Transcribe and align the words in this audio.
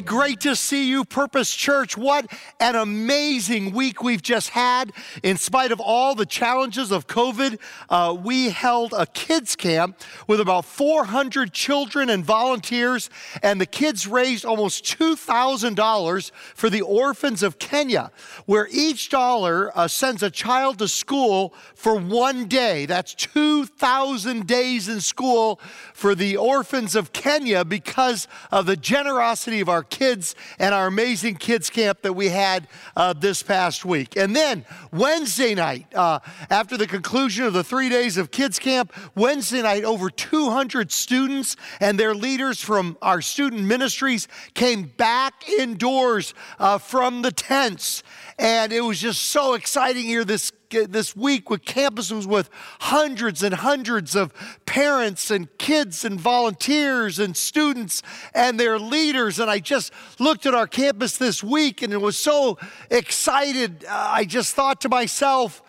Great 0.00 0.40
to 0.40 0.56
see 0.56 0.88
you, 0.88 1.04
Purpose 1.04 1.54
Church. 1.54 1.96
What 1.96 2.32
an 2.58 2.74
amazing 2.74 3.72
week 3.72 4.02
we've 4.02 4.22
just 4.22 4.50
had. 4.50 4.92
In 5.22 5.36
spite 5.36 5.72
of 5.72 5.80
all 5.80 6.14
the 6.14 6.24
challenges 6.24 6.90
of 6.90 7.06
COVID, 7.06 7.58
uh, 7.88 8.16
we 8.18 8.50
held 8.50 8.94
a 8.96 9.06
kids' 9.06 9.56
camp 9.56 10.00
with 10.26 10.40
about 10.40 10.64
400 10.64 11.52
children 11.52 12.08
and 12.08 12.24
volunteers, 12.24 13.10
and 13.42 13.60
the 13.60 13.66
kids 13.66 14.06
raised 14.06 14.44
almost 14.44 14.84
$2,000 14.84 16.30
for 16.54 16.70
the 16.70 16.82
orphans 16.82 17.42
of 17.42 17.58
Kenya, 17.58 18.10
where 18.46 18.68
each 18.70 19.10
dollar 19.10 19.76
uh, 19.76 19.86
sends 19.86 20.22
a 20.22 20.30
child 20.30 20.78
to 20.78 20.88
school 20.88 21.54
for 21.74 21.96
one 21.96 22.46
day. 22.46 22.86
That's 22.86 23.14
2,000 23.14 24.46
days 24.46 24.88
in 24.88 25.00
school 25.00 25.60
for 25.92 26.14
the 26.14 26.36
orphans 26.36 26.94
of 26.94 27.12
Kenya 27.12 27.64
because 27.64 28.28
of 28.50 28.66
the 28.66 28.76
generosity 28.76 29.60
of 29.60 29.68
our 29.68 29.84
kids 29.90 30.34
and 30.58 30.74
our 30.74 30.86
amazing 30.86 31.36
kids 31.36 31.68
camp 31.68 32.02
that 32.02 32.12
we 32.12 32.28
had 32.28 32.68
uh, 32.96 33.12
this 33.12 33.42
past 33.42 33.84
week. 33.84 34.16
And 34.16 34.34
then 34.34 34.64
Wednesday 34.92 35.54
night, 35.54 35.86
uh, 35.94 36.20
after 36.48 36.76
the 36.76 36.86
conclusion 36.86 37.44
of 37.44 37.52
the 37.52 37.64
three 37.64 37.88
days 37.88 38.16
of 38.16 38.30
kids 38.30 38.58
camp, 38.58 38.92
Wednesday 39.14 39.62
night, 39.62 39.84
over 39.84 40.08
200 40.08 40.92
students 40.92 41.56
and 41.80 41.98
their 41.98 42.14
leaders 42.14 42.60
from 42.60 42.96
our 43.02 43.20
student 43.20 43.62
ministries 43.62 44.28
came 44.54 44.84
back 44.96 45.48
indoors 45.48 46.34
uh, 46.58 46.78
from 46.78 47.22
the 47.22 47.32
tents. 47.32 48.02
And 48.38 48.72
it 48.72 48.80
was 48.80 49.00
just 49.00 49.22
so 49.22 49.54
exciting 49.54 50.04
here 50.04 50.24
this 50.24 50.52
this 50.70 51.16
week 51.16 51.50
with 51.50 51.64
campuses 51.64 52.26
with 52.26 52.48
hundreds 52.80 53.42
and 53.42 53.54
hundreds 53.54 54.14
of 54.14 54.32
parents 54.66 55.30
and 55.30 55.48
kids 55.58 56.04
and 56.04 56.20
volunteers 56.20 57.18
and 57.18 57.36
students 57.36 58.02
and 58.34 58.58
their 58.58 58.78
leaders. 58.78 59.38
And 59.38 59.50
I 59.50 59.58
just 59.58 59.92
looked 60.18 60.46
at 60.46 60.54
our 60.54 60.66
campus 60.66 61.18
this 61.18 61.42
week 61.42 61.82
and 61.82 61.92
it 61.92 62.00
was 62.00 62.16
so 62.16 62.58
excited. 62.90 63.84
Uh, 63.84 64.10
I 64.12 64.24
just 64.24 64.54
thought 64.54 64.80
to 64.82 64.88
myself, 64.88 65.62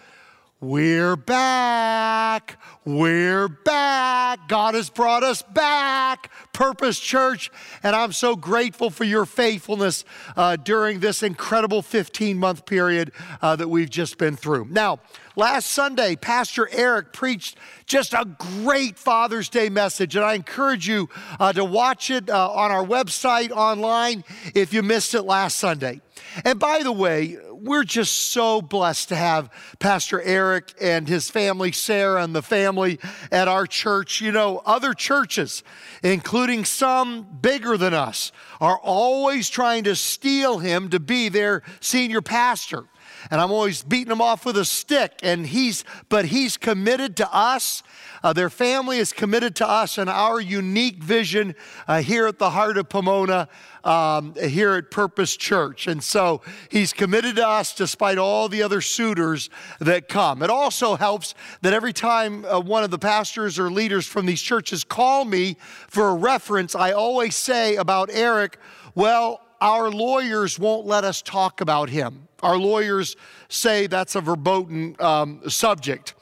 we're 0.61 1.15
back. 1.15 2.61
We're 2.85 3.47
back. 3.47 4.47
God 4.47 4.75
has 4.75 4.91
brought 4.91 5.23
us 5.23 5.41
back. 5.41 6.29
Purpose 6.53 6.99
Church. 6.99 7.49
And 7.81 7.95
I'm 7.95 8.11
so 8.11 8.35
grateful 8.35 8.91
for 8.91 9.03
your 9.03 9.25
faithfulness 9.25 10.05
uh, 10.37 10.57
during 10.57 10.99
this 10.99 11.23
incredible 11.23 11.81
15 11.81 12.37
month 12.37 12.67
period 12.67 13.11
uh, 13.41 13.55
that 13.55 13.69
we've 13.69 13.89
just 13.89 14.19
been 14.19 14.35
through. 14.35 14.67
Now, 14.69 14.99
last 15.35 15.71
Sunday, 15.71 16.15
Pastor 16.15 16.69
Eric 16.71 17.11
preached 17.11 17.57
just 17.87 18.13
a 18.13 18.25
great 18.37 18.99
Father's 18.99 19.49
Day 19.49 19.69
message. 19.69 20.15
And 20.15 20.23
I 20.23 20.35
encourage 20.35 20.87
you 20.87 21.09
uh, 21.39 21.53
to 21.53 21.65
watch 21.65 22.11
it 22.11 22.29
uh, 22.29 22.51
on 22.51 22.69
our 22.69 22.85
website 22.85 23.49
online 23.49 24.23
if 24.53 24.75
you 24.75 24.83
missed 24.83 25.15
it 25.15 25.23
last 25.23 25.57
Sunday. 25.57 26.01
And 26.45 26.59
by 26.59 26.83
the 26.83 26.91
way, 26.91 27.37
we're 27.63 27.83
just 27.83 28.31
so 28.31 28.61
blessed 28.61 29.09
to 29.09 29.15
have 29.15 29.49
Pastor 29.79 30.21
Eric 30.21 30.73
and 30.81 31.07
his 31.07 31.29
family, 31.29 31.71
Sarah 31.71 32.23
and 32.23 32.35
the 32.35 32.41
family 32.41 32.99
at 33.31 33.47
our 33.47 33.65
church. 33.67 34.21
You 34.21 34.31
know, 34.31 34.61
other 34.65 34.93
churches, 34.93 35.63
including 36.03 36.65
some 36.65 37.27
bigger 37.41 37.77
than 37.77 37.93
us, 37.93 38.31
are 38.59 38.79
always 38.79 39.49
trying 39.49 39.83
to 39.85 39.95
steal 39.95 40.59
him 40.59 40.89
to 40.89 40.99
be 40.99 41.29
their 41.29 41.63
senior 41.79 42.21
pastor 42.21 42.85
and 43.29 43.39
I'm 43.39 43.51
always 43.51 43.83
beating 43.83 44.11
him 44.11 44.21
off 44.21 44.45
with 44.45 44.57
a 44.57 44.65
stick. 44.65 45.13
And 45.21 45.45
he's, 45.45 45.83
but 46.09 46.25
he's 46.25 46.57
committed 46.57 47.17
to 47.17 47.33
us. 47.33 47.83
Uh, 48.23 48.33
their 48.33 48.49
family 48.49 48.97
is 48.97 49.13
committed 49.13 49.55
to 49.57 49.67
us 49.67 49.97
and 49.97 50.09
our 50.09 50.39
unique 50.39 51.03
vision 51.03 51.55
uh, 51.87 52.01
here 52.01 52.27
at 52.27 52.39
the 52.39 52.49
heart 52.49 52.77
of 52.77 52.89
Pomona, 52.89 53.47
um, 53.83 54.35
here 54.35 54.73
at 54.73 54.91
Purpose 54.91 55.35
Church. 55.35 55.87
And 55.87 56.03
so 56.03 56.41
he's 56.69 56.93
committed 56.93 57.35
to 57.37 57.47
us 57.47 57.73
despite 57.73 58.17
all 58.17 58.47
the 58.47 58.63
other 58.63 58.81
suitors 58.81 59.49
that 59.79 60.07
come. 60.07 60.43
It 60.43 60.49
also 60.49 60.95
helps 60.95 61.33
that 61.61 61.73
every 61.73 61.93
time 61.93 62.45
uh, 62.45 62.59
one 62.59 62.83
of 62.83 62.91
the 62.91 62.99
pastors 62.99 63.57
or 63.57 63.71
leaders 63.71 64.05
from 64.05 64.25
these 64.25 64.41
churches 64.41 64.83
call 64.83 65.25
me 65.25 65.57
for 65.87 66.09
a 66.09 66.15
reference, 66.15 66.75
I 66.75 66.91
always 66.91 67.35
say 67.35 67.75
about 67.75 68.09
Eric, 68.11 68.57
well, 68.95 69.41
our 69.61 69.91
lawyers 69.91 70.57
won't 70.57 70.85
let 70.85 71.03
us 71.03 71.21
talk 71.21 71.61
about 71.61 71.89
him. 71.89 72.27
Our 72.41 72.57
lawyers 72.57 73.15
say 73.49 73.87
that's 73.87 74.15
a 74.15 74.21
verboten 74.21 74.95
um, 74.99 75.49
subject. 75.49 76.15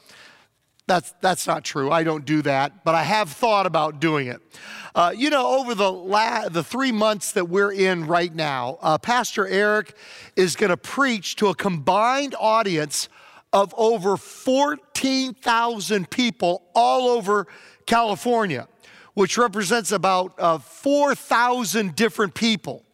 That's, 0.86 1.14
that's 1.20 1.46
not 1.46 1.64
true. 1.64 1.92
I 1.92 2.02
don't 2.02 2.24
do 2.24 2.42
that, 2.42 2.84
but 2.84 2.96
I 2.96 3.04
have 3.04 3.30
thought 3.30 3.64
about 3.64 4.00
doing 4.00 4.26
it. 4.26 4.40
Uh, 4.92 5.12
you 5.16 5.30
know, 5.30 5.60
over 5.60 5.74
the, 5.74 5.90
la- 5.90 6.48
the 6.48 6.64
three 6.64 6.90
months 6.90 7.30
that 7.32 7.48
we're 7.48 7.72
in 7.72 8.08
right 8.08 8.34
now, 8.34 8.76
uh, 8.82 8.98
Pastor 8.98 9.46
Eric 9.46 9.94
is 10.34 10.56
going 10.56 10.70
to 10.70 10.76
preach 10.76 11.36
to 11.36 11.46
a 11.46 11.54
combined 11.54 12.34
audience 12.40 13.08
of 13.52 13.72
over 13.76 14.16
14,000 14.16 16.10
people 16.10 16.64
all 16.74 17.08
over 17.08 17.46
California, 17.86 18.66
which 19.14 19.38
represents 19.38 19.92
about 19.92 20.34
uh, 20.38 20.58
4,000 20.58 21.94
different 21.94 22.34
people. 22.34 22.84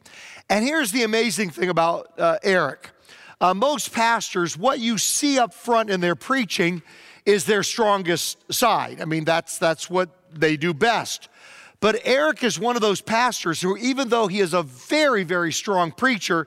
And 0.50 0.64
here's 0.64 0.92
the 0.92 1.02
amazing 1.02 1.48
thing 1.48 1.70
about 1.70 2.12
uh, 2.18 2.38
Eric 2.42 2.90
uh, 3.40 3.54
most 3.54 3.92
pastors, 3.92 4.56
what 4.56 4.80
you 4.80 4.98
see 4.98 5.38
up 5.38 5.52
front 5.52 5.90
in 5.90 6.00
their 6.00 6.14
preaching 6.14 6.82
is 7.24 7.44
their 7.44 7.62
strongest 7.62 8.52
side. 8.52 9.00
I 9.00 9.04
mean, 9.04 9.24
that's, 9.24 9.58
that's 9.58 9.90
what 9.90 10.08
they 10.32 10.56
do 10.56 10.72
best. 10.72 11.28
But 11.80 12.00
Eric 12.04 12.42
is 12.42 12.58
one 12.58 12.76
of 12.76 12.82
those 12.82 13.00
pastors 13.00 13.60
who, 13.60 13.76
even 13.76 14.08
though 14.08 14.28
he 14.28 14.40
is 14.40 14.54
a 14.54 14.62
very, 14.62 15.24
very 15.24 15.52
strong 15.52 15.92
preacher, 15.92 16.46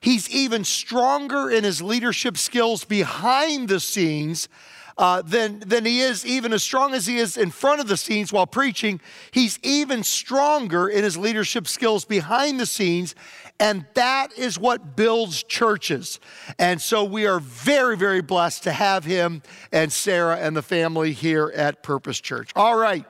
he's 0.00 0.30
even 0.30 0.64
stronger 0.64 1.50
in 1.50 1.64
his 1.64 1.82
leadership 1.82 2.38
skills 2.38 2.84
behind 2.84 3.68
the 3.68 3.80
scenes 3.80 4.48
uh, 4.96 5.22
than, 5.22 5.60
than 5.60 5.84
he 5.84 6.00
is, 6.00 6.26
even 6.26 6.52
as 6.52 6.62
strong 6.62 6.92
as 6.92 7.06
he 7.06 7.16
is 7.16 7.36
in 7.36 7.50
front 7.50 7.80
of 7.80 7.88
the 7.88 7.96
scenes 7.96 8.32
while 8.32 8.46
preaching, 8.46 9.00
he's 9.30 9.58
even 9.62 10.02
stronger 10.02 10.88
in 10.88 11.02
his 11.02 11.16
leadership 11.16 11.66
skills 11.66 12.04
behind 12.04 12.60
the 12.60 12.66
scenes. 12.66 13.14
And 13.60 13.84
that 13.92 14.36
is 14.38 14.58
what 14.58 14.96
builds 14.96 15.42
churches. 15.42 16.18
And 16.58 16.80
so 16.80 17.04
we 17.04 17.26
are 17.26 17.38
very, 17.38 17.94
very 17.94 18.22
blessed 18.22 18.62
to 18.64 18.72
have 18.72 19.04
him 19.04 19.42
and 19.70 19.92
Sarah 19.92 20.38
and 20.38 20.56
the 20.56 20.62
family 20.62 21.12
here 21.12 21.52
at 21.54 21.82
Purpose 21.82 22.20
Church. 22.20 22.50
All 22.56 22.76
right, 22.76 23.04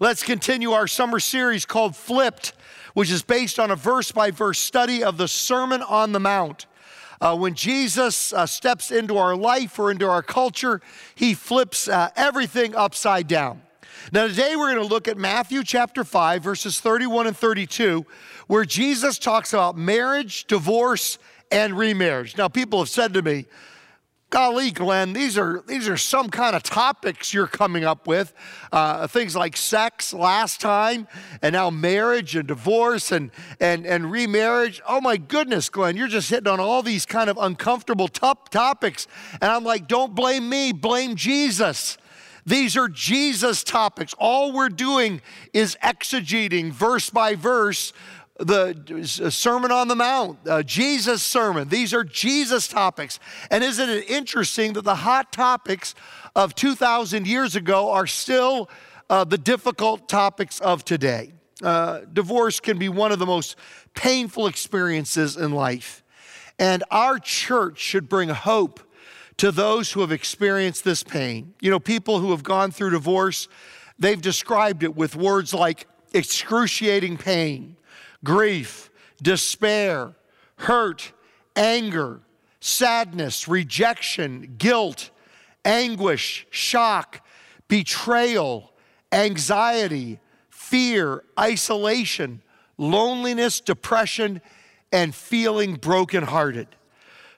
let's 0.00 0.22
continue 0.22 0.72
our 0.72 0.86
summer 0.86 1.20
series 1.20 1.66
called 1.66 1.94
Flipped, 1.94 2.54
which 2.94 3.10
is 3.10 3.22
based 3.22 3.58
on 3.58 3.70
a 3.70 3.76
verse 3.76 4.10
by 4.10 4.30
verse 4.30 4.58
study 4.58 5.04
of 5.04 5.18
the 5.18 5.28
Sermon 5.28 5.82
on 5.82 6.12
the 6.12 6.20
Mount. 6.20 6.64
Uh, 7.20 7.36
when 7.36 7.54
Jesus 7.54 8.32
uh, 8.32 8.46
steps 8.46 8.90
into 8.90 9.18
our 9.18 9.36
life 9.36 9.78
or 9.78 9.90
into 9.90 10.08
our 10.08 10.22
culture, 10.22 10.80
he 11.14 11.34
flips 11.34 11.86
uh, 11.86 12.08
everything 12.16 12.74
upside 12.74 13.28
down. 13.28 13.60
Now, 14.10 14.26
today 14.26 14.56
we're 14.56 14.74
going 14.74 14.86
to 14.86 14.92
look 14.92 15.06
at 15.06 15.16
Matthew 15.16 15.62
chapter 15.62 16.02
5, 16.02 16.42
verses 16.42 16.80
31 16.80 17.28
and 17.28 17.36
32, 17.36 18.04
where 18.48 18.64
Jesus 18.64 19.18
talks 19.18 19.52
about 19.52 19.76
marriage, 19.76 20.46
divorce, 20.46 21.18
and 21.52 21.78
remarriage. 21.78 22.36
Now, 22.36 22.48
people 22.48 22.80
have 22.80 22.88
said 22.88 23.14
to 23.14 23.22
me, 23.22 23.46
golly, 24.30 24.70
Glenn, 24.70 25.12
these 25.12 25.38
are, 25.38 25.62
these 25.68 25.88
are 25.88 25.96
some 25.96 26.30
kind 26.30 26.56
of 26.56 26.62
topics 26.62 27.32
you're 27.32 27.46
coming 27.46 27.84
up 27.84 28.06
with. 28.06 28.34
Uh, 28.72 29.06
things 29.06 29.36
like 29.36 29.56
sex 29.56 30.12
last 30.12 30.60
time, 30.60 31.06
and 31.40 31.52
now 31.52 31.70
marriage 31.70 32.34
and 32.34 32.48
divorce 32.48 33.12
and, 33.12 33.30
and, 33.60 33.86
and 33.86 34.10
remarriage. 34.10 34.82
Oh 34.88 35.00
my 35.00 35.16
goodness, 35.16 35.68
Glenn, 35.68 35.96
you're 35.96 36.08
just 36.08 36.28
hitting 36.28 36.48
on 36.48 36.58
all 36.58 36.82
these 36.82 37.06
kind 37.06 37.30
of 37.30 37.38
uncomfortable 37.38 38.08
top 38.08 38.48
topics. 38.48 39.06
And 39.40 39.50
I'm 39.50 39.64
like, 39.64 39.86
don't 39.86 40.14
blame 40.14 40.48
me, 40.48 40.72
blame 40.72 41.14
Jesus. 41.14 41.98
These 42.44 42.76
are 42.76 42.88
Jesus 42.88 43.62
topics. 43.62 44.14
All 44.18 44.52
we're 44.52 44.68
doing 44.68 45.20
is 45.52 45.76
exegeting 45.82 46.72
verse 46.72 47.10
by 47.10 47.34
verse 47.34 47.92
the 48.38 49.30
Sermon 49.30 49.70
on 49.70 49.88
the 49.88 49.94
Mount, 49.94 50.38
uh, 50.48 50.62
Jesus' 50.62 51.22
sermon. 51.22 51.68
These 51.68 51.94
are 51.94 52.02
Jesus 52.02 52.66
topics. 52.66 53.20
And 53.50 53.62
isn't 53.62 53.88
it 53.88 54.10
interesting 54.10 54.72
that 54.72 54.82
the 54.82 54.96
hot 54.96 55.32
topics 55.32 55.94
of 56.34 56.54
2,000 56.54 57.26
years 57.26 57.56
ago 57.56 57.90
are 57.90 58.06
still 58.06 58.68
uh, 59.08 59.24
the 59.24 59.38
difficult 59.38 60.08
topics 60.08 60.60
of 60.60 60.84
today? 60.84 61.32
Uh, 61.62 62.00
divorce 62.12 62.58
can 62.58 62.78
be 62.78 62.88
one 62.88 63.12
of 63.12 63.18
the 63.18 63.26
most 63.26 63.56
painful 63.94 64.46
experiences 64.46 65.36
in 65.36 65.52
life. 65.52 66.02
And 66.58 66.82
our 66.90 67.18
church 67.18 67.78
should 67.78 68.08
bring 68.08 68.28
hope 68.28 68.80
to 69.42 69.50
those 69.50 69.90
who 69.90 70.02
have 70.02 70.12
experienced 70.12 70.84
this 70.84 71.02
pain. 71.02 71.52
You 71.60 71.68
know, 71.68 71.80
people 71.80 72.20
who 72.20 72.30
have 72.30 72.44
gone 72.44 72.70
through 72.70 72.90
divorce, 72.90 73.48
they've 73.98 74.22
described 74.22 74.84
it 74.84 74.94
with 74.94 75.16
words 75.16 75.52
like 75.52 75.88
excruciating 76.14 77.16
pain 77.16 77.76
grief, 78.22 78.88
despair, 79.20 80.14
hurt, 80.58 81.12
anger, 81.56 82.20
sadness, 82.60 83.48
rejection, 83.48 84.54
guilt, 84.58 85.10
anguish, 85.64 86.46
shock, 86.50 87.26
betrayal, 87.66 88.72
anxiety, 89.10 90.20
fear, 90.50 91.24
isolation, 91.36 92.42
loneliness, 92.78 93.58
depression, 93.58 94.40
and 94.92 95.12
feeling 95.12 95.74
brokenhearted. 95.74 96.68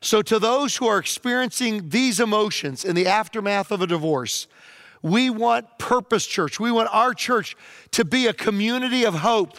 So, 0.05 0.21
to 0.21 0.39
those 0.39 0.77
who 0.77 0.87
are 0.87 0.99
experiencing 0.99 1.89
these 1.89 2.21
emotions 2.21 2.85
in 2.85 2.95
the 2.95 3.07
aftermath 3.07 3.71
of 3.71 3.81
a 3.81 3.87
divorce, 3.87 4.49
we 5.01 5.31
want 5.31 5.79
Purpose 5.79 6.27
Church, 6.27 6.61
we 6.61 6.71
want 6.71 6.91
our 6.93 7.15
church 7.15 7.57
to 7.93 8.05
be 8.05 8.27
a 8.27 8.35
community 8.35 9.07
of 9.07 9.15
hope 9.15 9.57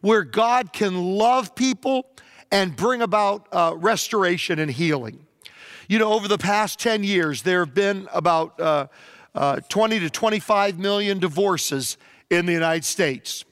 where 0.00 0.22
God 0.22 0.72
can 0.72 1.16
love 1.16 1.56
people 1.56 2.06
and 2.52 2.76
bring 2.76 3.02
about 3.02 3.48
uh, 3.50 3.74
restoration 3.76 4.60
and 4.60 4.70
healing. 4.70 5.26
You 5.88 5.98
know, 5.98 6.12
over 6.12 6.28
the 6.28 6.38
past 6.38 6.78
10 6.78 7.02
years, 7.02 7.42
there 7.42 7.64
have 7.64 7.74
been 7.74 8.08
about 8.14 8.60
uh, 8.60 8.86
uh, 9.34 9.58
20 9.68 9.98
to 9.98 10.08
25 10.08 10.78
million 10.78 11.18
divorces 11.18 11.98
in 12.30 12.46
the 12.46 12.52
United 12.52 12.84
States. 12.84 13.44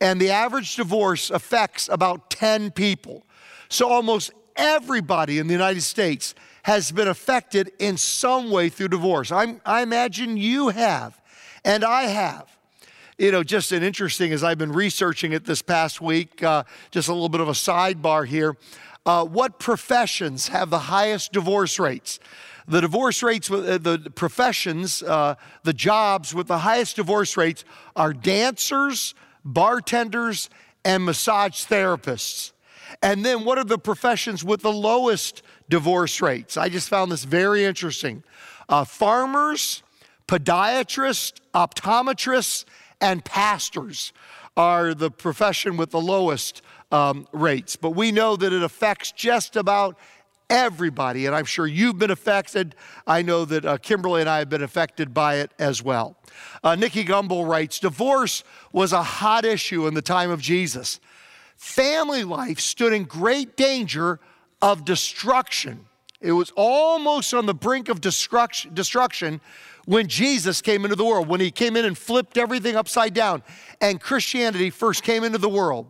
And 0.00 0.20
the 0.20 0.30
average 0.30 0.76
divorce 0.76 1.30
affects 1.30 1.88
about 1.88 2.30
10 2.30 2.70
people. 2.70 3.26
So 3.68 3.88
almost 3.88 4.32
everybody 4.60 5.38
in 5.38 5.46
the 5.46 5.54
United 5.54 5.80
States 5.80 6.34
has 6.62 6.92
been 6.92 7.08
affected 7.08 7.72
in 7.78 7.96
some 7.96 8.50
way 8.50 8.68
through 8.68 8.88
divorce. 8.88 9.32
I'm, 9.32 9.60
I 9.64 9.82
imagine 9.82 10.36
you 10.36 10.68
have, 10.68 11.20
and 11.64 11.82
I 11.84 12.02
have. 12.02 12.46
You 13.18 13.32
know, 13.32 13.42
just 13.42 13.72
an 13.72 13.82
interesting 13.82 14.32
as 14.32 14.44
I've 14.44 14.58
been 14.58 14.72
researching 14.72 15.32
it 15.32 15.44
this 15.44 15.62
past 15.62 16.00
week, 16.00 16.42
uh, 16.42 16.64
just 16.90 17.08
a 17.08 17.12
little 17.12 17.28
bit 17.28 17.40
of 17.40 17.48
a 17.48 17.52
sidebar 17.52 18.26
here. 18.26 18.56
Uh, 19.06 19.24
what 19.24 19.58
professions 19.58 20.48
have 20.48 20.70
the 20.70 20.78
highest 20.78 21.32
divorce 21.32 21.78
rates? 21.78 22.20
The 22.68 22.82
divorce 22.82 23.22
rates, 23.22 23.50
uh, 23.50 23.78
the 23.80 24.10
professions, 24.14 25.02
uh, 25.02 25.34
the 25.64 25.72
jobs 25.72 26.34
with 26.34 26.46
the 26.46 26.58
highest 26.58 26.96
divorce 26.96 27.36
rates 27.36 27.64
are 27.96 28.12
dancers, 28.12 29.14
bartenders, 29.44 30.50
and 30.84 31.04
massage 31.04 31.64
therapists. 31.64 32.52
And 33.02 33.24
then 33.24 33.44
what 33.44 33.58
are 33.58 33.64
the 33.64 33.78
professions 33.78 34.44
with 34.44 34.62
the 34.62 34.72
lowest 34.72 35.42
divorce 35.68 36.20
rates? 36.20 36.56
I 36.56 36.68
just 36.68 36.88
found 36.88 37.10
this 37.12 37.24
very 37.24 37.64
interesting. 37.64 38.24
Uh, 38.68 38.84
farmers, 38.84 39.82
podiatrists, 40.28 41.40
optometrists, 41.54 42.64
and 43.00 43.24
pastors 43.24 44.12
are 44.56 44.94
the 44.94 45.10
profession 45.10 45.76
with 45.76 45.90
the 45.90 46.00
lowest 46.00 46.62
um, 46.92 47.26
rates. 47.32 47.76
But 47.76 47.90
we 47.90 48.12
know 48.12 48.36
that 48.36 48.52
it 48.52 48.62
affects 48.62 49.12
just 49.12 49.56
about 49.56 49.96
everybody, 50.50 51.26
and 51.26 51.34
I'm 51.34 51.44
sure 51.44 51.66
you've 51.66 51.98
been 51.98 52.10
affected. 52.10 52.74
I 53.06 53.22
know 53.22 53.44
that 53.44 53.64
uh, 53.64 53.78
Kimberly 53.78 54.20
and 54.20 54.28
I 54.28 54.38
have 54.38 54.50
been 54.50 54.62
affected 54.62 55.14
by 55.14 55.36
it 55.36 55.52
as 55.58 55.82
well. 55.82 56.16
Uh, 56.62 56.74
Nicky 56.74 57.04
Gumbel 57.04 57.48
writes 57.48 57.78
Divorce 57.78 58.42
was 58.72 58.92
a 58.92 59.02
hot 59.02 59.44
issue 59.44 59.86
in 59.86 59.94
the 59.94 60.02
time 60.02 60.30
of 60.30 60.40
Jesus. 60.40 61.00
Family 61.60 62.24
life 62.24 62.58
stood 62.58 62.94
in 62.94 63.04
great 63.04 63.54
danger 63.54 64.18
of 64.62 64.86
destruction. 64.86 65.84
It 66.18 66.32
was 66.32 66.50
almost 66.56 67.34
on 67.34 67.44
the 67.44 67.52
brink 67.52 67.90
of 67.90 68.00
destruction, 68.00 69.40
when 69.84 70.08
Jesus 70.08 70.62
came 70.62 70.84
into 70.84 70.96
the 70.96 71.04
world, 71.04 71.28
when 71.28 71.38
he 71.38 71.50
came 71.50 71.76
in 71.76 71.84
and 71.84 71.98
flipped 71.98 72.38
everything 72.38 72.76
upside 72.76 73.12
down, 73.12 73.42
and 73.82 74.00
Christianity 74.00 74.70
first 74.70 75.02
came 75.02 75.22
into 75.22 75.36
the 75.36 75.50
world. 75.50 75.86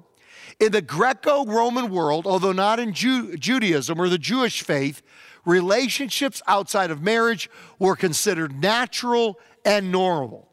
In 0.59 0.73
the 0.73 0.83
Greco 0.83 1.47
Roman 1.47 1.89
world, 1.89 2.27
although 2.27 2.51
not 2.51 2.81
in 2.81 2.93
Ju- 2.93 3.37
Judaism 3.37 4.01
or 4.01 4.09
the 4.09 4.19
Jewish 4.19 4.63
faith, 4.63 5.03
relationships 5.45 6.43
outside 6.49 6.91
of 6.91 7.01
marriage 7.01 7.49
were 7.79 7.95
considered 7.95 8.61
natural 8.61 9.39
and 9.65 9.93
normal. 9.93 10.49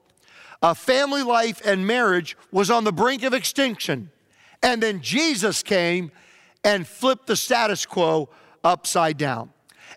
A 0.62 0.76
family 0.76 1.24
life 1.24 1.60
and 1.66 1.88
marriage 1.88 2.38
was 2.52 2.70
on 2.70 2.84
the 2.84 2.94
brink 2.94 3.24
of 3.24 3.34
extinction. 3.34 4.12
And 4.64 4.82
then 4.82 5.02
Jesus 5.02 5.64
came 5.64 6.12
and 6.64 6.88
flipped 6.88 7.28
the 7.28 7.36
status 7.36 7.86
quo 7.86 8.30
upside 8.64 9.18
down. 9.18 9.52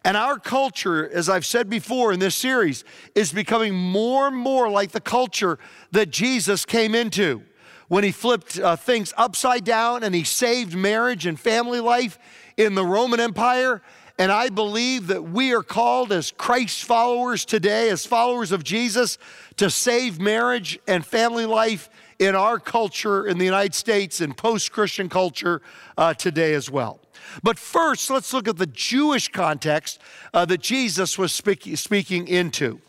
And 0.05 0.17
our 0.17 0.39
culture, 0.39 1.09
as 1.11 1.29
I've 1.29 1.45
said 1.45 1.69
before 1.69 2.13
in 2.13 2.21
this 2.21 2.35
series, 2.35 2.85
is 3.15 3.33
becoming 3.33 3.75
more 3.75 4.29
and 4.29 4.37
more 4.37 4.71
like 4.71 4.93
the 4.93 5.01
culture 5.01 5.59
that 5.93 6.11
Jesus 6.11 6.65
came 6.65 6.95
into 6.95 7.43
when 7.89 8.05
he 8.05 8.13
flipped 8.13 8.59
uh, 8.59 8.77
things 8.77 9.13
upside 9.17 9.65
down 9.65 10.05
and 10.05 10.15
he 10.15 10.25
saved 10.25 10.75
marriage 10.75 11.27
and 11.27 11.39
family 11.39 11.81
life 11.81 12.19
in 12.57 12.75
the 12.75 12.85
Roman 12.85 13.21
Empire. 13.21 13.83
And 14.19 14.31
I 14.31 14.49
believe 14.49 15.09
that 15.09 15.25
we 15.25 15.53
are 15.53 15.63
called 15.63 16.13
as 16.13 16.31
Christ 16.31 16.85
followers 16.85 17.45
today, 17.45 17.91
as 17.91 18.07
followers 18.07 18.53
of 18.53 18.63
Jesus, 18.63 19.19
to 19.57 19.69
save 19.71 20.21
marriage 20.21 20.79
and 20.87 21.05
family 21.05 21.47
life 21.47 21.91
in 22.21 22.37
our 22.37 22.61
culture 22.61 23.27
in 23.27 23.39
the 23.39 23.45
United 23.47 23.75
States 23.75 24.21
and 24.21 24.37
post 24.37 24.71
Christian 24.71 25.09
culture 25.09 25.63
uh, 25.97 26.13
today 26.13 26.53
as 26.53 26.71
well. 26.71 27.01
But 27.43 27.59
first, 27.59 28.11
let's 28.11 28.33
look 28.33 28.47
at 28.47 28.59
the 28.59 28.67
Jewish 28.67 29.29
context 29.29 30.01
uh, 30.35 30.45
that 30.45 30.61
Jesus 30.61 31.19
was 31.19 31.33
speak- 31.33 31.77
speaking 31.79 32.29
into. 32.29 32.81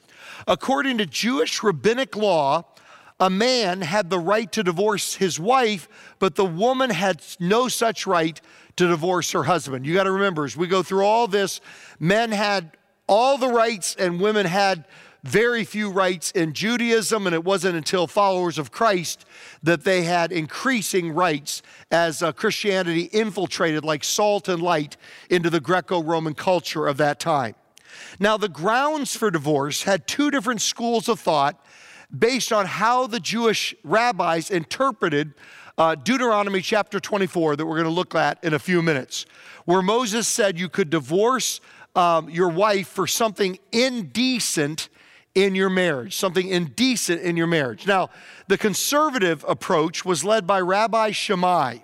According 0.47 0.97
to 0.97 1.05
Jewish 1.05 1.63
rabbinic 1.63 2.15
law, 2.15 2.65
a 3.21 3.29
man 3.29 3.81
had 3.81 4.09
the 4.09 4.19
right 4.19 4.51
to 4.51 4.63
divorce 4.63 5.15
his 5.15 5.39
wife, 5.39 5.87
but 6.19 6.35
the 6.35 6.45
woman 6.45 6.89
had 6.89 7.23
no 7.39 7.69
such 7.69 8.05
right 8.05 8.39
to 8.75 8.87
divorce 8.87 9.31
her 9.31 9.43
husband. 9.43 9.85
You 9.85 9.93
got 9.93 10.03
to 10.03 10.11
remember, 10.11 10.43
as 10.43 10.57
we 10.57 10.67
go 10.67 10.83
through 10.83 11.05
all 11.05 11.27
this, 11.27 11.61
men 11.99 12.31
had 12.31 12.75
all 13.07 13.37
the 13.37 13.49
rights 13.49 13.95
and 13.97 14.19
women 14.19 14.45
had 14.45 14.85
very 15.23 15.63
few 15.63 15.91
rights 15.91 16.31
in 16.31 16.53
Judaism, 16.53 17.27
and 17.27 17.33
it 17.33 17.43
wasn't 17.43 17.75
until 17.75 18.07
followers 18.07 18.57
of 18.57 18.71
Christ 18.71 19.25
that 19.61 19.83
they 19.83 20.03
had 20.03 20.31
increasing 20.31 21.11
rights 21.11 21.61
as 21.91 22.23
uh, 22.23 22.31
Christianity 22.31 23.03
infiltrated 23.03 23.85
like 23.85 24.03
salt 24.03 24.47
and 24.47 24.61
light 24.61 24.97
into 25.29 25.49
the 25.49 25.59
Greco 25.59 26.01
Roman 26.01 26.33
culture 26.33 26.87
of 26.87 26.97
that 26.97 27.19
time. 27.19 27.55
Now, 28.19 28.37
the 28.37 28.49
grounds 28.49 29.15
for 29.15 29.29
divorce 29.29 29.83
had 29.83 30.07
two 30.07 30.31
different 30.31 30.61
schools 30.61 31.07
of 31.07 31.19
thought 31.19 31.63
based 32.17 32.51
on 32.51 32.65
how 32.65 33.07
the 33.07 33.19
Jewish 33.19 33.75
rabbis 33.83 34.49
interpreted 34.49 35.33
uh, 35.77 35.95
Deuteronomy 35.95 36.61
chapter 36.61 36.99
24 36.99 37.55
that 37.55 37.65
we're 37.65 37.75
going 37.75 37.85
to 37.85 37.89
look 37.89 38.13
at 38.15 38.43
in 38.43 38.53
a 38.53 38.59
few 38.59 38.81
minutes, 38.81 39.25
where 39.65 39.81
Moses 39.81 40.27
said 40.27 40.59
you 40.59 40.67
could 40.67 40.89
divorce 40.89 41.61
um, 41.95 42.29
your 42.29 42.49
wife 42.49 42.87
for 42.87 43.07
something 43.07 43.57
indecent 43.71 44.89
in 45.35 45.55
your 45.55 45.69
marriage, 45.69 46.15
something 46.15 46.47
indecent 46.47 47.21
in 47.21 47.37
your 47.37 47.47
marriage. 47.47 47.87
Now, 47.87 48.09
the 48.47 48.57
conservative 48.57 49.45
approach 49.47 50.03
was 50.03 50.23
led 50.23 50.45
by 50.45 50.59
Rabbi 50.59 51.11
Shammai, 51.11 51.77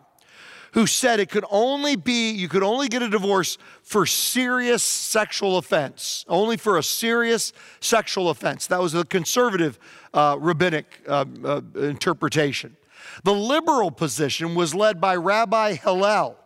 who 0.74 0.86
said 0.86 1.20
it 1.20 1.30
could 1.30 1.46
only 1.50 1.96
be, 1.96 2.32
you 2.32 2.50
could 2.50 2.64
only 2.64 2.88
get 2.88 3.02
a 3.02 3.10
divorce 3.10 3.58
for 3.84 4.06
serious 4.06 4.84
sexual 4.84 5.58
offense, 5.58 6.26
only 6.28 6.58
for 6.58 6.78
a 6.78 6.84
serious 6.84 7.54
sexual 7.80 8.30
offense. 8.30 8.68
That 8.68 8.82
was 8.82 8.92
the 8.92 9.06
conservative 9.06 9.80
uh, 10.14 10.38
rabbinic 10.40 11.02
uh, 11.08 11.26
uh, 11.44 11.62
interpretation. 11.76 12.76
The 13.24 13.34
liberal 13.34 13.92
position 13.92 14.56
was 14.56 14.76
led 14.76 15.00
by 15.00 15.16
Rabbi 15.16 15.74
Hillel, 15.76 16.38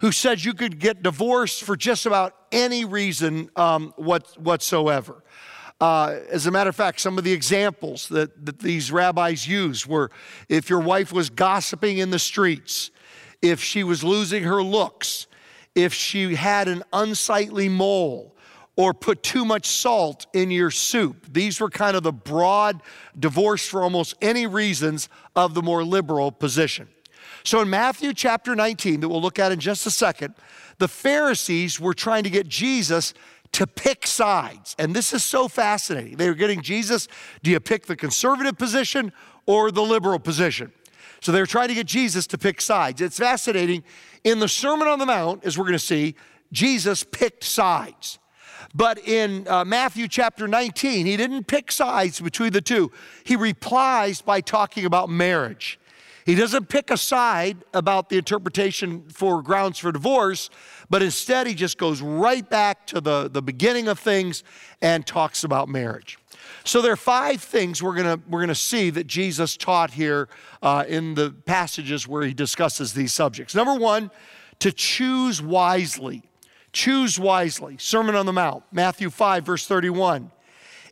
who 0.00 0.12
said 0.12 0.44
you 0.44 0.54
could 0.54 0.78
get 0.78 1.02
divorced 1.02 1.64
for 1.64 1.76
just 1.76 2.06
about 2.06 2.34
any 2.52 2.84
reason 2.84 3.50
um, 3.56 3.92
what, 3.96 4.40
whatsoever. 4.40 5.22
Uh, 5.80 6.20
as 6.30 6.46
a 6.46 6.50
matter 6.50 6.70
of 6.70 6.76
fact, 6.76 7.00
some 7.00 7.18
of 7.18 7.24
the 7.24 7.32
examples 7.32 8.08
that, 8.08 8.46
that 8.46 8.58
these 8.60 8.90
rabbis 8.90 9.46
used 9.46 9.86
were 9.86 10.10
if 10.48 10.70
your 10.70 10.80
wife 10.80 11.12
was 11.12 11.28
gossiping 11.28 11.98
in 11.98 12.10
the 12.10 12.18
streets, 12.18 12.90
if 13.42 13.62
she 13.62 13.84
was 13.84 14.02
losing 14.02 14.44
her 14.44 14.62
looks, 14.62 15.26
if 15.74 15.92
she 15.92 16.34
had 16.34 16.68
an 16.68 16.82
unsightly 16.92 17.68
mole, 17.68 18.34
or 18.76 18.92
put 18.92 19.22
too 19.22 19.44
much 19.44 19.66
salt 19.66 20.26
in 20.34 20.50
your 20.50 20.70
soup. 20.70 21.26
These 21.32 21.60
were 21.60 21.70
kind 21.70 21.96
of 21.96 22.02
the 22.02 22.12
broad 22.12 22.82
divorce 23.18 23.66
for 23.66 23.82
almost 23.82 24.14
any 24.20 24.46
reasons 24.46 25.08
of 25.34 25.54
the 25.54 25.62
more 25.62 25.82
liberal 25.82 26.30
position. 26.30 26.88
So 27.42 27.60
in 27.60 27.70
Matthew 27.70 28.12
chapter 28.12 28.54
19, 28.54 29.00
that 29.00 29.08
we'll 29.08 29.22
look 29.22 29.38
at 29.38 29.50
in 29.50 29.60
just 29.60 29.86
a 29.86 29.90
second, 29.90 30.34
the 30.78 30.88
Pharisees 30.88 31.80
were 31.80 31.94
trying 31.94 32.24
to 32.24 32.30
get 32.30 32.48
Jesus 32.48 33.14
to 33.52 33.66
pick 33.66 34.06
sides. 34.06 34.74
And 34.78 34.94
this 34.94 35.12
is 35.12 35.24
so 35.24 35.48
fascinating. 35.48 36.16
They 36.16 36.28
were 36.28 36.34
getting 36.34 36.62
Jesus, 36.62 37.08
do 37.42 37.50
you 37.50 37.60
pick 37.60 37.86
the 37.86 37.96
conservative 37.96 38.56
position 38.58 39.12
or 39.46 39.70
the 39.70 39.82
liberal 39.82 40.18
position? 40.18 40.72
So 41.20 41.32
they're 41.32 41.46
trying 41.46 41.68
to 41.68 41.74
get 41.74 41.86
Jesus 41.86 42.26
to 42.28 42.38
pick 42.38 42.60
sides. 42.60 43.00
It's 43.00 43.18
fascinating. 43.18 43.84
In 44.24 44.38
the 44.38 44.48
Sermon 44.48 44.88
on 44.88 44.98
the 44.98 45.06
Mount, 45.06 45.44
as 45.44 45.56
we're 45.58 45.64
going 45.64 45.72
to 45.72 45.78
see, 45.78 46.14
Jesus 46.52 47.02
picked 47.02 47.44
sides. 47.44 48.18
But 48.74 48.98
in 48.98 49.48
uh, 49.48 49.64
Matthew 49.64 50.08
chapter 50.08 50.46
19, 50.46 51.06
he 51.06 51.16
didn't 51.16 51.44
pick 51.44 51.72
sides 51.72 52.20
between 52.20 52.52
the 52.52 52.60
two. 52.60 52.92
He 53.24 53.34
replies 53.34 54.20
by 54.20 54.40
talking 54.40 54.84
about 54.84 55.08
marriage. 55.08 55.80
He 56.26 56.34
doesn't 56.34 56.68
pick 56.68 56.90
a 56.90 56.96
side 56.96 57.58
about 57.72 58.08
the 58.08 58.18
interpretation 58.18 59.04
for 59.08 59.42
grounds 59.42 59.78
for 59.78 59.92
divorce, 59.92 60.50
but 60.90 61.02
instead 61.02 61.46
he 61.46 61.54
just 61.54 61.78
goes 61.78 62.00
right 62.00 62.48
back 62.48 62.86
to 62.88 63.00
the, 63.00 63.28
the 63.28 63.42
beginning 63.42 63.88
of 63.88 63.98
things 63.98 64.44
and 64.80 65.06
talks 65.06 65.44
about 65.44 65.68
marriage. 65.68 66.18
So 66.64 66.82
there 66.82 66.92
are 66.92 66.96
five 66.96 67.42
things 67.42 67.82
we're 67.82 67.94
gonna 67.94 68.20
we're 68.28 68.40
gonna 68.40 68.54
see 68.54 68.90
that 68.90 69.06
Jesus 69.06 69.56
taught 69.56 69.92
here 69.92 70.28
uh, 70.62 70.84
in 70.86 71.14
the 71.14 71.30
passages 71.30 72.06
where 72.08 72.22
he 72.22 72.34
discusses 72.34 72.92
these 72.92 73.12
subjects. 73.12 73.54
Number 73.54 73.74
one, 73.74 74.10
to 74.60 74.72
choose 74.72 75.42
wisely. 75.42 76.22
Choose 76.72 77.18
wisely. 77.18 77.76
Sermon 77.78 78.14
on 78.14 78.26
the 78.26 78.32
Mount, 78.32 78.64
Matthew 78.70 79.10
5, 79.10 79.44
verse 79.46 79.66
31. 79.66 80.30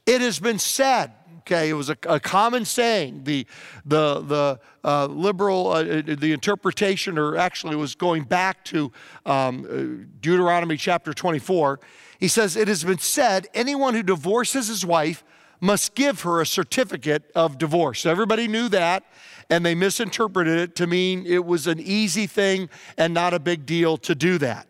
It 0.06 0.20
has 0.20 0.38
been 0.38 0.58
said, 0.58 1.12
okay, 1.46 1.68
it 1.68 1.74
was 1.74 1.90
a, 1.90 1.96
a 2.08 2.18
common 2.18 2.64
saying. 2.64 3.24
The, 3.24 3.46
the, 3.84 4.20
the 4.20 4.60
uh, 4.82 5.06
liberal, 5.06 5.68
uh, 5.68 5.84
uh 5.84 6.02
the 6.18 6.32
interpretation, 6.32 7.18
or 7.18 7.36
actually 7.36 7.76
was 7.76 7.94
going 7.94 8.24
back 8.24 8.64
to 8.66 8.90
um, 9.26 9.64
uh, 9.64 10.06
Deuteronomy 10.20 10.76
chapter 10.76 11.12
24. 11.12 11.80
He 12.18 12.28
says, 12.28 12.56
It 12.56 12.68
has 12.68 12.82
been 12.84 12.98
said, 12.98 13.46
anyone 13.52 13.94
who 13.94 14.02
divorces 14.02 14.68
his 14.68 14.86
wife 14.86 15.22
must 15.60 15.94
give 15.94 16.22
her 16.22 16.40
a 16.40 16.46
certificate 16.46 17.30
of 17.34 17.58
divorce. 17.58 18.06
Everybody 18.06 18.48
knew 18.48 18.68
that, 18.70 19.04
and 19.50 19.64
they 19.64 19.74
misinterpreted 19.74 20.58
it 20.58 20.76
to 20.76 20.86
mean 20.86 21.26
it 21.26 21.44
was 21.44 21.66
an 21.66 21.80
easy 21.80 22.26
thing 22.26 22.70
and 22.96 23.12
not 23.12 23.34
a 23.34 23.38
big 23.38 23.66
deal 23.66 23.96
to 23.98 24.14
do 24.14 24.38
that. 24.38 24.66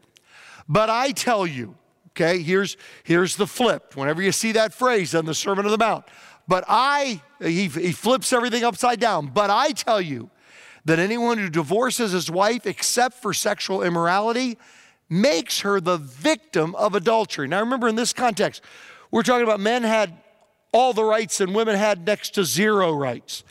But 0.68 0.90
I 0.90 1.12
tell 1.12 1.46
you, 1.46 1.76
okay, 2.10 2.42
here's, 2.42 2.76
here's 3.02 3.36
the 3.36 3.46
flip. 3.46 3.96
Whenever 3.96 4.22
you 4.22 4.32
see 4.32 4.52
that 4.52 4.72
phrase 4.72 5.14
on 5.14 5.24
the 5.24 5.34
Sermon 5.34 5.64
on 5.64 5.70
the 5.70 5.78
Mount, 5.78 6.04
but 6.46 6.64
I, 6.68 7.22
he, 7.40 7.68
he 7.68 7.92
flips 7.92 8.32
everything 8.32 8.64
upside 8.64 9.00
down. 9.00 9.28
But 9.28 9.50
I 9.50 9.72
tell 9.72 10.00
you 10.00 10.30
that 10.84 10.98
anyone 10.98 11.38
who 11.38 11.48
divorces 11.48 12.12
his 12.12 12.30
wife 12.30 12.66
except 12.66 13.22
for 13.22 13.32
sexual 13.32 13.82
immorality 13.82 14.58
makes 15.08 15.60
her 15.60 15.80
the 15.80 15.96
victim 15.96 16.74
of 16.74 16.94
adultery. 16.94 17.48
Now 17.48 17.60
remember, 17.60 17.88
in 17.88 17.96
this 17.96 18.12
context, 18.12 18.62
we're 19.10 19.22
talking 19.22 19.44
about 19.44 19.60
men 19.60 19.82
had 19.82 20.16
all 20.72 20.92
the 20.92 21.04
rights 21.04 21.40
and 21.40 21.54
women 21.54 21.76
had 21.76 22.04
next 22.06 22.30
to 22.34 22.44
zero 22.44 22.92
rights, 22.92 23.44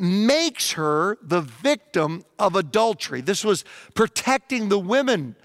makes 0.00 0.72
her 0.72 1.18
the 1.22 1.42
victim 1.42 2.24
of 2.38 2.56
adultery. 2.56 3.20
This 3.20 3.44
was 3.44 3.64
protecting 3.94 4.68
the 4.68 4.78
women 4.78 5.36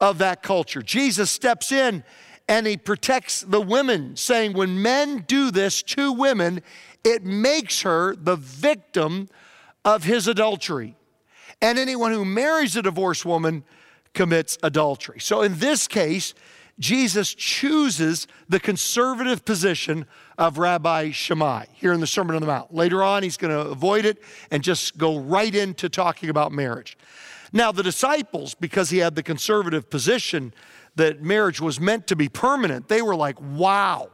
of 0.00 0.18
that 0.18 0.42
culture. 0.42 0.80
Jesus 0.80 1.30
steps 1.30 1.72
in 1.72 2.04
and 2.50 2.66
he 2.66 2.76
protects 2.76 3.42
the 3.42 3.60
women, 3.60 4.16
saying, 4.16 4.54
When 4.54 4.82
men 4.82 5.24
do 5.28 5.52
this 5.52 5.84
to 5.84 6.12
women, 6.12 6.62
it 7.04 7.24
makes 7.24 7.82
her 7.82 8.16
the 8.16 8.34
victim 8.34 9.28
of 9.84 10.02
his 10.02 10.26
adultery. 10.26 10.96
And 11.62 11.78
anyone 11.78 12.10
who 12.10 12.24
marries 12.24 12.74
a 12.74 12.82
divorced 12.82 13.24
woman 13.24 13.62
commits 14.14 14.58
adultery. 14.64 15.20
So 15.20 15.42
in 15.42 15.60
this 15.60 15.86
case, 15.86 16.34
Jesus 16.80 17.32
chooses 17.34 18.26
the 18.48 18.58
conservative 18.58 19.44
position 19.44 20.04
of 20.36 20.58
Rabbi 20.58 21.12
Shammai 21.12 21.66
here 21.72 21.92
in 21.92 22.00
the 22.00 22.06
Sermon 22.06 22.34
on 22.34 22.40
the 22.40 22.48
Mount. 22.48 22.74
Later 22.74 23.00
on, 23.04 23.22
he's 23.22 23.36
going 23.36 23.54
to 23.54 23.70
avoid 23.70 24.04
it 24.04 24.20
and 24.50 24.64
just 24.64 24.98
go 24.98 25.20
right 25.20 25.54
into 25.54 25.88
talking 25.88 26.30
about 26.30 26.50
marriage. 26.50 26.98
Now, 27.52 27.70
the 27.70 27.84
disciples, 27.84 28.54
because 28.54 28.90
he 28.90 28.98
had 28.98 29.14
the 29.14 29.22
conservative 29.22 29.88
position 29.88 30.52
that 31.00 31.22
marriage 31.22 31.60
was 31.60 31.80
meant 31.80 32.06
to 32.06 32.16
be 32.16 32.28
permanent, 32.28 32.88
they 32.88 33.02
were 33.02 33.16
like, 33.16 33.40
wow, 33.40 34.08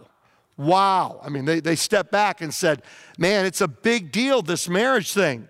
wow. 0.56 1.20
I 1.22 1.28
mean, 1.28 1.44
they, 1.44 1.60
they 1.60 1.76
stepped 1.76 2.10
back 2.10 2.40
and 2.40 2.54
said, 2.54 2.82
man, 3.18 3.44
it's 3.44 3.60
a 3.60 3.68
big 3.68 4.12
deal, 4.12 4.42
this 4.42 4.68
marriage 4.68 5.12
thing. 5.12 5.48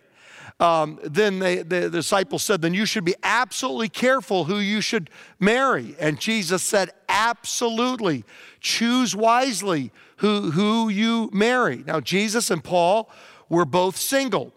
Um, 0.58 0.98
then 1.04 1.38
they, 1.38 1.56
the, 1.56 1.80
the 1.80 1.90
disciples 1.90 2.42
said, 2.42 2.62
then 2.62 2.72
you 2.72 2.86
should 2.86 3.04
be 3.04 3.14
absolutely 3.22 3.90
careful 3.90 4.44
who 4.44 4.58
you 4.58 4.80
should 4.80 5.10
marry. 5.38 5.94
And 6.00 6.18
Jesus 6.18 6.62
said, 6.62 6.90
absolutely. 7.10 8.24
Choose 8.60 9.14
wisely 9.14 9.92
who, 10.16 10.50
who 10.52 10.88
you 10.88 11.28
marry. 11.32 11.84
Now, 11.86 12.00
Jesus 12.00 12.50
and 12.50 12.64
Paul 12.64 13.10
were 13.50 13.66
both 13.66 13.98
single, 13.98 14.54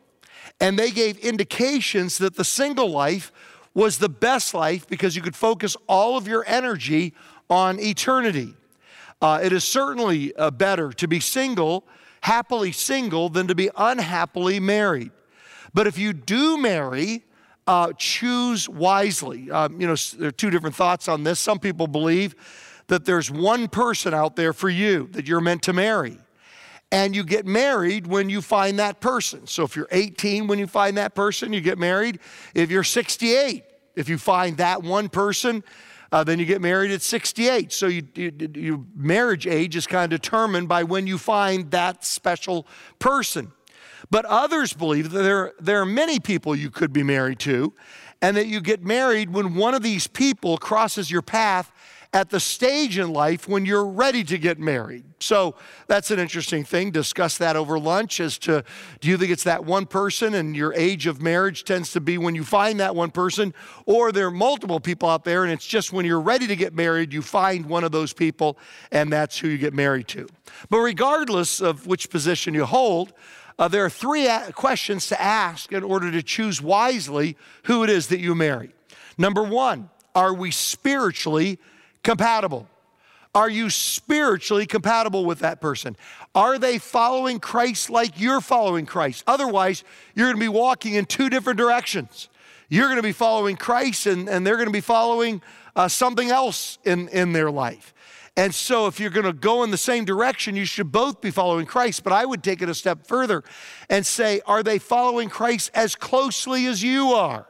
and 0.61 0.79
they 0.79 0.91
gave 0.91 1.17
indications 1.17 2.17
that 2.19 2.35
the 2.35 2.45
single 2.45 2.89
life 2.89 3.33
was 3.73 3.97
the 3.97 4.09
best 4.09 4.53
life 4.53 4.87
because 4.87 5.15
you 5.15 5.21
could 5.21 5.35
focus 5.35 5.77
all 5.87 6.17
of 6.17 6.27
your 6.27 6.43
energy 6.47 7.13
on 7.49 7.79
eternity. 7.79 8.53
Uh, 9.21 9.39
it 9.43 9.51
is 9.51 9.63
certainly 9.63 10.33
uh, 10.35 10.49
better 10.51 10.91
to 10.93 11.07
be 11.07 11.19
single, 11.19 11.83
happily 12.21 12.71
single, 12.71 13.29
than 13.29 13.47
to 13.47 13.55
be 13.55 13.69
unhappily 13.77 14.59
married. 14.59 15.11
But 15.73 15.87
if 15.87 15.97
you 15.97 16.13
do 16.13 16.57
marry, 16.57 17.25
uh, 17.67 17.93
choose 17.97 18.67
wisely. 18.67 19.51
Um, 19.51 19.79
you 19.79 19.87
know, 19.87 19.95
there 20.17 20.29
are 20.29 20.31
two 20.31 20.49
different 20.49 20.75
thoughts 20.75 21.07
on 21.07 21.23
this. 21.23 21.39
Some 21.39 21.59
people 21.59 21.87
believe 21.87 22.35
that 22.87 23.05
there's 23.05 23.29
one 23.29 23.67
person 23.67 24.13
out 24.13 24.35
there 24.35 24.53
for 24.53 24.69
you 24.69 25.07
that 25.11 25.27
you're 25.27 25.41
meant 25.41 25.61
to 25.63 25.73
marry. 25.73 26.17
And 26.91 27.15
you 27.15 27.23
get 27.23 27.45
married 27.45 28.07
when 28.07 28.29
you 28.29 28.41
find 28.41 28.79
that 28.79 28.99
person. 28.99 29.45
So 29.45 29.63
if 29.63 29.75
you're 29.75 29.87
18 29.91 30.47
when 30.47 30.57
you 30.57 30.65
find 30.65 30.97
that 30.97 31.13
person, 31.13 31.53
you 31.53 31.61
get 31.61 31.77
married. 31.77 32.19
If 32.55 32.71
you're 32.71 32.83
68, 32.83 33.63
if 33.95 34.09
you 34.09 34.17
find 34.17 34.57
that 34.57 34.81
one 34.81 35.07
person, 35.07 35.63
uh, 36.11 36.23
then 36.23 36.39
you 36.39 36.45
get 36.45 36.61
married 36.61 36.91
at 36.91 37.01
68. 37.01 37.71
So 37.71 37.87
you, 37.87 38.07
you, 38.15 38.31
your 38.55 38.85
marriage 38.95 39.45
age 39.45 39.75
is 39.75 39.85
kind 39.85 40.11
of 40.11 40.21
determined 40.21 40.67
by 40.67 40.83
when 40.83 41.05
you 41.05 41.17
find 41.17 41.69
that 41.71 42.03
special 42.03 42.65
person. 42.97 43.51
But 44.09 44.25
others 44.25 44.73
believe 44.73 45.11
that 45.11 45.21
there, 45.21 45.53
there 45.59 45.81
are 45.81 45.85
many 45.85 46.19
people 46.19 46.55
you 46.55 46.71
could 46.71 46.91
be 46.91 47.03
married 47.03 47.39
to, 47.39 47.73
and 48.21 48.35
that 48.37 48.47
you 48.47 48.59
get 48.61 48.83
married 48.83 49.31
when 49.33 49.55
one 49.55 49.73
of 49.73 49.83
these 49.83 50.07
people 50.07 50.57
crosses 50.57 51.11
your 51.11 51.21
path 51.21 51.71
at 52.11 52.31
the 52.31 52.39
stage 52.39 52.97
in 52.97 53.13
life 53.13 53.47
when 53.47 53.65
you're 53.65 53.85
ready 53.85 54.23
to 54.23 54.37
get 54.39 54.57
married. 54.57 55.03
So 55.19 55.53
that's 55.87 56.09
an 56.09 56.17
interesting 56.17 56.63
thing. 56.63 56.89
Discuss 56.89 57.37
that 57.37 57.55
over 57.55 57.77
lunch 57.77 58.19
as 58.19 58.39
to 58.39 58.63
do 58.99 59.09
you 59.09 59.17
think 59.17 59.31
it's 59.31 59.43
that 59.43 59.63
one 59.63 59.85
person 59.85 60.33
and 60.33 60.55
your 60.55 60.73
age 60.73 61.05
of 61.05 61.21
marriage 61.21 61.65
tends 61.65 61.91
to 61.91 62.01
be 62.01 62.17
when 62.17 62.33
you 62.33 62.43
find 62.43 62.79
that 62.79 62.95
one 62.95 63.11
person, 63.11 63.53
or 63.85 64.11
there 64.11 64.25
are 64.25 64.31
multiple 64.31 64.79
people 64.79 65.07
out 65.07 65.23
there 65.23 65.43
and 65.43 65.53
it's 65.53 65.67
just 65.67 65.93
when 65.93 66.03
you're 66.03 66.19
ready 66.19 66.47
to 66.47 66.55
get 66.55 66.73
married, 66.73 67.13
you 67.13 67.21
find 67.21 67.67
one 67.67 67.83
of 67.83 67.91
those 67.91 68.11
people 68.11 68.57
and 68.91 69.13
that's 69.13 69.37
who 69.37 69.47
you 69.47 69.59
get 69.59 69.75
married 69.75 70.07
to. 70.07 70.27
But 70.69 70.79
regardless 70.79 71.61
of 71.61 71.85
which 71.85 72.09
position 72.09 72.55
you 72.55 72.65
hold, 72.65 73.13
uh, 73.59 73.67
there 73.67 73.85
are 73.85 73.89
three 73.89 74.25
a- 74.25 74.51
questions 74.53 75.07
to 75.07 75.21
ask 75.21 75.71
in 75.71 75.83
order 75.83 76.09
to 76.09 76.23
choose 76.23 76.59
wisely 76.59 77.37
who 77.65 77.83
it 77.83 77.89
is 77.91 78.07
that 78.07 78.19
you 78.19 78.33
marry. 78.33 78.73
Number 79.15 79.43
one, 79.43 79.91
are 80.15 80.33
we 80.33 80.49
spiritually 80.49 81.59
compatible? 82.03 82.67
Are 83.35 83.49
you 83.49 83.69
spiritually 83.69 84.65
compatible 84.65 85.23
with 85.23 85.39
that 85.39 85.61
person? 85.61 85.95
Are 86.33 86.57
they 86.57 86.79
following 86.79 87.39
Christ 87.39 87.89
like 87.89 88.19
you're 88.19 88.41
following 88.41 88.85
Christ? 88.87 89.23
Otherwise, 89.27 89.83
you're 90.15 90.27
going 90.27 90.37
to 90.37 90.41
be 90.41 90.47
walking 90.47 90.95
in 90.95 91.05
two 91.05 91.29
different 91.29 91.59
directions. 91.59 92.29
You're 92.69 92.87
going 92.87 92.97
to 92.97 93.03
be 93.03 93.11
following 93.11 93.55
Christ, 93.55 94.07
and, 94.07 94.29
and 94.29 94.45
they're 94.45 94.55
going 94.55 94.67
to 94.67 94.73
be 94.73 94.81
following 94.81 95.41
uh, 95.75 95.87
something 95.87 96.29
else 96.29 96.79
in, 96.85 97.07
in 97.09 97.33
their 97.33 97.51
life. 97.51 97.93
And 98.35 98.55
so, 98.55 98.87
if 98.87 99.01
you're 99.01 99.09
going 99.09 99.25
to 99.25 99.33
go 99.33 99.63
in 99.63 99.71
the 99.71 99.77
same 99.77 100.05
direction, 100.05 100.55
you 100.55 100.63
should 100.63 100.91
both 100.91 101.19
be 101.19 101.29
following 101.29 101.65
Christ. 101.65 102.05
But 102.05 102.13
I 102.13 102.25
would 102.25 102.41
take 102.41 102.61
it 102.61 102.69
a 102.69 102.73
step 102.73 103.05
further 103.05 103.43
and 103.89 104.05
say, 104.05 104.39
are 104.45 104.63
they 104.63 104.79
following 104.79 105.29
Christ 105.29 105.71
as 105.73 105.93
closely 105.93 106.65
as 106.65 106.81
you 106.81 107.09
are? 107.09 107.48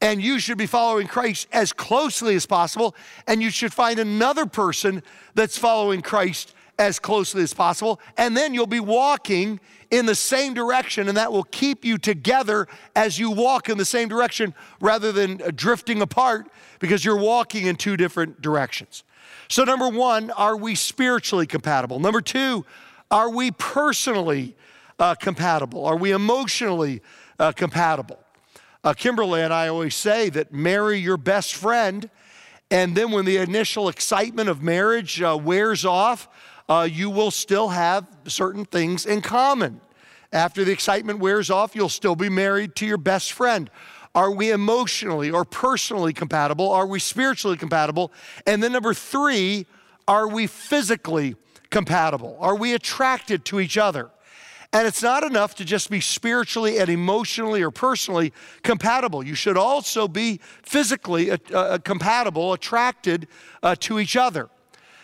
And 0.00 0.22
you 0.22 0.38
should 0.38 0.58
be 0.58 0.66
following 0.66 1.08
Christ 1.08 1.48
as 1.52 1.72
closely 1.72 2.36
as 2.36 2.46
possible. 2.46 2.94
And 3.26 3.42
you 3.42 3.50
should 3.50 3.72
find 3.72 3.98
another 3.98 4.46
person 4.46 5.02
that's 5.34 5.58
following 5.58 6.02
Christ 6.02 6.54
as 6.78 6.98
closely 6.98 7.42
as 7.42 7.52
possible. 7.52 8.00
And 8.16 8.36
then 8.36 8.54
you'll 8.54 8.66
be 8.66 8.80
walking 8.80 9.58
in 9.90 10.06
the 10.06 10.14
same 10.14 10.54
direction, 10.54 11.08
and 11.08 11.16
that 11.16 11.32
will 11.32 11.44
keep 11.44 11.84
you 11.84 11.98
together 11.98 12.68
as 12.94 13.18
you 13.18 13.30
walk 13.30 13.68
in 13.68 13.78
the 13.78 13.84
same 13.84 14.08
direction 14.08 14.54
rather 14.80 15.12
than 15.12 15.38
drifting 15.54 16.02
apart 16.02 16.46
because 16.78 17.04
you're 17.04 17.16
walking 17.16 17.66
in 17.66 17.76
two 17.76 17.96
different 17.96 18.40
directions. 18.42 19.02
So, 19.48 19.64
number 19.64 19.88
one, 19.88 20.30
are 20.32 20.56
we 20.56 20.74
spiritually 20.74 21.46
compatible? 21.46 22.00
Number 22.00 22.20
two, 22.20 22.66
are 23.10 23.30
we 23.30 23.50
personally 23.52 24.56
uh, 24.98 25.14
compatible? 25.14 25.86
Are 25.86 25.96
we 25.96 26.12
emotionally 26.12 27.00
uh, 27.38 27.52
compatible? 27.52 28.18
Uh, 28.84 28.94
Kimberly 28.94 29.42
and 29.42 29.52
I 29.52 29.68
always 29.68 29.94
say 29.94 30.28
that 30.30 30.52
marry 30.52 30.98
your 30.98 31.16
best 31.16 31.54
friend, 31.54 32.08
and 32.70 32.94
then 32.94 33.10
when 33.10 33.24
the 33.24 33.38
initial 33.38 33.88
excitement 33.88 34.48
of 34.48 34.62
marriage 34.62 35.20
uh, 35.20 35.36
wears 35.36 35.84
off, 35.84 36.28
uh, 36.68 36.88
you 36.90 37.10
will 37.10 37.30
still 37.30 37.68
have 37.68 38.06
certain 38.26 38.64
things 38.64 39.04
in 39.04 39.20
common. 39.20 39.80
After 40.32 40.64
the 40.64 40.72
excitement 40.72 41.18
wears 41.18 41.50
off, 41.50 41.74
you'll 41.74 41.88
still 41.88 42.14
be 42.14 42.28
married 42.28 42.76
to 42.76 42.86
your 42.86 42.98
best 42.98 43.32
friend. 43.32 43.70
Are 44.14 44.30
we 44.30 44.52
emotionally 44.52 45.30
or 45.30 45.44
personally 45.44 46.12
compatible? 46.12 46.70
Are 46.70 46.86
we 46.86 46.98
spiritually 46.98 47.56
compatible? 47.56 48.12
And 48.46 48.62
then 48.62 48.72
number 48.72 48.94
three, 48.94 49.66
are 50.06 50.28
we 50.28 50.46
physically 50.46 51.36
compatible? 51.70 52.36
Are 52.40 52.56
we 52.56 52.74
attracted 52.74 53.44
to 53.46 53.60
each 53.60 53.78
other? 53.78 54.10
And 54.72 54.86
it's 54.86 55.02
not 55.02 55.24
enough 55.24 55.54
to 55.56 55.64
just 55.64 55.88
be 55.88 56.00
spiritually 56.00 56.78
and 56.78 56.90
emotionally 56.90 57.62
or 57.62 57.70
personally 57.70 58.34
compatible. 58.62 59.24
You 59.24 59.34
should 59.34 59.56
also 59.56 60.08
be 60.08 60.40
physically 60.62 61.30
uh, 61.30 61.38
uh, 61.54 61.78
compatible, 61.78 62.52
attracted 62.52 63.28
uh, 63.62 63.76
to 63.80 63.98
each 63.98 64.14
other. 64.14 64.50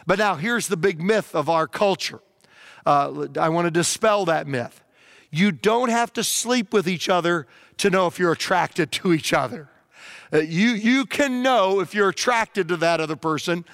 But 0.07 0.19
now 0.19 0.35
here's 0.35 0.69
the 0.69 0.77
big 0.77 1.03
myth 1.03 1.35
of 1.35 1.49
our 1.49 1.67
culture. 1.67 2.21
Uh, 2.85 3.27
I 3.41 3.49
want 3.49 3.67
to 3.67 3.71
dispel 3.71 4.27
that 4.27 4.47
myth. 4.47 4.83
You 5.31 5.51
don't 5.51 5.89
have 5.89 6.13
to 6.13 6.25
sleep 6.25 6.75
with 6.75 6.87
each 6.87 7.09
other 7.09 7.47
to 7.79 7.89
know 7.89 8.07
if 8.07 8.19
you're 8.19 8.33
attracted 8.33 8.93
to 8.93 9.15
each 9.15 9.33
other. 9.33 9.71
Uh, 10.33 10.39
you, 10.39 10.71
you 10.71 11.07
can 11.07 11.43
know 11.43 11.81
if 11.81 11.95
you're 11.95 12.11
attracted 12.11 12.69
to 12.69 12.77
that 12.77 13.01
other 13.01 13.17
person 13.17 13.65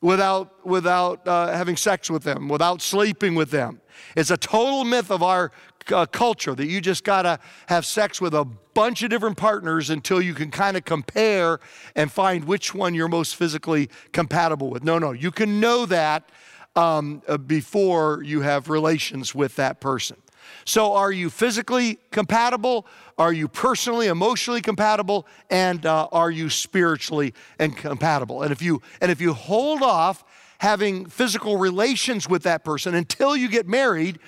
without, 0.00 0.64
without 0.64 1.26
uh, 1.26 1.48
having 1.52 1.76
sex 1.76 2.08
with 2.08 2.22
them, 2.22 2.48
without 2.48 2.80
sleeping 2.80 3.34
with 3.34 3.50
them. 3.50 3.80
It's 4.16 4.30
a 4.30 4.36
total 4.36 4.84
myth 4.84 5.10
of 5.10 5.22
our 5.22 5.52
uh, 5.92 6.06
culture 6.06 6.54
that 6.54 6.66
you 6.66 6.80
just 6.80 7.04
got 7.04 7.22
to 7.22 7.38
have 7.66 7.84
sex 7.84 8.20
with 8.20 8.34
a 8.34 8.44
bunch 8.44 9.02
of 9.02 9.10
different 9.10 9.36
partners 9.36 9.90
until 9.90 10.20
you 10.20 10.34
can 10.34 10.50
kind 10.50 10.76
of 10.76 10.84
compare 10.84 11.60
and 11.96 12.10
find 12.10 12.44
which 12.44 12.74
one 12.74 12.94
you're 12.94 13.08
most 13.08 13.36
physically 13.36 13.88
compatible 14.12 14.70
with. 14.70 14.84
No, 14.84 14.98
no, 14.98 15.12
you 15.12 15.30
can 15.30 15.60
know 15.60 15.86
that 15.86 16.30
um, 16.76 17.22
uh, 17.26 17.36
before 17.36 18.22
you 18.24 18.42
have 18.42 18.68
relations 18.68 19.34
with 19.34 19.56
that 19.56 19.80
person. 19.80 20.16
So, 20.64 20.94
are 20.94 21.12
you 21.12 21.30
physically 21.30 21.98
compatible? 22.10 22.86
Are 23.18 23.32
you 23.32 23.48
personally, 23.48 24.06
emotionally 24.06 24.60
compatible? 24.60 25.26
And 25.48 25.84
uh, 25.84 26.08
are 26.12 26.30
you 26.30 26.48
spiritually 26.50 27.34
and 27.58 27.76
compatible? 27.76 28.42
And 28.42 28.52
if 28.52 28.62
you 28.62 28.82
and 29.00 29.10
if 29.10 29.20
you 29.20 29.32
hold 29.32 29.82
off 29.82 30.24
having 30.60 31.06
physical 31.06 31.56
relations 31.56 32.28
with 32.28 32.42
that 32.42 32.64
person 32.64 32.94
until 32.94 33.34
you 33.34 33.48
get 33.48 33.66
married, 33.66 34.18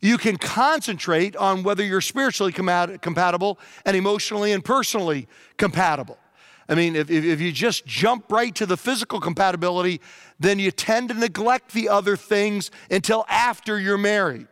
you 0.00 0.18
can 0.18 0.36
concentrate 0.36 1.36
on 1.36 1.62
whether 1.62 1.84
you're 1.84 2.00
spiritually 2.00 2.52
compatible 2.52 3.58
and 3.84 3.96
emotionally 3.96 4.50
and 4.50 4.64
personally 4.64 5.28
compatible. 5.56 6.18
I 6.68 6.74
mean, 6.74 6.96
if, 6.96 7.08
if 7.08 7.40
you 7.40 7.52
just 7.52 7.86
jump 7.86 8.32
right 8.32 8.52
to 8.56 8.66
the 8.66 8.76
physical 8.76 9.20
compatibility, 9.20 10.00
then 10.40 10.58
you 10.58 10.72
tend 10.72 11.10
to 11.10 11.14
neglect 11.14 11.72
the 11.72 11.88
other 11.88 12.16
things 12.16 12.72
until 12.90 13.24
after 13.28 13.78
you're 13.78 13.96
married. 13.96 14.48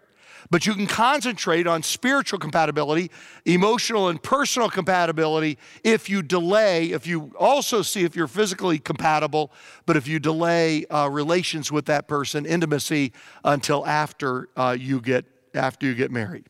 But 0.50 0.66
you 0.66 0.74
can 0.74 0.86
concentrate 0.86 1.66
on 1.66 1.82
spiritual 1.82 2.38
compatibility, 2.38 3.10
emotional 3.44 4.08
and 4.08 4.22
personal 4.22 4.68
compatibility 4.68 5.58
if 5.82 6.08
you 6.08 6.22
delay, 6.22 6.92
if 6.92 7.06
you 7.06 7.32
also 7.38 7.82
see 7.82 8.04
if 8.04 8.14
you're 8.14 8.28
physically 8.28 8.78
compatible, 8.78 9.52
but 9.86 9.96
if 9.96 10.06
you 10.06 10.18
delay 10.18 10.84
uh, 10.86 11.08
relations 11.08 11.72
with 11.72 11.86
that 11.86 12.08
person, 12.08 12.46
intimacy, 12.46 13.12
until 13.44 13.86
after 13.86 14.48
uh, 14.56 14.76
you 14.78 15.00
get 15.00 15.24
after 15.54 15.86
you 15.86 15.94
get 15.94 16.10
married. 16.10 16.44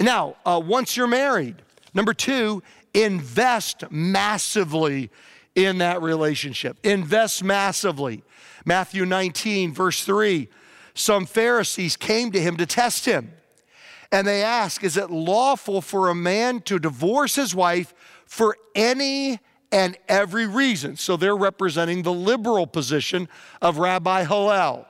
Now, 0.00 0.36
uh, 0.44 0.60
once 0.64 0.96
you're 0.96 1.06
married, 1.06 1.62
number 1.94 2.12
two, 2.12 2.62
invest 2.94 3.84
massively 3.90 5.10
in 5.54 5.78
that 5.78 6.02
relationship. 6.02 6.78
Invest 6.82 7.44
massively. 7.44 8.24
Matthew 8.64 9.04
19, 9.04 9.72
verse 9.72 10.04
3 10.04 10.48
some 11.00 11.26
Pharisees 11.26 11.96
came 11.96 12.30
to 12.32 12.40
him 12.40 12.56
to 12.58 12.66
test 12.66 13.06
him. 13.06 13.32
And 14.12 14.26
they 14.26 14.42
asked, 14.42 14.84
Is 14.84 14.96
it 14.96 15.10
lawful 15.10 15.80
for 15.80 16.08
a 16.08 16.14
man 16.14 16.60
to 16.62 16.78
divorce 16.78 17.36
his 17.36 17.54
wife 17.54 17.94
for 18.26 18.56
any 18.74 19.38
and 19.72 19.96
every 20.08 20.46
reason? 20.46 20.96
So 20.96 21.16
they're 21.16 21.36
representing 21.36 22.02
the 22.02 22.12
liberal 22.12 22.66
position 22.66 23.28
of 23.62 23.78
Rabbi 23.78 24.24
Hillel. 24.24 24.86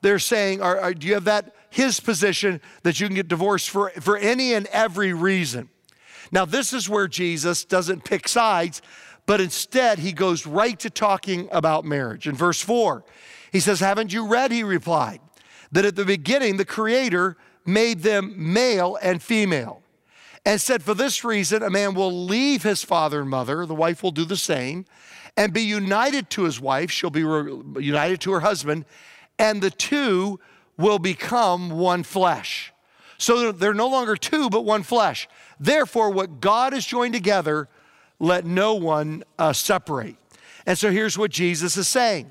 They're 0.00 0.18
saying, 0.18 0.62
are, 0.62 0.78
are, 0.78 0.94
Do 0.94 1.06
you 1.06 1.14
have 1.14 1.24
that, 1.24 1.54
his 1.70 2.00
position, 2.00 2.60
that 2.82 2.98
you 2.98 3.06
can 3.06 3.14
get 3.14 3.28
divorced 3.28 3.70
for, 3.70 3.90
for 4.00 4.16
any 4.16 4.54
and 4.54 4.66
every 4.68 5.12
reason? 5.12 5.68
Now, 6.30 6.46
this 6.46 6.72
is 6.72 6.88
where 6.88 7.08
Jesus 7.08 7.64
doesn't 7.64 8.04
pick 8.04 8.26
sides, 8.26 8.80
but 9.26 9.40
instead 9.40 9.98
he 9.98 10.12
goes 10.12 10.46
right 10.46 10.78
to 10.80 10.88
talking 10.88 11.48
about 11.52 11.84
marriage. 11.84 12.26
In 12.26 12.34
verse 12.34 12.60
4, 12.60 13.04
he 13.52 13.60
says, 13.60 13.80
Haven't 13.80 14.14
you 14.14 14.26
read? 14.26 14.50
He 14.50 14.64
replied 14.64 15.20
that 15.72 15.84
at 15.84 15.96
the 15.96 16.04
beginning 16.04 16.56
the 16.56 16.64
Creator 16.64 17.36
made 17.64 18.02
them 18.02 18.34
male 18.36 18.98
and 19.02 19.22
female. 19.22 19.82
And 20.44 20.60
said, 20.60 20.82
For 20.82 20.94
this 20.94 21.24
reason, 21.24 21.62
a 21.62 21.70
man 21.70 21.94
will 21.94 22.24
leave 22.24 22.62
his 22.62 22.82
father 22.82 23.20
and 23.20 23.30
mother, 23.30 23.64
the 23.64 23.74
wife 23.74 24.02
will 24.02 24.10
do 24.10 24.24
the 24.24 24.36
same, 24.36 24.86
and 25.36 25.52
be 25.52 25.62
united 25.62 26.30
to 26.30 26.42
his 26.42 26.60
wife. 26.60 26.90
She'll 26.90 27.10
be 27.10 27.24
re- 27.24 27.62
united 27.82 28.20
to 28.22 28.32
her 28.32 28.40
husband, 28.40 28.84
and 29.38 29.62
the 29.62 29.70
two 29.70 30.40
will 30.76 30.98
become 30.98 31.70
one 31.70 32.02
flesh. 32.02 32.72
So 33.18 33.52
they're 33.52 33.72
no 33.72 33.86
longer 33.86 34.16
two, 34.16 34.50
but 34.50 34.64
one 34.64 34.82
flesh. 34.82 35.28
Therefore, 35.60 36.10
what 36.10 36.40
God 36.40 36.72
has 36.72 36.84
joined 36.84 37.14
together, 37.14 37.68
let 38.18 38.44
no 38.44 38.74
one 38.74 39.22
uh, 39.38 39.52
separate. 39.52 40.16
And 40.66 40.76
so 40.76 40.90
here's 40.90 41.16
what 41.16 41.30
Jesus 41.30 41.76
is 41.76 41.86
saying 41.86 42.30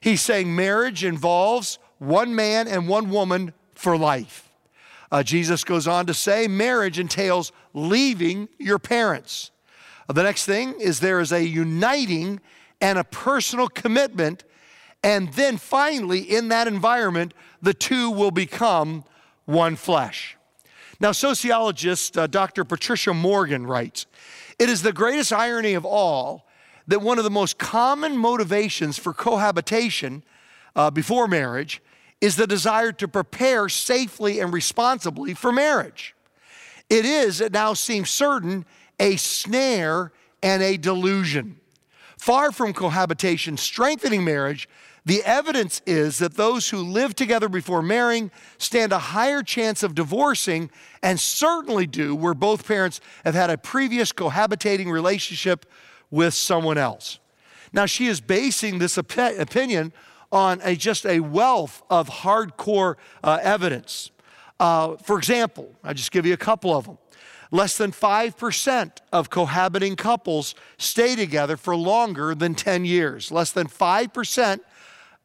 He's 0.00 0.20
saying 0.20 0.54
marriage 0.54 1.04
involves 1.04 1.78
one 1.98 2.34
man 2.34 2.68
and 2.68 2.88
one 2.88 3.10
woman 3.10 3.52
for 3.74 3.96
life. 3.96 4.50
Uh, 5.10 5.22
Jesus 5.22 5.64
goes 5.64 5.86
on 5.86 6.06
to 6.06 6.14
say 6.14 6.48
marriage 6.48 6.98
entails 6.98 7.52
leaving 7.74 8.48
your 8.58 8.78
parents. 8.78 9.50
Uh, 10.08 10.12
the 10.12 10.22
next 10.22 10.44
thing 10.44 10.74
is 10.80 11.00
there 11.00 11.20
is 11.20 11.32
a 11.32 11.44
uniting 11.44 12.40
and 12.80 12.98
a 12.98 13.04
personal 13.04 13.68
commitment. 13.68 14.44
And 15.02 15.32
then 15.34 15.56
finally, 15.56 16.20
in 16.20 16.48
that 16.48 16.66
environment, 16.66 17.34
the 17.62 17.74
two 17.74 18.10
will 18.10 18.30
become 18.30 19.04
one 19.44 19.76
flesh. 19.76 20.36
Now, 20.98 21.12
sociologist 21.12 22.16
uh, 22.16 22.26
Dr. 22.26 22.64
Patricia 22.64 23.14
Morgan 23.14 23.66
writes 23.66 24.06
It 24.58 24.68
is 24.68 24.82
the 24.82 24.92
greatest 24.92 25.32
irony 25.32 25.74
of 25.74 25.84
all 25.84 26.46
that 26.88 27.02
one 27.02 27.18
of 27.18 27.24
the 27.24 27.30
most 27.30 27.58
common 27.58 28.16
motivations 28.16 28.98
for 28.98 29.12
cohabitation 29.12 30.24
uh, 30.74 30.90
before 30.90 31.28
marriage 31.28 31.82
is 32.20 32.36
the 32.36 32.46
desire 32.46 32.92
to 32.92 33.08
prepare 33.08 33.68
safely 33.68 34.40
and 34.40 34.52
responsibly 34.52 35.34
for 35.34 35.52
marriage. 35.52 36.14
It 36.88 37.04
is, 37.04 37.40
it 37.40 37.52
now 37.52 37.74
seems 37.74 38.10
certain, 38.10 38.64
a 38.98 39.16
snare 39.16 40.12
and 40.42 40.62
a 40.62 40.76
delusion. 40.76 41.60
Far 42.16 42.52
from 42.52 42.72
cohabitation 42.72 43.56
strengthening 43.56 44.24
marriage, 44.24 44.68
the 45.04 45.22
evidence 45.22 45.82
is 45.86 46.18
that 46.18 46.34
those 46.34 46.70
who 46.70 46.78
live 46.78 47.14
together 47.14 47.48
before 47.48 47.80
marrying 47.80 48.32
stand 48.58 48.92
a 48.92 48.98
higher 48.98 49.42
chance 49.42 49.84
of 49.84 49.94
divorcing 49.94 50.68
and 51.02 51.20
certainly 51.20 51.86
do 51.86 52.14
where 52.14 52.34
both 52.34 52.66
parents 52.66 53.00
have 53.24 53.34
had 53.34 53.50
a 53.50 53.58
previous 53.58 54.12
cohabitating 54.12 54.90
relationship 54.90 55.64
with 56.10 56.34
someone 56.34 56.78
else. 56.78 57.20
Now, 57.72 57.86
she 57.86 58.06
is 58.06 58.20
basing 58.20 58.78
this 58.78 58.98
op- 58.98 59.16
opinion 59.16 59.92
on 60.36 60.60
a, 60.62 60.76
just 60.76 61.06
a 61.06 61.20
wealth 61.20 61.82
of 61.90 62.08
hardcore 62.08 62.96
uh, 63.24 63.38
evidence. 63.42 64.10
Uh, 64.60 64.96
for 64.96 65.18
example, 65.18 65.74
I'll 65.82 65.94
just 65.94 66.12
give 66.12 66.26
you 66.26 66.34
a 66.34 66.38
couple 66.38 66.76
of 66.76 66.84
them. 66.84 66.98
Less 67.50 67.76
than 67.78 67.92
5% 67.92 68.90
of 69.12 69.30
cohabiting 69.30 69.96
couples 69.96 70.54
stay 70.78 71.16
together 71.16 71.56
for 71.56 71.74
longer 71.74 72.34
than 72.34 72.54
10 72.54 72.84
years. 72.84 73.32
Less 73.32 73.50
than 73.52 73.66
5% 73.66 74.60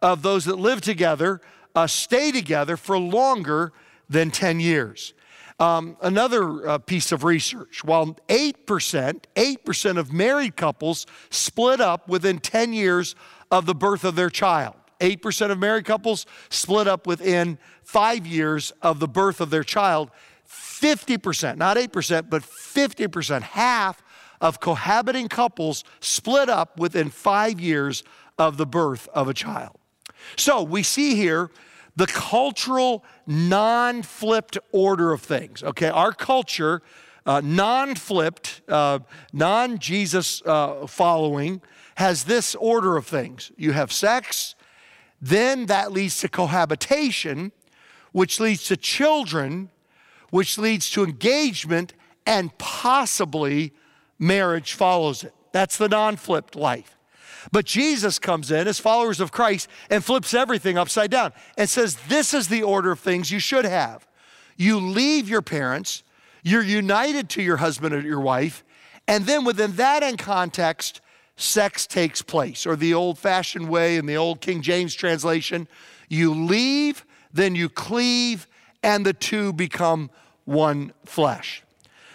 of 0.01 0.21
those 0.21 0.45
that 0.45 0.57
live 0.57 0.81
together 0.81 1.41
uh, 1.75 1.87
stay 1.87 2.31
together 2.31 2.77
for 2.77 2.97
longer 2.97 3.73
than 4.09 4.31
10 4.31 4.59
years. 4.59 5.13
Um, 5.59 5.97
another 6.01 6.67
uh, 6.67 6.77
piece 6.79 7.11
of 7.11 7.23
research 7.23 7.83
while 7.83 8.15
8%, 8.27 9.23
8% 9.35 9.97
of 9.97 10.11
married 10.11 10.55
couples 10.55 11.05
split 11.29 11.79
up 11.79 12.07
within 12.07 12.39
10 12.39 12.73
years 12.73 13.15
of 13.51 13.65
the 13.65 13.75
birth 13.75 14.03
of 14.03 14.15
their 14.15 14.29
child. 14.29 14.75
8% 15.01 15.51
of 15.51 15.59
married 15.59 15.85
couples 15.85 16.25
split 16.49 16.87
up 16.87 17.05
within 17.05 17.57
five 17.83 18.25
years 18.25 18.71
of 18.81 18.99
the 18.99 19.07
birth 19.07 19.41
of 19.41 19.49
their 19.49 19.63
child. 19.63 20.11
50%, 20.47 21.57
not 21.57 21.77
8%, 21.77 22.29
but 22.29 22.43
50%, 22.43 23.41
half 23.41 24.03
of 24.39 24.59
cohabiting 24.59 25.27
couples 25.27 25.83
split 25.99 26.49
up 26.49 26.79
within 26.79 27.09
five 27.09 27.59
years 27.59 28.03
of 28.37 28.57
the 28.57 28.65
birth 28.65 29.07
of 29.13 29.27
a 29.27 29.33
child. 29.33 29.77
So 30.35 30.63
we 30.63 30.83
see 30.83 31.15
here 31.15 31.51
the 31.95 32.07
cultural 32.07 33.03
non 33.27 34.01
flipped 34.01 34.57
order 34.71 35.11
of 35.11 35.21
things. 35.21 35.63
Okay, 35.63 35.89
our 35.89 36.11
culture, 36.11 36.81
uh, 37.25 37.41
non 37.43 37.95
flipped, 37.95 38.61
uh, 38.67 38.99
non 39.33 39.77
Jesus 39.77 40.41
uh, 40.45 40.87
following, 40.87 41.61
has 41.95 42.23
this 42.23 42.55
order 42.55 42.97
of 42.97 43.05
things 43.05 43.51
you 43.57 43.73
have 43.73 43.91
sex, 43.91 44.55
then 45.21 45.67
that 45.67 45.91
leads 45.91 46.19
to 46.19 46.29
cohabitation, 46.29 47.51
which 48.11 48.39
leads 48.39 48.65
to 48.65 48.77
children, 48.77 49.69
which 50.31 50.57
leads 50.57 50.89
to 50.91 51.03
engagement, 51.03 51.93
and 52.25 52.57
possibly 52.57 53.73
marriage 54.17 54.73
follows 54.73 55.23
it. 55.23 55.33
That's 55.51 55.77
the 55.77 55.89
non 55.89 56.15
flipped 56.15 56.55
life. 56.55 56.97
But 57.51 57.65
Jesus 57.65 58.19
comes 58.19 58.51
in 58.51 58.67
as 58.67 58.79
followers 58.79 59.19
of 59.19 59.31
Christ 59.31 59.67
and 59.89 60.03
flips 60.03 60.33
everything 60.33 60.77
upside 60.77 61.11
down 61.11 61.33
and 61.57 61.69
says, 61.69 61.95
This 62.07 62.33
is 62.33 62.47
the 62.47 62.63
order 62.63 62.91
of 62.91 62.99
things 62.99 63.31
you 63.31 63.39
should 63.39 63.65
have. 63.65 64.07
you 64.57 64.79
leave 64.79 65.27
your 65.27 65.41
parents, 65.41 66.03
you're 66.43 66.61
united 66.61 67.29
to 67.29 67.41
your 67.41 67.57
husband 67.57 67.95
or 67.95 68.01
your 68.01 68.19
wife, 68.19 68.63
and 69.07 69.25
then 69.25 69.43
within 69.43 69.73
that 69.73 70.03
in 70.03 70.17
context, 70.17 71.01
sex 71.41 71.87
takes 71.87 72.21
place. 72.21 72.65
Or 72.65 72.75
the 72.75 72.93
old 72.93 73.17
fashioned 73.17 73.69
way 73.69 73.97
in 73.97 74.05
the 74.05 74.17
old 74.17 74.41
King 74.41 74.61
James 74.61 74.93
translation, 74.93 75.67
you 76.09 76.33
leave, 76.33 77.05
then 77.33 77.55
you 77.55 77.69
cleave, 77.69 78.47
and 78.83 79.05
the 79.05 79.13
two 79.13 79.53
become 79.53 80.09
one 80.45 80.93
flesh. 81.05 81.63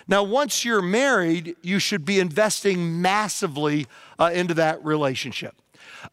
Now, 0.09 0.23
once 0.23 0.65
you're 0.65 0.83
married, 0.83 1.57
you 1.62 1.79
should 1.79 2.05
be 2.05 2.21
investing 2.21 3.03
massively 3.03 3.87
uh, 4.19 4.31
into 4.33 4.55
that 4.55 4.85
relationship. 4.85 5.55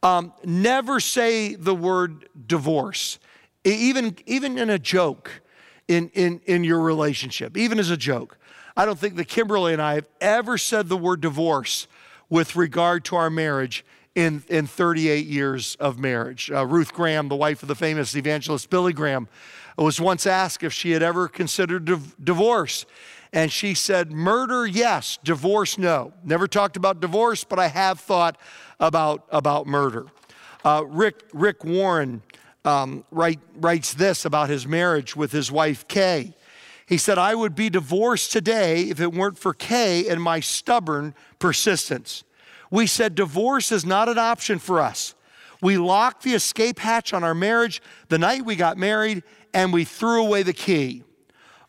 Um, 0.01 0.33
never 0.43 0.99
say 0.99 1.53
the 1.53 1.75
word 1.75 2.27
divorce, 2.47 3.19
even, 3.63 4.17
even 4.25 4.57
in 4.57 4.71
a 4.71 4.79
joke 4.79 5.41
in, 5.87 6.09
in, 6.09 6.41
in 6.45 6.63
your 6.63 6.79
relationship, 6.79 7.55
even 7.55 7.77
as 7.77 7.91
a 7.91 7.97
joke. 7.97 8.37
I 8.75 8.85
don't 8.85 8.97
think 8.97 9.15
that 9.17 9.27
Kimberly 9.27 9.73
and 9.73 9.81
I 9.81 9.95
have 9.95 10.07
ever 10.19 10.57
said 10.57 10.89
the 10.89 10.97
word 10.97 11.21
divorce 11.21 11.87
with 12.29 12.55
regard 12.55 13.05
to 13.05 13.15
our 13.15 13.29
marriage 13.29 13.85
in, 14.15 14.43
in 14.49 14.67
38 14.67 15.25
years 15.25 15.75
of 15.75 15.97
marriage. 15.99 16.51
Uh, 16.51 16.65
Ruth 16.65 16.93
Graham, 16.93 17.29
the 17.29 17.35
wife 17.35 17.61
of 17.61 17.67
the 17.67 17.75
famous 17.75 18.15
evangelist 18.15 18.69
Billy 18.69 18.93
Graham, 18.93 19.27
was 19.77 19.99
once 19.99 20.27
asked 20.27 20.63
if 20.63 20.71
she 20.71 20.91
had 20.91 21.01
ever 21.01 21.27
considered 21.27 21.85
div- 21.85 22.15
divorce. 22.23 22.85
And 23.31 23.51
she 23.51 23.73
said, 23.73 24.11
Murder, 24.11 24.67
yes, 24.67 25.17
divorce, 25.23 25.79
no. 25.79 26.13
Never 26.23 26.47
talked 26.47 26.77
about 26.77 26.99
divorce, 26.99 27.43
but 27.43 27.57
I 27.57 27.67
have 27.67 27.99
thought 27.99 28.37
about, 28.79 29.25
about 29.29 29.65
murder. 29.65 30.05
Uh, 30.63 30.83
Rick, 30.87 31.23
Rick 31.33 31.65
Warren 31.65 32.21
um, 32.63 33.03
write, 33.09 33.39
writes 33.55 33.95
this 33.95 34.25
about 34.25 34.49
his 34.49 34.67
marriage 34.67 35.15
with 35.15 35.31
his 35.31 35.51
wife, 35.51 35.87
Kay. 35.87 36.35
He 36.93 36.99
said, 36.99 37.17
I 37.17 37.33
would 37.33 37.55
be 37.55 37.71
divorced 37.71 38.31
today 38.31 38.83
if 38.83 39.01
it 39.01 39.11
weren't 39.11 39.39
for 39.39 39.51
Kay 39.51 40.07
and 40.07 40.21
my 40.21 40.39
stubborn 40.39 41.15
persistence. 41.39 42.23
We 42.69 42.85
said 42.85 43.15
divorce 43.15 43.71
is 43.71 43.83
not 43.83 44.09
an 44.09 44.19
option 44.19 44.59
for 44.59 44.79
us. 44.79 45.15
We 45.59 45.79
locked 45.79 46.21
the 46.21 46.35
escape 46.35 46.77
hatch 46.77 47.11
on 47.11 47.23
our 47.23 47.33
marriage 47.33 47.81
the 48.09 48.19
night 48.19 48.45
we 48.45 48.55
got 48.55 48.77
married 48.77 49.23
and 49.55 49.73
we 49.73 49.85
threw 49.85 50.23
away 50.23 50.43
the 50.43 50.53
key. 50.53 51.01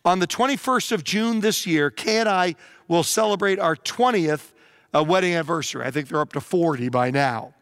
On 0.04 0.18
the 0.18 0.26
21st 0.26 0.92
of 0.92 1.04
June 1.04 1.40
this 1.40 1.66
year, 1.66 1.90
Kay 1.90 2.18
and 2.18 2.28
I 2.28 2.54
will 2.86 3.02
celebrate 3.02 3.58
our 3.58 3.76
20th 3.76 4.52
uh, 4.94 5.02
wedding 5.02 5.32
anniversary. 5.32 5.86
I 5.86 5.90
think 5.90 6.08
they're 6.08 6.20
up 6.20 6.34
to 6.34 6.40
40 6.42 6.90
by 6.90 7.10
now. 7.10 7.54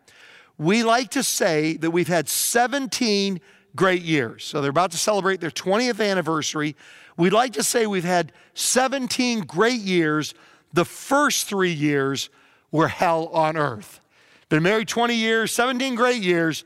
We 0.58 0.82
like 0.82 1.10
to 1.10 1.22
say 1.22 1.76
that 1.76 1.92
we've 1.92 2.08
had 2.08 2.28
17 2.28 3.40
great 3.74 4.02
years. 4.02 4.44
So 4.44 4.60
they're 4.60 4.70
about 4.70 4.90
to 4.92 4.98
celebrate 4.98 5.40
their 5.40 5.50
20th 5.50 6.04
anniversary. 6.04 6.76
We'd 7.16 7.32
like 7.32 7.52
to 7.54 7.62
say 7.62 7.86
we've 7.86 8.04
had 8.04 8.32
17 8.54 9.40
great 9.40 9.80
years. 9.80 10.34
The 10.72 10.84
first 10.84 11.46
three 11.46 11.72
years 11.72 12.30
were 12.70 12.88
hell 12.88 13.28
on 13.28 13.56
earth. 13.56 14.00
Been 14.48 14.62
married 14.62 14.88
20 14.88 15.14
years, 15.14 15.52
17 15.52 15.94
great 15.94 16.22
years. 16.22 16.64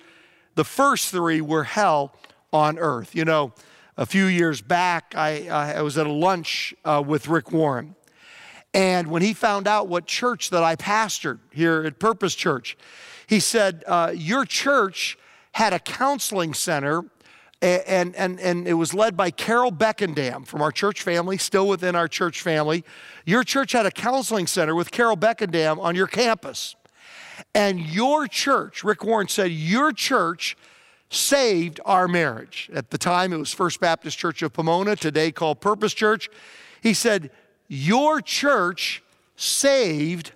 The 0.55 0.65
first 0.65 1.11
three 1.11 1.41
were 1.41 1.65
hell 1.65 2.15
on 2.53 2.79
earth. 2.79 3.15
You 3.15 3.25
know, 3.25 3.53
a 3.97 4.07
few 4.07 4.27
years 4.27 4.61
back, 4.61 5.15
I, 5.17 5.49
I 5.49 5.83
was 5.83 5.99
at 5.99 6.07
a 6.07 6.13
lunch 6.13 6.75
uh, 6.85 7.03
with 7.07 7.29
Rick 7.29 7.53
Warren. 7.53 7.95
And 8.75 9.09
when 9.09 9.23
he 9.23 9.33
found 9.33 9.67
out 9.67 9.89
what 9.89 10.07
church 10.07 10.51
that 10.51 10.63
I 10.63 10.77
pastored 10.77 11.39
here 11.51 11.85
at 11.85 11.99
Purpose 11.99 12.35
Church, 12.35 12.77
he 13.27 13.41
said, 13.41 13.83
uh, 13.87 14.13
Your 14.15 14.45
church 14.45 15.17
had 15.57 15.73
a 15.73 15.79
counseling 15.79 16.53
center, 16.53 17.03
and, 17.63 18.15
and, 18.15 18.39
and 18.39 18.69
it 18.69 18.75
was 18.75 18.93
led 18.93 19.17
by 19.17 19.31
Carol 19.31 19.73
Beckendam 19.73 20.47
from 20.47 20.61
our 20.61 20.71
church 20.71 21.01
family, 21.01 21.39
still 21.39 21.67
within 21.67 21.97
our 21.97 22.09
church 22.09 22.43
family. 22.43 22.85
Your 23.25 23.43
church 23.43 23.73
had 23.73 23.87
a 23.87 23.91
counseling 23.91 24.47
center 24.47 24.75
with 24.75 24.91
Carol 24.91 25.17
Beckendam 25.17 25.79
on 25.79 25.95
your 25.95 26.09
campus. 26.09 26.77
And 27.55 27.81
your 27.81 28.29
church, 28.29 28.85
Rick 28.85 29.03
Warren 29.03 29.29
said, 29.29 29.51
Your 29.51 29.93
church 29.93 30.59
saved 31.09 31.81
our 31.87 32.07
marriage. 32.07 32.69
At 32.75 32.91
the 32.91 32.99
time, 32.99 33.33
it 33.33 33.39
was 33.39 33.55
First 33.55 33.81
Baptist 33.81 34.19
Church 34.19 34.43
of 34.43 34.53
Pomona, 34.53 34.95
today 34.95 35.33
called 35.33 35.63
Purpose 35.63 35.95
Church. 35.95 36.29
He 36.83 36.93
said, 36.93 37.31
Your 37.67 38.21
church 38.21 39.03
saved 39.37 40.33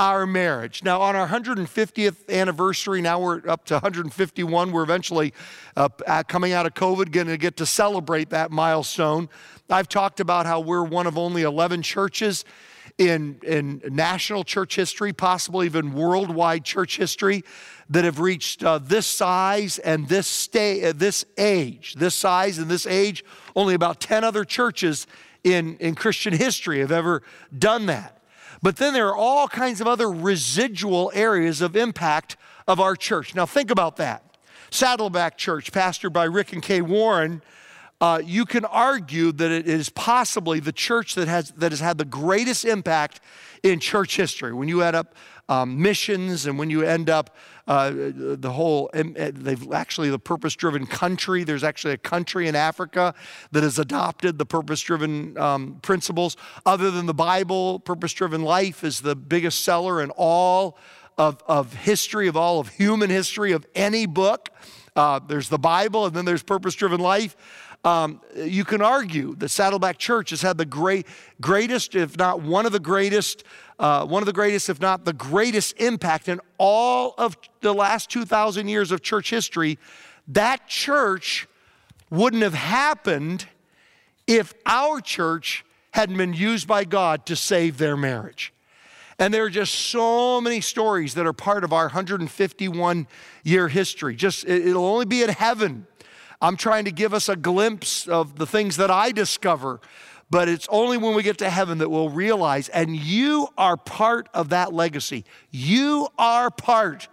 our 0.00 0.26
marriage. 0.26 0.82
Now, 0.82 1.02
on 1.02 1.14
our 1.14 1.28
150th 1.28 2.26
anniversary, 2.30 3.02
now 3.02 3.20
we're 3.20 3.46
up 3.46 3.66
to 3.66 3.74
151. 3.74 4.72
We're 4.72 4.82
eventually 4.82 5.34
uh, 5.76 5.90
coming 6.26 6.54
out 6.54 6.64
of 6.64 6.72
COVID, 6.72 7.12
going 7.12 7.26
to 7.26 7.36
get 7.36 7.58
to 7.58 7.66
celebrate 7.66 8.30
that 8.30 8.50
milestone. 8.50 9.28
I've 9.68 9.90
talked 9.90 10.18
about 10.18 10.46
how 10.46 10.60
we're 10.60 10.84
one 10.84 11.06
of 11.06 11.18
only 11.18 11.42
11 11.42 11.82
churches 11.82 12.46
in, 12.96 13.40
in 13.42 13.82
national 13.90 14.42
church 14.44 14.74
history, 14.74 15.12
possibly 15.12 15.66
even 15.66 15.92
worldwide 15.92 16.64
church 16.64 16.96
history, 16.96 17.44
that 17.90 18.04
have 18.04 18.20
reached 18.20 18.64
uh, 18.64 18.78
this 18.78 19.06
size 19.06 19.78
and 19.78 20.08
this, 20.08 20.26
sta- 20.26 20.82
uh, 20.82 20.92
this 20.96 21.26
age, 21.36 21.92
this 21.92 22.14
size 22.14 22.56
and 22.56 22.70
this 22.70 22.86
age. 22.86 23.22
Only 23.54 23.74
about 23.74 24.00
10 24.00 24.24
other 24.24 24.46
churches 24.46 25.06
in, 25.44 25.76
in 25.76 25.94
Christian 25.94 26.32
history 26.32 26.78
have 26.78 26.90
ever 26.90 27.20
done 27.56 27.84
that. 27.84 28.19
But 28.62 28.76
then 28.76 28.92
there 28.92 29.08
are 29.08 29.16
all 29.16 29.48
kinds 29.48 29.80
of 29.80 29.86
other 29.86 30.10
residual 30.10 31.10
areas 31.14 31.60
of 31.60 31.76
impact 31.76 32.36
of 32.68 32.78
our 32.78 32.94
church. 32.94 33.34
Now, 33.34 33.46
think 33.46 33.70
about 33.70 33.96
that. 33.96 34.24
Saddleback 34.70 35.36
Church, 35.36 35.72
pastored 35.72 36.12
by 36.12 36.24
Rick 36.24 36.52
and 36.52 36.62
Kay 36.62 36.80
Warren, 36.80 37.42
uh, 38.00 38.20
you 38.24 38.46
can 38.46 38.64
argue 38.64 39.32
that 39.32 39.50
it 39.50 39.68
is 39.68 39.90
possibly 39.90 40.60
the 40.60 40.72
church 40.72 41.14
that 41.14 41.28
has, 41.28 41.50
that 41.52 41.72
has 41.72 41.80
had 41.80 41.98
the 41.98 42.04
greatest 42.04 42.64
impact 42.64 43.20
in 43.62 43.78
church 43.78 44.16
history. 44.16 44.52
When 44.52 44.68
you 44.68 44.82
add 44.82 44.94
up 44.94 45.14
um, 45.50 45.82
missions 45.82 46.46
and 46.46 46.58
when 46.58 46.70
you 46.70 46.82
end 46.82 47.10
up 47.10 47.36
uh, 47.66 47.92
the 47.92 48.50
whole, 48.50 48.88
uh, 48.94 49.02
they've 49.34 49.72
actually 49.72 50.08
the 50.08 50.18
purpose 50.18 50.56
driven 50.56 50.86
country. 50.86 51.44
There's 51.44 51.64
actually 51.64 51.94
a 51.94 51.98
country 51.98 52.48
in 52.48 52.56
Africa 52.56 53.14
that 53.52 53.62
has 53.62 53.78
adopted 53.78 54.38
the 54.38 54.46
purpose 54.46 54.80
driven 54.80 55.36
um, 55.36 55.78
principles. 55.82 56.36
Other 56.64 56.90
than 56.90 57.06
the 57.06 57.14
Bible, 57.14 57.80
purpose 57.80 58.12
driven 58.12 58.42
life 58.42 58.82
is 58.82 59.00
the 59.00 59.14
biggest 59.14 59.62
seller 59.62 60.02
in 60.02 60.10
all 60.16 60.78
of, 61.18 61.42
of 61.46 61.74
history, 61.74 62.28
of 62.28 62.36
all 62.36 62.60
of 62.60 62.68
human 62.68 63.10
history, 63.10 63.52
of 63.52 63.66
any 63.74 64.06
book. 64.06 64.48
Uh, 64.96 65.18
there's 65.18 65.48
the 65.48 65.58
Bible, 65.58 66.06
and 66.06 66.14
then 66.14 66.24
there's 66.24 66.42
purpose 66.42 66.74
driven 66.74 67.00
life. 67.00 67.36
Um, 67.82 68.20
you 68.36 68.64
can 68.64 68.82
argue 68.82 69.34
that 69.36 69.48
Saddleback 69.48 69.96
Church 69.96 70.30
has 70.30 70.42
had 70.42 70.58
the 70.58 70.66
great, 70.66 71.06
greatest, 71.40 71.94
if 71.94 72.16
not 72.18 72.42
one 72.42 72.66
of 72.66 72.72
the 72.72 72.80
greatest, 72.80 73.42
uh, 73.78 74.04
one 74.04 74.22
of 74.22 74.26
the 74.26 74.34
greatest, 74.34 74.68
if 74.68 74.80
not 74.80 75.06
the 75.06 75.14
greatest 75.14 75.80
impact 75.80 76.28
in 76.28 76.40
all 76.58 77.14
of 77.16 77.38
the 77.62 77.72
last 77.72 78.10
2,000 78.10 78.68
years 78.68 78.92
of 78.92 79.00
church 79.00 79.30
history. 79.30 79.78
That 80.28 80.68
church 80.68 81.48
wouldn't 82.10 82.42
have 82.42 82.54
happened 82.54 83.46
if 84.26 84.52
our 84.66 85.00
church 85.00 85.64
hadn't 85.92 86.18
been 86.18 86.34
used 86.34 86.68
by 86.68 86.84
God 86.84 87.24
to 87.26 87.36
save 87.36 87.78
their 87.78 87.96
marriage. 87.96 88.52
And 89.18 89.34
there 89.34 89.44
are 89.44 89.50
just 89.50 89.74
so 89.74 90.40
many 90.40 90.60
stories 90.60 91.14
that 91.14 91.26
are 91.26 91.32
part 91.32 91.64
of 91.64 91.72
our 91.72 91.84
151 91.84 93.06
year 93.42 93.68
history. 93.68 94.16
Just 94.16 94.46
it'll 94.46 94.84
only 94.84 95.04
be 95.04 95.22
in 95.22 95.30
heaven 95.30 95.86
I'm 96.40 96.56
trying 96.56 96.86
to 96.86 96.92
give 96.92 97.12
us 97.12 97.28
a 97.28 97.36
glimpse 97.36 98.08
of 98.08 98.36
the 98.36 98.46
things 98.46 98.76
that 98.78 98.90
I 98.90 99.12
discover, 99.12 99.80
but 100.30 100.48
it's 100.48 100.66
only 100.70 100.96
when 100.96 101.14
we 101.14 101.22
get 101.22 101.38
to 101.38 101.50
heaven 101.50 101.78
that 101.78 101.90
we'll 101.90 102.08
realize, 102.08 102.68
and 102.70 102.96
you 102.96 103.48
are 103.58 103.76
part 103.76 104.28
of 104.32 104.48
that 104.50 104.72
legacy. 104.72 105.24
You 105.50 106.08
are 106.18 106.50
part 106.50 107.08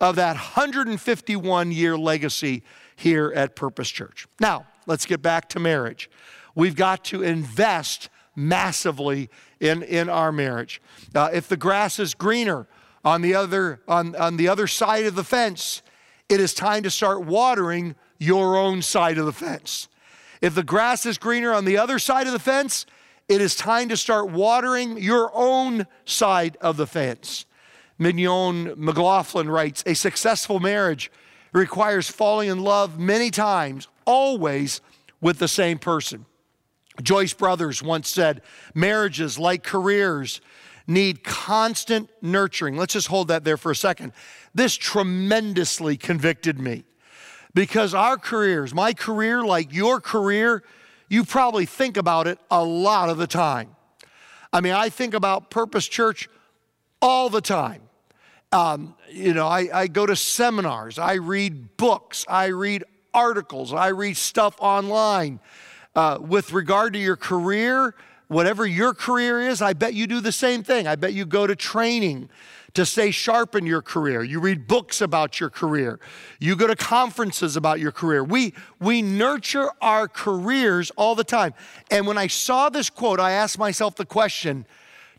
of 0.00 0.16
that 0.16 0.34
151 0.34 1.70
year 1.70 1.96
legacy 1.96 2.64
here 2.96 3.32
at 3.36 3.54
Purpose 3.54 3.88
Church. 3.88 4.26
Now, 4.40 4.66
let's 4.86 5.06
get 5.06 5.22
back 5.22 5.48
to 5.50 5.60
marriage. 5.60 6.10
We've 6.54 6.76
got 6.76 7.04
to 7.06 7.22
invest 7.22 8.08
massively 8.34 9.30
in, 9.60 9.82
in 9.84 10.08
our 10.08 10.32
marriage. 10.32 10.82
Uh, 11.14 11.30
if 11.32 11.48
the 11.48 11.56
grass 11.56 11.98
is 11.98 12.14
greener 12.14 12.66
on 13.04 13.22
the, 13.22 13.34
other, 13.34 13.80
on, 13.86 14.16
on 14.16 14.36
the 14.36 14.48
other 14.48 14.66
side 14.66 15.04
of 15.06 15.14
the 15.14 15.24
fence, 15.24 15.82
it 16.28 16.40
is 16.40 16.54
time 16.54 16.82
to 16.82 16.90
start 16.90 17.24
watering 17.24 17.94
your 18.22 18.56
own 18.56 18.82
side 18.82 19.18
of 19.18 19.26
the 19.26 19.32
fence. 19.32 19.88
If 20.40 20.54
the 20.54 20.62
grass 20.62 21.04
is 21.06 21.18
greener 21.18 21.52
on 21.52 21.64
the 21.64 21.76
other 21.76 21.98
side 21.98 22.26
of 22.26 22.32
the 22.32 22.38
fence, 22.38 22.86
it 23.28 23.40
is 23.40 23.54
time 23.54 23.88
to 23.88 23.96
start 23.96 24.30
watering 24.30 24.98
your 24.98 25.30
own 25.34 25.86
side 26.04 26.56
of 26.60 26.76
the 26.76 26.86
fence. 26.86 27.46
Mignon 27.98 28.74
McLaughlin 28.76 29.48
writes 29.48 29.82
A 29.86 29.94
successful 29.94 30.60
marriage 30.60 31.10
requires 31.52 32.08
falling 32.08 32.48
in 32.48 32.60
love 32.62 32.98
many 32.98 33.30
times, 33.30 33.88
always 34.04 34.80
with 35.20 35.38
the 35.38 35.48
same 35.48 35.78
person. 35.78 36.26
Joyce 37.02 37.34
Brothers 37.34 37.82
once 37.82 38.08
said, 38.08 38.42
Marriages, 38.74 39.38
like 39.38 39.62
careers, 39.62 40.40
need 40.86 41.24
constant 41.24 42.10
nurturing. 42.20 42.76
Let's 42.76 42.94
just 42.94 43.08
hold 43.08 43.28
that 43.28 43.44
there 43.44 43.56
for 43.56 43.70
a 43.70 43.76
second. 43.76 44.12
This 44.54 44.76
tremendously 44.76 45.96
convicted 45.96 46.60
me 46.60 46.84
because 47.54 47.94
our 47.94 48.16
careers, 48.16 48.74
my 48.74 48.92
career, 48.92 49.42
like 49.44 49.72
your 49.72 50.00
career, 50.00 50.62
you 51.08 51.24
probably 51.24 51.66
think 51.66 51.96
about 51.96 52.26
it 52.26 52.38
a 52.50 52.64
lot 52.64 53.10
of 53.10 53.18
the 53.18 53.26
time. 53.26 53.76
I 54.52 54.60
mean, 54.60 54.72
I 54.72 54.88
think 54.88 55.14
about 55.14 55.50
Purpose 55.50 55.86
Church 55.86 56.28
all 57.00 57.28
the 57.28 57.40
time. 57.40 57.82
Um, 58.52 58.94
you 59.10 59.32
know, 59.32 59.46
I, 59.46 59.68
I 59.72 59.86
go 59.86 60.04
to 60.04 60.14
seminars, 60.14 60.98
I 60.98 61.14
read 61.14 61.76
books, 61.76 62.26
I 62.28 62.46
read 62.46 62.84
articles, 63.14 63.72
I 63.72 63.88
read 63.88 64.16
stuff 64.16 64.56
online. 64.58 65.40
Uh, 65.94 66.18
with 66.20 66.52
regard 66.52 66.94
to 66.94 66.98
your 66.98 67.16
career, 67.16 67.94
whatever 68.28 68.66
your 68.66 68.94
career 68.94 69.40
is, 69.42 69.60
I 69.60 69.74
bet 69.74 69.92
you 69.92 70.06
do 70.06 70.20
the 70.20 70.32
same 70.32 70.62
thing. 70.62 70.86
I 70.86 70.96
bet 70.96 71.12
you 71.12 71.26
go 71.26 71.46
to 71.46 71.54
training 71.54 72.30
to 72.74 72.86
stay 72.86 73.10
sharp 73.10 73.54
in 73.54 73.66
your 73.66 73.82
career. 73.82 74.22
You 74.22 74.40
read 74.40 74.66
books 74.66 75.00
about 75.00 75.38
your 75.40 75.50
career. 75.50 76.00
You 76.38 76.56
go 76.56 76.66
to 76.66 76.76
conferences 76.76 77.56
about 77.56 77.80
your 77.80 77.92
career. 77.92 78.24
We, 78.24 78.54
we 78.80 79.02
nurture 79.02 79.70
our 79.80 80.08
careers 80.08 80.90
all 80.96 81.14
the 81.14 81.24
time. 81.24 81.54
And 81.90 82.06
when 82.06 82.16
I 82.16 82.28
saw 82.28 82.70
this 82.70 82.88
quote, 82.88 83.20
I 83.20 83.32
asked 83.32 83.58
myself 83.58 83.96
the 83.96 84.06
question 84.06 84.66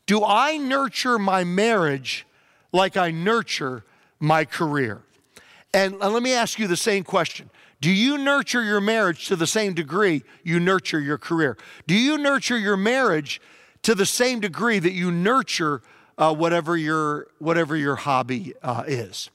do 0.06 0.24
I 0.26 0.58
nurture 0.58 1.18
my 1.18 1.44
marriage 1.46 2.26
like 2.74 2.98
I 2.98 3.12
nurture 3.12 3.86
my 4.20 4.44
career? 4.44 5.02
And 5.74 5.98
let 6.00 6.22
me 6.22 6.34
ask 6.34 6.60
you 6.60 6.68
the 6.68 6.76
same 6.76 7.04
question. 7.04 7.50
Do 7.80 7.90
you 7.90 8.18
nurture 8.18 8.64
your 8.64 8.82
marriage 8.82 9.28
to 9.28 9.36
the 9.36 9.48
same 9.48 9.74
degree 9.74 10.24
you 10.44 10.60
nurture 10.60 11.00
your 11.00 11.18
career? 11.18 11.58
Do 11.88 11.96
you 11.96 12.18
nurture 12.18 12.58
your 12.58 12.78
marriage 12.78 13.42
to 13.84 13.96
the 13.96 14.06
same 14.06 14.40
degree 14.40 14.80
that 14.80 14.94
you 14.94 15.12
nurture 15.12 15.82
uh, 16.18 16.34
whatever, 16.34 16.78
your, 16.78 17.28
whatever 17.40 17.76
your 17.76 17.96
hobby 17.96 18.54
uh, 18.62 18.84
is? 18.88 19.30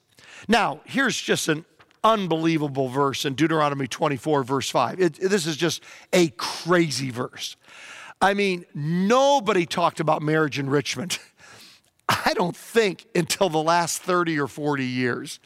Now, 0.47 0.81
here's 0.85 1.21
just 1.21 1.49
an 1.49 1.65
unbelievable 2.05 2.89
verse 2.89 3.25
in 3.25 3.35
Deuteronomy 3.35 3.87
24, 3.87 4.45
verse 4.45 4.71
5. 4.71 5.01
It, 5.01 5.15
this 5.21 5.47
is 5.47 5.57
just 5.57 5.83
a 6.13 6.29
crazy 6.37 7.11
verse. 7.11 7.57
I 8.21 8.35
mean, 8.35 8.65
nobody 8.75 9.67
talked 9.67 10.01
about 10.01 10.23
marriage 10.23 10.59
enrichment. 10.59 11.19
I 12.09 12.33
don't 12.35 12.57
think 12.57 13.07
until 13.15 13.49
the 13.49 13.63
last 13.63 14.03
30 14.03 14.39
or 14.41 14.49
40 14.49 14.85
years. 14.85 15.41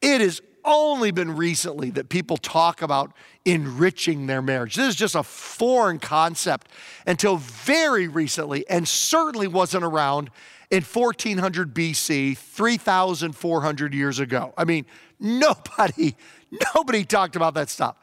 It 0.00 0.20
has 0.20 0.42
only 0.64 1.10
been 1.10 1.36
recently 1.36 1.90
that 1.90 2.08
people 2.08 2.36
talk 2.36 2.82
about 2.82 3.12
enriching 3.44 4.26
their 4.26 4.42
marriage. 4.42 4.74
This 4.74 4.88
is 4.88 4.96
just 4.96 5.14
a 5.14 5.22
foreign 5.22 5.98
concept 5.98 6.68
until 7.06 7.36
very 7.36 8.08
recently, 8.08 8.68
and 8.68 8.86
certainly 8.86 9.48
wasn't 9.48 9.84
around 9.84 10.30
in 10.72 10.82
1400 10.82 11.74
BC, 11.74 12.36
3,400 12.36 13.94
years 13.94 14.18
ago. 14.18 14.54
I 14.56 14.64
mean, 14.64 14.86
nobody, 15.20 16.16
nobody 16.74 17.04
talked 17.04 17.36
about 17.36 17.54
that 17.54 17.68
stuff. 17.68 17.96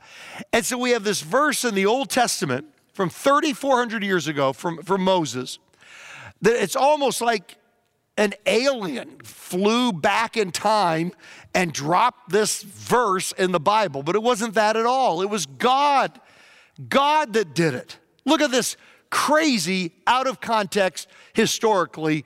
And 0.53 0.63
so 0.63 0.77
we 0.77 0.91
have 0.91 1.03
this 1.03 1.21
verse 1.21 1.65
in 1.65 1.73
the 1.73 1.87
Old 1.87 2.11
Testament 2.11 2.67
from 2.93 3.09
3,400 3.09 4.03
years 4.03 4.27
ago 4.27 4.53
from, 4.53 4.83
from 4.83 5.03
Moses 5.03 5.57
that 6.41 6.61
it's 6.61 6.75
almost 6.75 7.21
like 7.21 7.57
an 8.17 8.33
alien 8.45 9.17
flew 9.23 9.91
back 9.91 10.37
in 10.37 10.51
time 10.51 11.11
and 11.55 11.73
dropped 11.73 12.29
this 12.29 12.61
verse 12.61 13.31
in 13.31 13.51
the 13.51 13.59
Bible, 13.59 14.03
but 14.03 14.15
it 14.15 14.21
wasn't 14.21 14.53
that 14.53 14.77
at 14.77 14.85
all. 14.85 15.23
It 15.23 15.29
was 15.29 15.47
God, 15.47 16.19
God 16.87 17.33
that 17.33 17.55
did 17.55 17.73
it. 17.73 17.97
Look 18.25 18.41
at 18.41 18.51
this 18.51 18.77
crazy, 19.09 19.93
out 20.05 20.27
of 20.27 20.39
context, 20.39 21.07
historically 21.33 22.25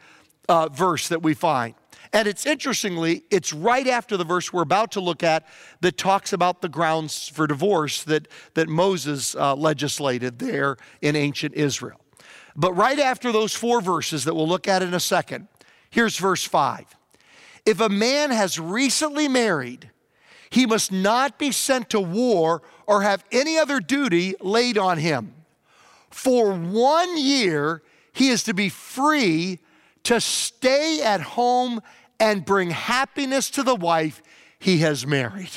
uh, 0.49 0.69
verse 0.69 1.07
that 1.09 1.21
we 1.21 1.33
find. 1.33 1.75
And 2.11 2.27
it's 2.27 2.45
interestingly, 2.45 3.23
it's 3.31 3.51
right 3.51 3.87
after 3.87 4.17
the 4.17 4.23
verse 4.23 4.53
we're 4.53 4.61
about 4.61 4.91
to 4.91 4.99
look 4.99 5.23
at 5.23 5.47
that 5.81 5.97
talks 5.97 6.31
about 6.31 6.61
the 6.61 6.69
grounds 6.69 7.27
for 7.27 7.47
divorce 7.47 8.03
that, 8.03 8.27
that 8.53 8.69
Moses 8.69 9.35
uh, 9.35 9.55
legislated 9.55 10.37
there 10.37 10.77
in 11.01 11.15
ancient 11.15 11.55
Israel. 11.55 11.99
But 12.55 12.73
right 12.73 12.99
after 12.99 13.31
those 13.31 13.55
four 13.55 13.81
verses 13.81 14.25
that 14.25 14.35
we'll 14.35 14.47
look 14.47 14.67
at 14.67 14.83
in 14.83 14.93
a 14.93 14.99
second, 14.99 15.47
here's 15.89 16.17
verse 16.17 16.43
5. 16.43 16.85
If 17.65 17.79
a 17.79 17.89
man 17.89 18.29
has 18.29 18.59
recently 18.59 19.27
married, 19.27 19.89
he 20.51 20.67
must 20.67 20.91
not 20.91 21.39
be 21.39 21.51
sent 21.51 21.89
to 21.89 21.99
war 21.99 22.61
or 22.85 23.01
have 23.01 23.25
any 23.31 23.57
other 23.57 23.79
duty 23.79 24.35
laid 24.39 24.77
on 24.77 24.99
him. 24.99 25.33
For 26.11 26.53
one 26.53 27.17
year, 27.17 27.81
he 28.11 28.29
is 28.29 28.43
to 28.43 28.53
be 28.53 28.69
free 28.69 29.59
to 30.03 30.19
stay 30.19 31.01
at 31.01 31.21
home 31.21 31.81
and 32.19 32.45
bring 32.45 32.69
happiness 32.69 33.49
to 33.51 33.63
the 33.63 33.75
wife 33.75 34.21
he 34.59 34.79
has 34.79 35.05
married. 35.05 35.51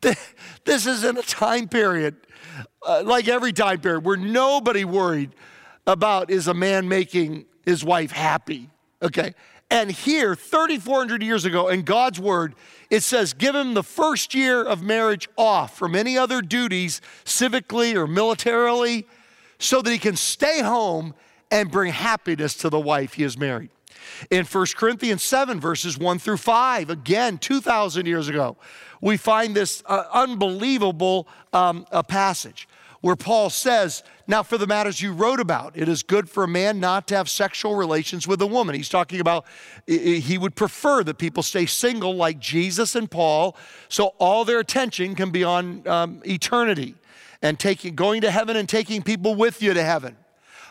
this 0.00 0.86
is 0.86 1.04
in 1.04 1.16
a 1.16 1.22
time 1.22 1.68
period, 1.68 2.16
uh, 2.86 3.02
like 3.04 3.28
every 3.28 3.52
time 3.52 3.80
period, 3.80 4.04
where 4.04 4.16
nobody 4.16 4.84
worried 4.84 5.34
about 5.86 6.30
is 6.30 6.48
a 6.48 6.54
man 6.54 6.88
making 6.88 7.46
his 7.64 7.84
wife 7.84 8.10
happy. 8.10 8.70
Okay. 9.02 9.34
And 9.70 9.90
here, 9.90 10.36
3,400 10.36 11.22
years 11.22 11.44
ago, 11.44 11.68
in 11.68 11.82
God's 11.82 12.20
word, 12.20 12.54
it 12.90 13.02
says, 13.02 13.32
give 13.32 13.54
him 13.54 13.74
the 13.74 13.82
first 13.82 14.34
year 14.34 14.62
of 14.62 14.82
marriage 14.82 15.28
off 15.36 15.76
from 15.76 15.96
any 15.96 16.16
other 16.16 16.42
duties, 16.42 17.00
civically 17.24 17.94
or 17.94 18.06
militarily, 18.06 19.06
so 19.58 19.82
that 19.82 19.90
he 19.90 19.98
can 19.98 20.16
stay 20.16 20.60
home 20.60 21.14
and 21.50 21.70
bring 21.70 21.92
happiness 21.92 22.54
to 22.56 22.70
the 22.70 22.80
wife 22.80 23.14
he 23.14 23.22
has 23.22 23.38
married. 23.38 23.70
In 24.30 24.44
1 24.44 24.66
Corinthians 24.76 25.22
7, 25.22 25.60
verses 25.60 25.98
1 25.98 26.18
through 26.18 26.36
5, 26.36 26.90
again, 26.90 27.38
2,000 27.38 28.06
years 28.06 28.28
ago, 28.28 28.56
we 29.00 29.16
find 29.16 29.54
this 29.54 29.82
uh, 29.86 30.04
unbelievable 30.12 31.28
um, 31.52 31.86
passage 32.08 32.68
where 33.04 33.16
Paul 33.16 33.50
says, 33.50 34.02
Now, 34.26 34.42
for 34.42 34.56
the 34.56 34.66
matters 34.66 35.02
you 35.02 35.12
wrote 35.12 35.38
about, 35.38 35.76
it 35.76 35.90
is 35.90 36.02
good 36.02 36.26
for 36.26 36.44
a 36.44 36.48
man 36.48 36.80
not 36.80 37.06
to 37.08 37.16
have 37.16 37.28
sexual 37.28 37.74
relations 37.74 38.26
with 38.26 38.40
a 38.40 38.46
woman. 38.46 38.74
He's 38.74 38.88
talking 38.88 39.20
about 39.20 39.44
he 39.86 40.38
would 40.38 40.54
prefer 40.54 41.04
that 41.04 41.18
people 41.18 41.42
stay 41.42 41.66
single 41.66 42.16
like 42.16 42.38
Jesus 42.38 42.94
and 42.94 43.10
Paul, 43.10 43.58
so 43.90 44.14
all 44.18 44.46
their 44.46 44.58
attention 44.58 45.14
can 45.14 45.30
be 45.30 45.44
on 45.44 45.86
um, 45.86 46.22
eternity 46.24 46.94
and 47.42 47.58
taking, 47.58 47.94
going 47.94 48.22
to 48.22 48.30
heaven 48.30 48.56
and 48.56 48.66
taking 48.66 49.02
people 49.02 49.34
with 49.34 49.60
you 49.60 49.74
to 49.74 49.82
heaven. 49.82 50.16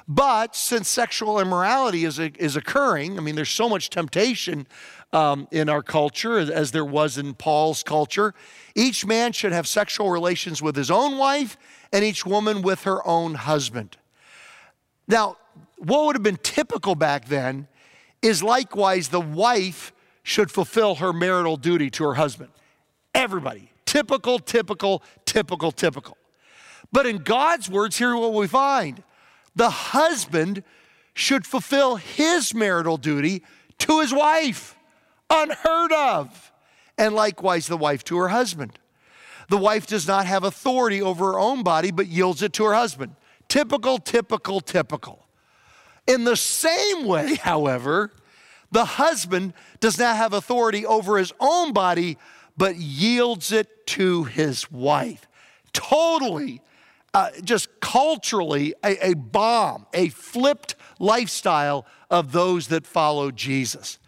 But 0.07 0.55
since 0.55 0.89
sexual 0.89 1.39
immorality 1.39 2.03
is, 2.03 2.19
is 2.19 2.55
occurring, 2.55 3.17
I 3.17 3.21
mean, 3.21 3.35
there's 3.35 3.49
so 3.49 3.69
much 3.69 3.89
temptation 3.89 4.67
um, 5.13 5.47
in 5.51 5.69
our 5.69 5.81
culture 5.81 6.39
as 6.39 6.71
there 6.71 6.85
was 6.85 7.17
in 7.17 7.35
Paul's 7.35 7.83
culture. 7.83 8.33
Each 8.75 9.05
man 9.05 9.31
should 9.31 9.51
have 9.51 9.67
sexual 9.67 10.09
relations 10.09 10.61
with 10.61 10.75
his 10.75 10.91
own 10.91 11.17
wife 11.17 11.57
and 11.93 12.03
each 12.03 12.25
woman 12.25 12.61
with 12.61 12.83
her 12.83 13.05
own 13.07 13.35
husband. 13.35 13.97
Now, 15.07 15.37
what 15.77 16.05
would 16.05 16.15
have 16.15 16.23
been 16.23 16.39
typical 16.41 16.95
back 16.95 17.25
then 17.25 17.67
is 18.21 18.41
likewise 18.41 19.09
the 19.09 19.21
wife 19.21 19.93
should 20.23 20.49
fulfill 20.49 20.95
her 20.95 21.13
marital 21.13 21.57
duty 21.57 21.89
to 21.91 22.03
her 22.05 22.13
husband. 22.15 22.49
Everybody. 23.13 23.69
Typical, 23.85 24.39
typical, 24.39 25.03
typical, 25.25 25.71
typical. 25.71 26.17
But 26.91 27.05
in 27.05 27.17
God's 27.17 27.69
words, 27.69 27.97
here 27.97 28.15
what 28.15 28.33
we 28.33 28.47
find 28.47 29.03
the 29.55 29.69
husband 29.69 30.63
should 31.13 31.45
fulfill 31.45 31.97
his 31.97 32.53
marital 32.53 32.97
duty 32.97 33.43
to 33.79 33.99
his 33.99 34.13
wife. 34.13 34.75
Unheard 35.29 35.91
of. 35.91 36.51
And 36.97 37.15
likewise, 37.15 37.67
the 37.67 37.77
wife 37.77 38.03
to 38.05 38.17
her 38.17 38.29
husband. 38.29 38.77
The 39.49 39.57
wife 39.57 39.87
does 39.87 40.07
not 40.07 40.25
have 40.25 40.43
authority 40.43 41.01
over 41.01 41.33
her 41.33 41.39
own 41.39 41.63
body, 41.63 41.91
but 41.91 42.07
yields 42.07 42.41
it 42.41 42.53
to 42.53 42.65
her 42.65 42.73
husband. 42.73 43.15
Typical, 43.47 43.97
typical, 43.97 44.61
typical. 44.61 45.25
In 46.07 46.23
the 46.23 46.35
same 46.35 47.05
way, 47.05 47.35
however, 47.41 48.11
the 48.71 48.85
husband 48.85 49.53
does 49.79 49.99
not 49.99 50.17
have 50.17 50.33
authority 50.33 50.85
over 50.85 51.17
his 51.17 51.33
own 51.39 51.73
body, 51.73 52.17
but 52.57 52.75
yields 52.77 53.51
it 53.51 53.85
to 53.87 54.23
his 54.23 54.71
wife. 54.71 55.27
Totally 55.73 56.61
uh, 57.13 57.29
just 57.43 57.79
culturally 57.79 58.73
a, 58.83 59.11
a 59.11 59.13
bomb, 59.13 59.85
a 59.93 60.09
flipped 60.09 60.75
lifestyle 60.99 61.85
of 62.09 62.31
those 62.31 62.67
that 62.67 62.85
follow 62.85 63.31
Jesus. 63.31 63.99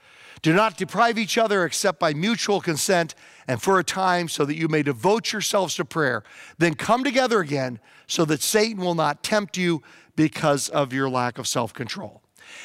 Do 0.41 0.53
not 0.53 0.77
deprive 0.77 1.17
each 1.17 1.37
other 1.37 1.65
except 1.65 1.99
by 1.99 2.13
mutual 2.13 2.61
consent 2.61 3.15
and 3.47 3.61
for 3.61 3.79
a 3.79 3.83
time 3.83 4.27
so 4.27 4.45
that 4.45 4.55
you 4.55 4.67
may 4.67 4.83
devote 4.83 5.31
yourselves 5.31 5.75
to 5.75 5.85
prayer. 5.85 6.23
Then 6.57 6.75
come 6.75 7.03
together 7.03 7.39
again 7.39 7.79
so 8.07 8.25
that 8.25 8.41
Satan 8.41 8.83
will 8.83 8.95
not 8.95 9.23
tempt 9.23 9.57
you 9.57 9.81
because 10.15 10.69
of 10.69 10.93
your 10.93 11.09
lack 11.09 11.37
of 11.37 11.47
self 11.47 11.73
control. 11.73 12.21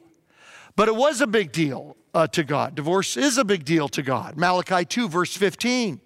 But 0.75 0.87
it 0.87 0.95
was 0.95 1.21
a 1.21 1.27
big 1.27 1.51
deal 1.51 1.95
uh, 2.13 2.27
to 2.27 2.43
God. 2.43 2.75
Divorce 2.75 3.17
is 3.17 3.37
a 3.37 3.45
big 3.45 3.63
deal 3.65 3.87
to 3.89 4.03
God. 4.03 4.37
Malachi 4.37 4.85
2, 4.85 5.07
verse 5.07 5.35
15. 5.35 6.01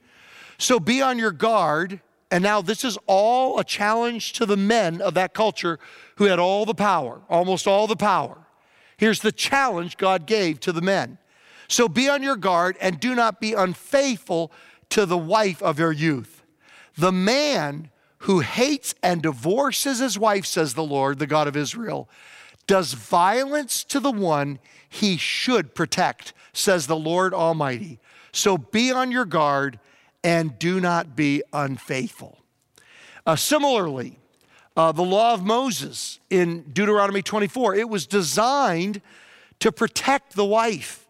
So 0.62 0.80
be 0.80 1.02
on 1.02 1.18
your 1.18 1.32
guard. 1.32 2.02
And 2.30 2.44
now, 2.44 2.62
this 2.62 2.86
is 2.86 2.98
all 3.08 3.60
a 3.60 3.64
challenge 3.64 4.32
to 4.34 4.46
the 4.46 4.56
men 4.56 5.02
of 5.02 5.16
that 5.16 5.34
culture 5.34 5.80
who 6.16 6.26
had 6.26 6.40
all 6.40 6.66
the 6.66 6.76
power, 6.76 7.22
almost 7.30 7.68
all 7.68 7.88
the 7.88 7.96
power. 7.98 8.38
Here's 8.96 9.20
the 9.20 9.34
challenge 9.34 9.98
God 9.98 10.26
gave 10.26 10.60
to 10.62 10.72
the 10.72 10.82
men 10.82 11.18
so 11.68 11.90
be 11.90 12.08
on 12.08 12.22
your 12.22 12.36
guard 12.36 12.78
and 12.80 13.00
do 13.00 13.16
not 13.16 13.42
be 13.42 13.54
unfaithful 13.54 14.52
to 14.90 15.06
the 15.06 15.18
wife 15.18 15.62
of 15.64 15.80
your 15.80 15.92
youth. 15.92 16.44
The 16.96 17.12
man 17.12 17.90
who 18.20 18.42
hates 18.42 18.94
and 19.02 19.22
divorces 19.22 20.00
his 20.00 20.20
wife, 20.20 20.46
says 20.46 20.74
the 20.74 20.84
Lord, 20.84 21.18
the 21.18 21.28
God 21.28 21.48
of 21.48 21.58
Israel, 21.58 22.08
does 22.68 22.94
violence 22.94 23.84
to 23.86 24.00
the 24.00 24.12
one 24.12 24.60
he 24.88 25.18
should 25.18 25.74
protect, 25.74 26.34
says 26.54 26.88
the 26.88 26.96
Lord 26.96 27.34
Almighty. 27.34 28.00
So 28.32 28.58
be 28.58 28.92
on 28.92 29.12
your 29.12 29.26
guard 29.26 29.80
and 30.24 30.58
do 30.60 30.80
not 30.80 31.16
be 31.16 31.44
unfaithful. 31.54 32.38
Uh, 33.26 33.36
similarly, 33.36 34.20
uh, 34.76 34.92
the 34.92 35.02
law 35.02 35.34
of 35.34 35.44
Moses 35.44 36.20
in 36.30 36.62
Deuteronomy 36.72 37.22
24, 37.22 37.76
it 37.76 37.90
was 37.90 38.08
designed 38.08 39.02
to 39.60 39.72
protect 39.72 40.36
the 40.36 40.46
wife 40.46 41.08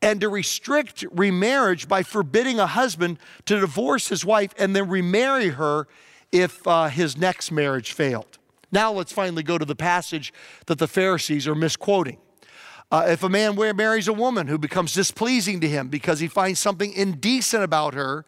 and 0.00 0.20
to 0.20 0.28
restrict 0.28 1.04
remarriage 1.12 1.88
by 1.88 2.02
forbidding 2.02 2.58
a 2.58 2.66
husband 2.66 3.18
to 3.46 3.60
divorce 3.60 4.08
his 4.08 4.24
wife 4.24 4.52
and 4.58 4.74
then 4.74 4.88
remarry 4.88 5.50
her 5.50 5.86
if 6.32 6.66
uh, 6.66 6.88
his 6.88 7.16
next 7.16 7.52
marriage 7.52 7.92
failed. 7.92 8.38
Now 8.72 8.92
let's 8.92 9.12
finally 9.12 9.42
go 9.42 9.58
to 9.58 9.64
the 9.64 9.76
passage 9.76 10.32
that 10.66 10.78
the 10.78 10.88
Pharisees 10.88 11.46
are 11.46 11.54
misquoting. 11.54 12.18
Uh, 12.92 13.06
if 13.08 13.22
a 13.22 13.28
man 13.28 13.56
marries 13.74 14.06
a 14.06 14.12
woman 14.12 14.46
who 14.46 14.58
becomes 14.58 14.92
displeasing 14.92 15.60
to 15.60 15.68
him 15.68 15.88
because 15.88 16.20
he 16.20 16.28
finds 16.28 16.60
something 16.60 16.92
indecent 16.92 17.64
about 17.64 17.94
her, 17.94 18.26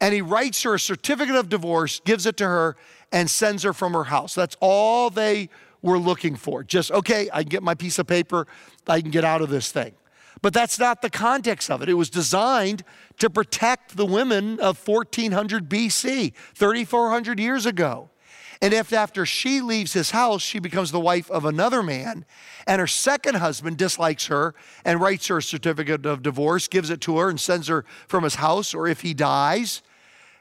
and 0.00 0.14
he 0.14 0.22
writes 0.22 0.62
her 0.62 0.74
a 0.74 0.80
certificate 0.80 1.34
of 1.34 1.50
divorce, 1.50 2.00
gives 2.06 2.24
it 2.24 2.38
to 2.38 2.46
her, 2.46 2.74
and 3.12 3.28
sends 3.28 3.64
her 3.64 3.74
from 3.74 3.92
her 3.92 4.04
house. 4.04 4.34
That's 4.34 4.56
all 4.60 5.10
they 5.10 5.50
were 5.82 5.98
looking 5.98 6.36
for. 6.36 6.64
Just, 6.64 6.90
okay, 6.90 7.28
I 7.34 7.42
can 7.42 7.50
get 7.50 7.62
my 7.62 7.74
piece 7.74 7.98
of 7.98 8.06
paper, 8.06 8.46
I 8.86 9.02
can 9.02 9.10
get 9.10 9.24
out 9.24 9.42
of 9.42 9.50
this 9.50 9.70
thing. 9.70 9.92
But 10.40 10.54
that's 10.54 10.78
not 10.78 11.02
the 11.02 11.10
context 11.10 11.70
of 11.70 11.82
it. 11.82 11.90
It 11.90 11.94
was 11.94 12.08
designed 12.08 12.84
to 13.18 13.28
protect 13.28 13.98
the 13.98 14.06
women 14.06 14.58
of 14.58 14.88
1400 14.88 15.68
BC, 15.68 16.32
3,400 16.54 17.38
years 17.38 17.66
ago. 17.66 18.08
And 18.60 18.74
if 18.74 18.92
after 18.92 19.24
she 19.24 19.60
leaves 19.60 19.92
his 19.92 20.10
house, 20.10 20.42
she 20.42 20.58
becomes 20.58 20.90
the 20.90 21.00
wife 21.00 21.30
of 21.30 21.44
another 21.44 21.82
man, 21.82 22.24
and 22.66 22.80
her 22.80 22.86
second 22.86 23.36
husband 23.36 23.76
dislikes 23.76 24.26
her 24.26 24.54
and 24.84 25.00
writes 25.00 25.28
her 25.28 25.38
a 25.38 25.42
certificate 25.42 26.04
of 26.04 26.22
divorce, 26.22 26.66
gives 26.66 26.90
it 26.90 27.00
to 27.02 27.18
her, 27.18 27.28
and 27.28 27.38
sends 27.38 27.68
her 27.68 27.84
from 28.08 28.24
his 28.24 28.36
house, 28.36 28.74
or 28.74 28.88
if 28.88 29.02
he 29.02 29.14
dies, 29.14 29.82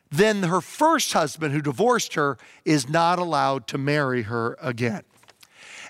then 0.10 0.44
her 0.44 0.62
first 0.62 1.14
husband 1.14 1.54
who 1.54 1.62
divorced 1.62 2.16
her 2.16 2.38
is 2.66 2.90
not 2.90 3.20
allowed 3.20 3.68
to 3.68 3.78
marry 3.78 4.24
her 4.24 4.58
again. 4.62 5.04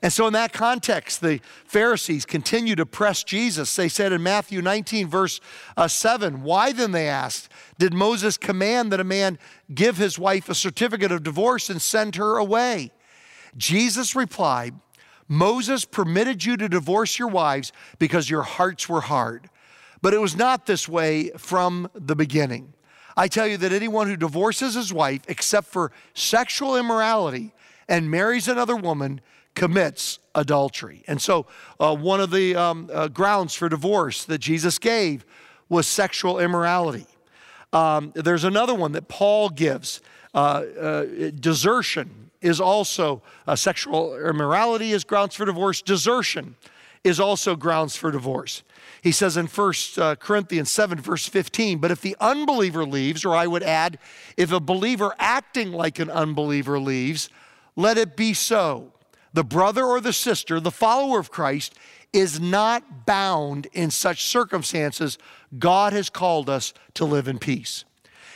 And 0.01 0.13
so, 0.13 0.27
in 0.27 0.33
that 0.33 0.53
context, 0.53 1.21
the 1.21 1.39
Pharisees 1.65 2.25
continue 2.25 2.75
to 2.75 2.85
press 2.85 3.23
Jesus. 3.23 3.75
They 3.75 3.89
said 3.89 4.11
in 4.11 4.21
Matthew 4.21 4.61
19, 4.61 5.07
verse 5.07 5.39
uh, 5.75 5.87
7, 5.87 6.43
Why 6.43 6.71
then, 6.71 6.91
they 6.91 7.07
asked, 7.07 7.49
did 7.77 7.93
Moses 7.93 8.37
command 8.37 8.91
that 8.91 8.99
a 8.99 9.03
man 9.03 9.37
give 9.73 9.97
his 9.97 10.17
wife 10.17 10.49
a 10.49 10.55
certificate 10.55 11.11
of 11.11 11.23
divorce 11.23 11.69
and 11.69 11.81
send 11.81 12.15
her 12.15 12.37
away? 12.37 12.91
Jesus 13.55 14.15
replied, 14.15 14.73
Moses 15.27 15.85
permitted 15.85 16.45
you 16.45 16.57
to 16.57 16.69
divorce 16.69 17.19
your 17.19 17.27
wives 17.27 17.71
because 17.99 18.29
your 18.29 18.43
hearts 18.43 18.87
were 18.87 19.01
hard. 19.01 19.49
But 20.01 20.13
it 20.13 20.21
was 20.21 20.35
not 20.35 20.65
this 20.65 20.87
way 20.87 21.31
from 21.37 21.89
the 21.93 22.15
beginning. 22.15 22.73
I 23.15 23.27
tell 23.27 23.47
you 23.47 23.57
that 23.57 23.73
anyone 23.73 24.07
who 24.07 24.15
divorces 24.15 24.75
his 24.75 24.93
wife, 24.93 25.21
except 25.27 25.67
for 25.67 25.91
sexual 26.13 26.77
immorality, 26.77 27.53
and 27.89 28.11
marries 28.11 28.47
another 28.47 28.75
woman, 28.75 29.21
commits 29.55 30.19
adultery. 30.35 31.03
And 31.07 31.19
so, 31.19 31.47
uh, 31.79 31.95
one 31.95 32.21
of 32.21 32.29
the 32.29 32.55
um, 32.55 32.89
uh, 32.93 33.07
grounds 33.07 33.55
for 33.55 33.69
divorce 33.69 34.23
that 34.25 34.37
Jesus 34.37 34.77
gave 34.77 35.25
was 35.67 35.87
sexual 35.87 36.39
immorality. 36.39 37.07
Um, 37.73 38.11
there's 38.15 38.43
another 38.43 38.73
one 38.73 38.93
that 38.93 39.07
Paul 39.07 39.49
gives. 39.49 40.01
Uh, 40.33 40.37
uh 40.37 41.05
desertion 41.39 42.27
is 42.41 42.61
also 42.61 43.21
uh, 43.47 43.55
sexual 43.55 44.15
immorality 44.15 44.91
is 44.91 45.03
grounds 45.03 45.35
for 45.35 45.45
divorce, 45.45 45.81
desertion 45.81 46.55
is 47.03 47.19
also 47.19 47.55
grounds 47.55 47.95
for 47.95 48.11
divorce. 48.11 48.63
He 49.01 49.11
says 49.11 49.37
in 49.37 49.47
1 49.47 49.73
uh, 49.97 50.15
Corinthians 50.15 50.69
7, 50.69 50.99
verse 50.99 51.27
15, 51.27 51.79
but 51.79 51.91
if 51.91 52.01
the 52.01 52.15
unbeliever 52.19 52.85
leaves, 52.85 53.23
or 53.23 53.35
I 53.35 53.47
would 53.47 53.63
add, 53.63 53.99
if 54.35 54.51
a 54.51 54.59
believer 54.59 55.13
acting 55.19 55.71
like 55.71 55.99
an 55.99 56.09
unbeliever 56.09 56.79
leaves, 56.79 57.29
let 57.75 57.97
it 57.97 58.17
be 58.17 58.33
so. 58.33 58.91
The 59.33 59.43
brother 59.43 59.85
or 59.85 60.01
the 60.01 60.13
sister, 60.13 60.59
the 60.59 60.71
follower 60.71 61.19
of 61.19 61.31
Christ, 61.31 61.77
is 62.13 62.39
not 62.39 63.05
bound 63.05 63.67
in 63.73 63.91
such 63.91 64.23
circumstances. 64.23 65.17
God 65.57 65.93
has 65.93 66.09
called 66.09 66.49
us 66.49 66.73
to 66.95 67.05
live 67.05 67.27
in 67.27 67.39
peace. 67.39 67.85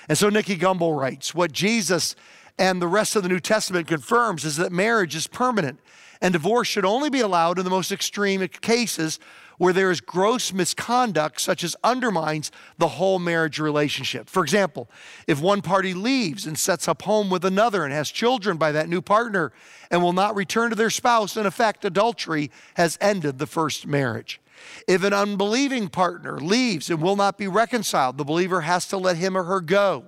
And 0.09 0.17
so 0.17 0.29
Nicky 0.29 0.57
Gumbel 0.57 0.97
writes 0.99 1.33
what 1.33 1.51
Jesus 1.51 2.15
and 2.57 2.81
the 2.81 2.87
rest 2.87 3.15
of 3.15 3.23
the 3.23 3.29
New 3.29 3.39
Testament 3.39 3.87
confirms 3.87 4.45
is 4.45 4.57
that 4.57 4.71
marriage 4.71 5.15
is 5.15 5.27
permanent 5.27 5.79
and 6.21 6.33
divorce 6.33 6.67
should 6.67 6.85
only 6.85 7.09
be 7.09 7.19
allowed 7.19 7.57
in 7.57 7.63
the 7.63 7.71
most 7.71 7.91
extreme 7.91 8.47
cases 8.47 9.19
where 9.57 9.73
there 9.73 9.91
is 9.91 10.01
gross 10.01 10.51
misconduct, 10.51 11.39
such 11.39 11.63
as 11.63 11.75
undermines 11.83 12.51
the 12.79 12.87
whole 12.87 13.19
marriage 13.19 13.59
relationship. 13.59 14.27
For 14.27 14.41
example, 14.41 14.89
if 15.27 15.39
one 15.39 15.61
party 15.61 15.93
leaves 15.93 16.47
and 16.47 16.57
sets 16.57 16.87
up 16.87 17.03
home 17.03 17.29
with 17.29 17.45
another 17.45 17.83
and 17.83 17.93
has 17.93 18.09
children 18.09 18.57
by 18.57 18.71
that 18.71 18.89
new 18.89 19.01
partner 19.01 19.51
and 19.91 20.01
will 20.01 20.13
not 20.13 20.35
return 20.35 20.71
to 20.71 20.75
their 20.75 20.89
spouse, 20.89 21.37
in 21.37 21.45
effect, 21.45 21.85
adultery 21.85 22.49
has 22.73 22.97
ended 22.99 23.37
the 23.37 23.45
first 23.45 23.85
marriage. 23.85 24.41
If 24.87 25.03
an 25.03 25.13
unbelieving 25.13 25.89
partner 25.89 26.39
leaves 26.39 26.89
and 26.89 26.99
will 26.99 27.15
not 27.15 27.37
be 27.37 27.47
reconciled, 27.47 28.17
the 28.17 28.25
believer 28.25 28.61
has 28.61 28.87
to 28.87 28.97
let 28.97 29.17
him 29.17 29.37
or 29.37 29.43
her 29.43 29.61
go. 29.61 30.05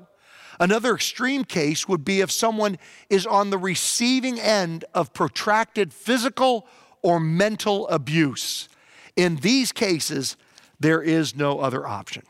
Another 0.60 0.96
extreme 0.96 1.44
case 1.44 1.88
would 1.88 2.06
be 2.06 2.22
if 2.22 2.32
someone 2.32 2.78
is 3.10 3.26
on 3.26 3.50
the 3.50 3.58
receiving 3.58 4.40
end 4.40 4.86
of 4.94 5.14
protracted 5.14 5.94
physical 5.94 6.68
or 7.02 7.20
mental 7.20 7.88
abuse. 7.88 8.70
In 9.16 9.38
these 9.38 9.72
cases, 9.72 10.38
there 10.80 11.02
is 11.02 11.36
no 11.36 11.60
other 11.60 11.88
option. 11.88 12.24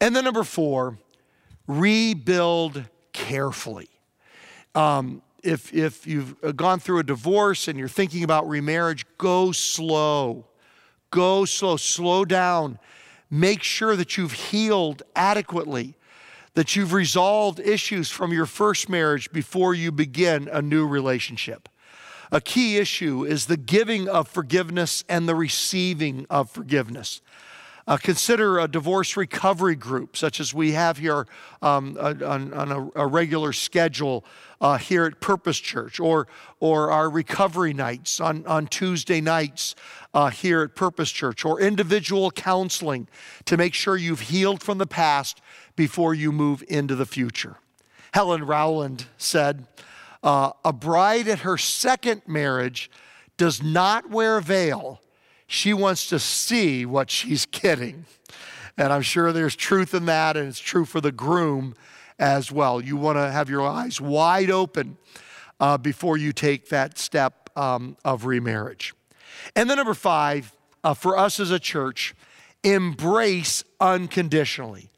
And 0.00 0.16
then 0.16 0.24
number 0.24 0.44
four, 0.44 0.98
rebuild 1.66 2.84
carefully. 3.12 3.88
Um, 4.74 5.22
if, 5.42 5.72
if 5.74 6.06
you've 6.06 6.56
gone 6.56 6.80
through 6.80 7.00
a 7.00 7.04
divorce 7.04 7.68
and 7.68 7.78
you're 7.78 7.88
thinking 7.88 8.24
about 8.24 8.48
remarriage, 8.48 9.04
go 9.18 9.52
slow. 9.52 10.46
Go 11.10 11.44
slow, 11.44 11.76
slow 11.76 12.24
down. 12.24 12.78
Make 13.30 13.62
sure 13.62 13.96
that 13.96 14.16
you've 14.16 14.32
healed 14.32 15.02
adequately, 15.14 15.94
that 16.54 16.76
you've 16.76 16.92
resolved 16.92 17.58
issues 17.60 18.10
from 18.10 18.32
your 18.32 18.46
first 18.46 18.88
marriage 18.88 19.30
before 19.32 19.74
you 19.74 19.90
begin 19.90 20.48
a 20.52 20.60
new 20.62 20.86
relationship. 20.86 21.68
a 22.30 22.40
key 22.40 22.78
issue 22.78 23.24
is 23.24 23.44
the 23.44 23.58
giving 23.58 24.08
of 24.08 24.26
forgiveness 24.26 25.04
and 25.06 25.28
the 25.28 25.34
receiving 25.34 26.26
of 26.30 26.50
forgiveness. 26.50 27.20
Uh, 27.86 27.96
consider 27.96 28.60
a 28.60 28.68
divorce 28.68 29.16
recovery 29.16 29.74
group, 29.74 30.16
such 30.16 30.38
as 30.38 30.54
we 30.54 30.72
have 30.72 30.98
here 30.98 31.26
um, 31.62 31.96
on, 32.00 32.52
on 32.52 32.72
a, 32.72 33.02
a, 33.02 33.06
regular 33.06 33.52
schedule 33.52 34.24
uh, 34.60 34.78
here 34.78 35.04
at 35.04 35.20
Purpose 35.20 35.58
Church, 35.58 35.98
or, 35.98 36.28
or 36.60 36.92
our 36.92 37.10
recovery 37.10 37.74
nights 37.74 38.20
on, 38.20 38.46
on 38.46 38.68
Tuesday 38.68 39.20
nights 39.20 39.74
uh, 40.14 40.30
here 40.30 40.62
at 40.62 40.76
Purpose 40.76 41.10
Church, 41.10 41.44
or 41.44 41.60
individual 41.60 42.30
counseling 42.30 43.08
to 43.46 43.56
make 43.56 43.74
sure 43.74 43.96
you've 43.96 44.20
healed 44.20 44.62
from 44.62 44.78
the 44.78 44.86
past 44.86 45.40
before 45.74 46.14
you 46.14 46.30
move 46.30 46.62
into 46.68 46.94
the 46.94 47.06
future. 47.06 47.56
Helen 48.14 48.44
Rowland 48.44 49.06
said, 49.16 49.66
uh, 50.22 50.52
A 50.64 50.72
bride 50.72 51.26
at 51.26 51.40
her 51.40 51.58
second 51.58 52.22
marriage 52.28 52.90
does 53.36 53.60
not 53.60 54.08
wear 54.10 54.36
a 54.36 54.42
veil 54.42 55.00
she 55.52 55.74
wants 55.74 56.06
to 56.06 56.18
see 56.18 56.86
what 56.86 57.10
she's 57.10 57.44
getting. 57.44 58.06
And 58.78 58.90
I'm 58.90 59.02
sure 59.02 59.32
there's 59.32 59.54
truth 59.54 59.92
in 59.92 60.06
that, 60.06 60.34
and 60.34 60.48
it's 60.48 60.58
true 60.58 60.86
for 60.86 60.98
the 60.98 61.12
groom 61.12 61.74
as 62.18 62.50
well. 62.50 62.80
You 62.80 62.96
want 62.96 63.18
to 63.18 63.30
have 63.30 63.50
your 63.50 63.60
eyes 63.60 64.00
wide 64.00 64.50
open 64.50 64.96
uh, 65.60 65.76
before 65.76 66.16
you 66.16 66.32
take 66.32 66.70
that 66.70 66.96
step 66.96 67.50
um, 67.54 67.98
of 68.02 68.24
remarriage. 68.24 68.94
And 69.54 69.68
then, 69.68 69.76
number 69.76 69.92
five, 69.92 70.56
uh, 70.82 70.94
for 70.94 71.18
us 71.18 71.38
as 71.38 71.50
a 71.50 71.58
church, 71.58 72.14
embrace 72.64 73.62
unconditionally. 73.78 74.88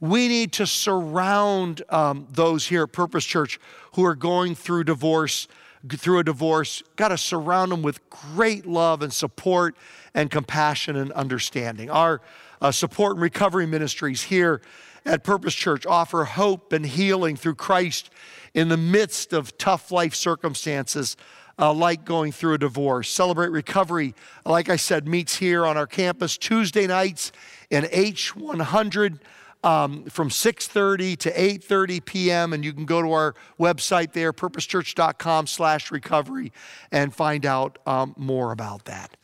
We 0.00 0.28
need 0.28 0.52
to 0.54 0.66
surround 0.66 1.82
um, 1.90 2.26
those 2.30 2.66
here 2.66 2.84
at 2.84 2.92
Purpose 2.92 3.26
Church 3.26 3.60
who 3.92 4.06
are 4.06 4.14
going 4.14 4.54
through 4.54 4.84
divorce 4.84 5.48
through 5.88 6.18
a 6.18 6.24
divorce, 6.24 6.82
got 6.96 7.08
to 7.08 7.18
surround 7.18 7.72
them 7.72 7.82
with 7.82 8.08
great 8.10 8.66
love 8.66 9.02
and 9.02 9.12
support 9.12 9.76
and 10.14 10.30
compassion 10.30 10.96
and 10.96 11.12
understanding. 11.12 11.90
Our 11.90 12.20
uh, 12.60 12.72
support 12.72 13.12
and 13.12 13.22
recovery 13.22 13.66
ministries 13.66 14.22
here 14.22 14.60
at 15.04 15.24
Purpose 15.24 15.54
Church 15.54 15.86
offer 15.86 16.24
hope 16.24 16.72
and 16.72 16.84
healing 16.84 17.36
through 17.36 17.54
Christ 17.54 18.10
in 18.54 18.68
the 18.68 18.76
midst 18.76 19.32
of 19.32 19.56
tough 19.58 19.90
life 19.90 20.14
circumstances. 20.14 21.16
Uh, 21.60 21.72
like 21.72 22.04
going 22.04 22.30
through 22.30 22.54
a 22.54 22.58
divorce. 22.58 23.10
Celebrate 23.10 23.48
Recovery, 23.48 24.14
like 24.46 24.68
I 24.68 24.76
said, 24.76 25.08
meets 25.08 25.34
here 25.34 25.66
on 25.66 25.76
our 25.76 25.88
campus 25.88 26.38
Tuesday 26.38 26.86
nights 26.86 27.32
in 27.68 27.82
H100 27.82 29.18
um, 29.64 30.04
from 30.04 30.28
6.30 30.28 31.16
to 31.18 31.32
8.30 31.32 32.04
p.m. 32.04 32.52
And 32.52 32.64
you 32.64 32.72
can 32.72 32.84
go 32.84 33.02
to 33.02 33.12
our 33.12 33.34
website 33.58 34.12
there, 34.12 34.32
purposechurch.com 34.32 35.46
slash 35.46 35.90
recovery, 35.90 36.52
and 36.92 37.14
find 37.14 37.44
out 37.44 37.78
um, 37.86 38.14
more 38.16 38.52
about 38.52 38.84
that. 38.84 39.16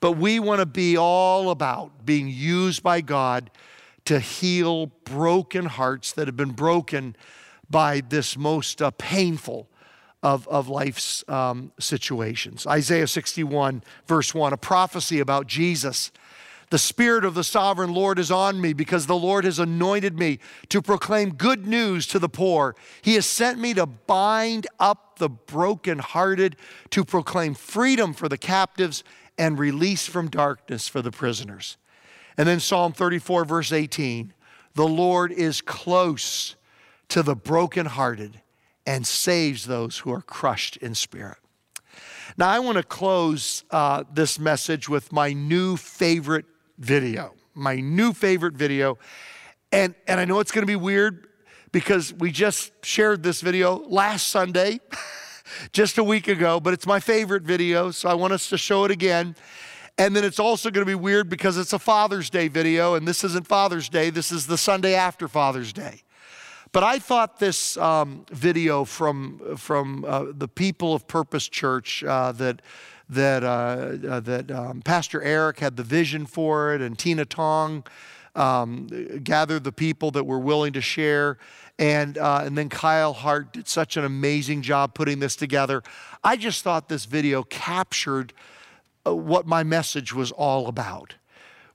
But 0.00 0.12
we 0.12 0.38
want 0.38 0.60
to 0.60 0.66
be 0.66 0.96
all 0.96 1.50
about 1.50 2.06
being 2.06 2.28
used 2.28 2.82
by 2.82 3.00
God 3.00 3.50
to 4.06 4.18
heal 4.18 4.86
broken 4.86 5.66
hearts 5.66 6.12
that 6.12 6.26
have 6.26 6.36
been 6.36 6.52
broken 6.52 7.14
by 7.68 8.00
this 8.00 8.36
most 8.36 8.80
uh, 8.80 8.90
painful 8.92 9.68
of, 10.22 10.46
of 10.48 10.68
life's 10.68 11.24
um, 11.28 11.72
situations. 11.78 12.66
Isaiah 12.66 13.06
61, 13.06 13.82
verse 14.06 14.34
1, 14.34 14.52
a 14.52 14.56
prophecy 14.56 15.20
about 15.20 15.46
Jesus 15.46 16.10
the 16.70 16.78
Spirit 16.78 17.24
of 17.24 17.34
the 17.34 17.44
sovereign 17.44 17.92
Lord 17.92 18.18
is 18.18 18.30
on 18.30 18.60
me 18.60 18.72
because 18.72 19.06
the 19.06 19.16
Lord 19.16 19.44
has 19.44 19.58
anointed 19.58 20.18
me 20.18 20.38
to 20.68 20.80
proclaim 20.80 21.34
good 21.34 21.66
news 21.66 22.06
to 22.08 22.18
the 22.18 22.28
poor. 22.28 22.76
He 23.02 23.14
has 23.14 23.26
sent 23.26 23.58
me 23.58 23.74
to 23.74 23.86
bind 23.86 24.68
up 24.78 25.18
the 25.18 25.28
brokenhearted, 25.28 26.56
to 26.90 27.04
proclaim 27.04 27.54
freedom 27.54 28.14
for 28.14 28.28
the 28.28 28.38
captives 28.38 29.02
and 29.36 29.58
release 29.58 30.06
from 30.06 30.28
darkness 30.28 30.86
for 30.86 31.02
the 31.02 31.10
prisoners. 31.10 31.76
And 32.38 32.48
then 32.48 32.60
Psalm 32.60 32.92
34, 32.92 33.44
verse 33.44 33.72
18 33.72 34.32
the 34.74 34.86
Lord 34.86 35.32
is 35.32 35.60
close 35.60 36.54
to 37.08 37.24
the 37.24 37.34
brokenhearted 37.34 38.40
and 38.86 39.04
saves 39.04 39.66
those 39.66 39.98
who 39.98 40.12
are 40.12 40.22
crushed 40.22 40.76
in 40.76 40.94
spirit. 40.94 41.38
Now, 42.36 42.48
I 42.48 42.60
want 42.60 42.78
to 42.78 42.84
close 42.84 43.64
uh, 43.72 44.04
this 44.12 44.38
message 44.38 44.88
with 44.88 45.12
my 45.12 45.32
new 45.32 45.76
favorite 45.76 46.46
video, 46.80 47.34
my 47.54 47.76
new 47.76 48.12
favorite 48.12 48.54
video. 48.54 48.98
And, 49.70 49.94
and 50.08 50.18
I 50.18 50.24
know 50.24 50.40
it's 50.40 50.50
going 50.50 50.62
to 50.62 50.66
be 50.66 50.76
weird 50.76 51.28
because 51.70 52.12
we 52.14 52.32
just 52.32 52.72
shared 52.84 53.22
this 53.22 53.42
video 53.42 53.76
last 53.76 54.28
Sunday, 54.28 54.80
just 55.72 55.98
a 55.98 56.04
week 56.04 56.26
ago, 56.26 56.58
but 56.58 56.74
it's 56.74 56.86
my 56.86 56.98
favorite 56.98 57.42
video, 57.44 57.90
so 57.90 58.08
I 58.08 58.14
want 58.14 58.32
us 58.32 58.48
to 58.48 58.58
show 58.58 58.84
it 58.84 58.90
again. 58.90 59.36
And 59.98 60.16
then 60.16 60.24
it's 60.24 60.40
also 60.40 60.70
going 60.70 60.84
to 60.84 60.90
be 60.90 60.94
weird 60.96 61.28
because 61.28 61.58
it's 61.58 61.72
a 61.72 61.78
Father's 61.78 62.30
Day 62.30 62.48
video, 62.48 62.94
and 62.94 63.06
this 63.06 63.22
isn't 63.22 63.46
Father's 63.46 63.88
Day, 63.88 64.10
this 64.10 64.32
is 64.32 64.46
the 64.46 64.58
Sunday 64.58 64.94
after 64.94 65.28
Father's 65.28 65.72
Day. 65.72 66.02
But 66.72 66.84
I 66.84 66.98
thought 67.00 67.40
this 67.40 67.76
um, 67.76 68.24
video 68.30 68.84
from, 68.84 69.56
from 69.56 70.04
uh, 70.04 70.26
the 70.30 70.46
people 70.46 70.94
of 70.94 71.08
Purpose 71.08 71.48
Church 71.48 72.04
uh, 72.04 72.32
that 72.32 72.62
that, 73.10 73.42
uh, 73.42 73.96
uh, 74.08 74.20
that 74.20 74.50
um, 74.50 74.82
Pastor 74.82 75.20
Eric 75.20 75.58
had 75.58 75.76
the 75.76 75.82
vision 75.82 76.26
for 76.26 76.74
it, 76.74 76.80
and 76.80 76.96
Tina 76.96 77.24
Tong 77.24 77.84
um, 78.36 78.86
gathered 79.24 79.64
the 79.64 79.72
people 79.72 80.12
that 80.12 80.24
were 80.24 80.38
willing 80.38 80.72
to 80.74 80.80
share. 80.80 81.38
And, 81.78 82.18
uh, 82.18 82.42
and 82.44 82.56
then 82.56 82.68
Kyle 82.68 83.12
Hart 83.12 83.52
did 83.52 83.66
such 83.66 83.96
an 83.96 84.04
amazing 84.04 84.62
job 84.62 84.94
putting 84.94 85.18
this 85.18 85.34
together. 85.34 85.82
I 86.22 86.36
just 86.36 86.62
thought 86.62 86.88
this 86.88 87.04
video 87.04 87.42
captured 87.42 88.32
uh, 89.06 89.14
what 89.16 89.46
my 89.46 89.64
message 89.64 90.14
was 90.14 90.30
all 90.30 90.68
about 90.68 91.14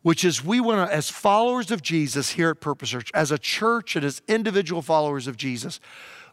which 0.06 0.24
is 0.24 0.45
we 0.45 0.60
want 0.60 0.88
to, 0.88 0.95
as 0.95 1.10
followers 1.10 1.72
of 1.72 1.82
Jesus 1.82 2.30
here 2.30 2.51
at 2.51 2.60
Purpose 2.60 2.89
Church, 2.89 3.10
as 3.16 3.32
a 3.32 3.39
church 3.39 3.95
and 3.95 4.06
as 4.06 4.22
individual 4.28 4.84
followers 4.84 5.26
of 5.26 5.36
Jesus, 5.36 5.80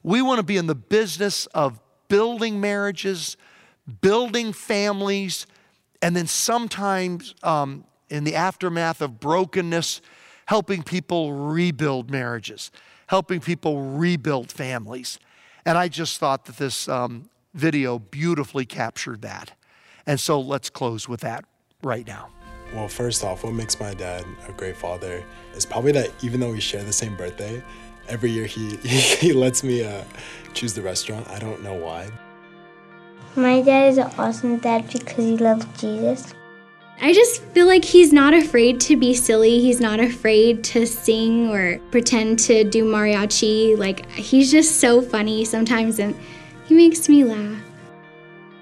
we 0.03 0.21
want 0.21 0.37
to 0.37 0.43
be 0.43 0.59
in 0.59 0.67
the 0.67 0.75
business 0.75 1.47
of 1.47 1.81
building 2.07 2.61
marriages, 2.61 3.39
building 4.03 4.53
families, 4.53 5.47
and 6.03 6.15
then 6.15 6.27
sometimes 6.27 7.35
um, 7.43 7.87
in 8.11 8.25
the 8.25 8.35
aftermath 8.35 9.01
of 9.01 9.19
brokenness, 9.21 10.03
helping 10.45 10.83
people 10.83 11.33
rebuild 11.33 12.11
marriages, 12.11 12.71
helping 13.07 13.41
people 13.41 13.81
rebuild 13.81 14.53
families. 14.53 15.19
And 15.65 15.79
I 15.79 15.89
just 15.89 16.19
thought 16.19 16.45
that 16.45 16.59
this 16.59 16.91
um, 16.91 17.31
video 17.55 17.99
beautifully 17.99 18.67
captured 18.67 19.23
that. 19.23 19.53
And 20.07 20.21
so 20.21 20.39
let's 20.39 20.69
close 20.69 21.09
with 21.09 21.21
that 21.21 21.47
right 21.83 22.07
now. 22.07 22.29
Well, 22.75 22.89
first 22.89 23.23
off, 23.23 23.45
what 23.45 23.53
makes 23.53 23.79
my 23.79 23.93
dad 23.95 24.25
a 24.49 24.53
great 24.53 24.77
father 24.77 25.23
is 25.55 25.67
probably 25.67 25.93
that 25.93 26.11
even 26.23 26.41
though 26.41 26.53
we 26.53 26.61
share 26.61 26.83
the 26.83 26.93
same 26.93 27.17
birthday, 27.17 27.63
every 28.09 28.31
year 28.31 28.47
he, 28.47 28.77
he 28.77 29.33
lets 29.33 29.63
me 29.63 29.85
uh, 29.85 30.05
choose 30.55 30.73
the 30.75 30.83
restaurant. 30.83 31.29
I 31.29 31.39
don't 31.39 31.63
know 31.63 31.75
why. 31.75 32.11
My 33.37 33.63
dad 33.63 33.89
is 33.89 33.99
an 33.99 34.11
awesome 34.19 34.59
dad 34.59 34.91
because 34.91 35.17
he 35.17 35.37
loves 35.37 35.67
Jesus. 35.79 36.35
I 37.01 37.13
just 37.13 37.43
feel 37.47 37.67
like 37.67 37.85
he's 37.85 38.13
not 38.13 38.33
afraid 38.33 38.81
to 38.83 38.97
be 38.97 39.13
silly. 39.15 39.61
He's 39.61 39.81
not 39.81 39.99
afraid 39.99 40.63
to 40.65 40.87
sing 40.87 41.49
or 41.51 41.79
pretend 41.91 42.39
to 42.41 42.63
do 42.63 42.85
mariachi. 42.85 43.77
Like, 43.77 44.09
he's 44.11 44.51
just 44.51 44.79
so 44.81 45.03
funny 45.03 45.45
sometimes 45.45 45.99
and 45.99 46.15
he 46.65 46.75
makes 46.75 47.09
me 47.09 47.25
laugh. 47.25 47.61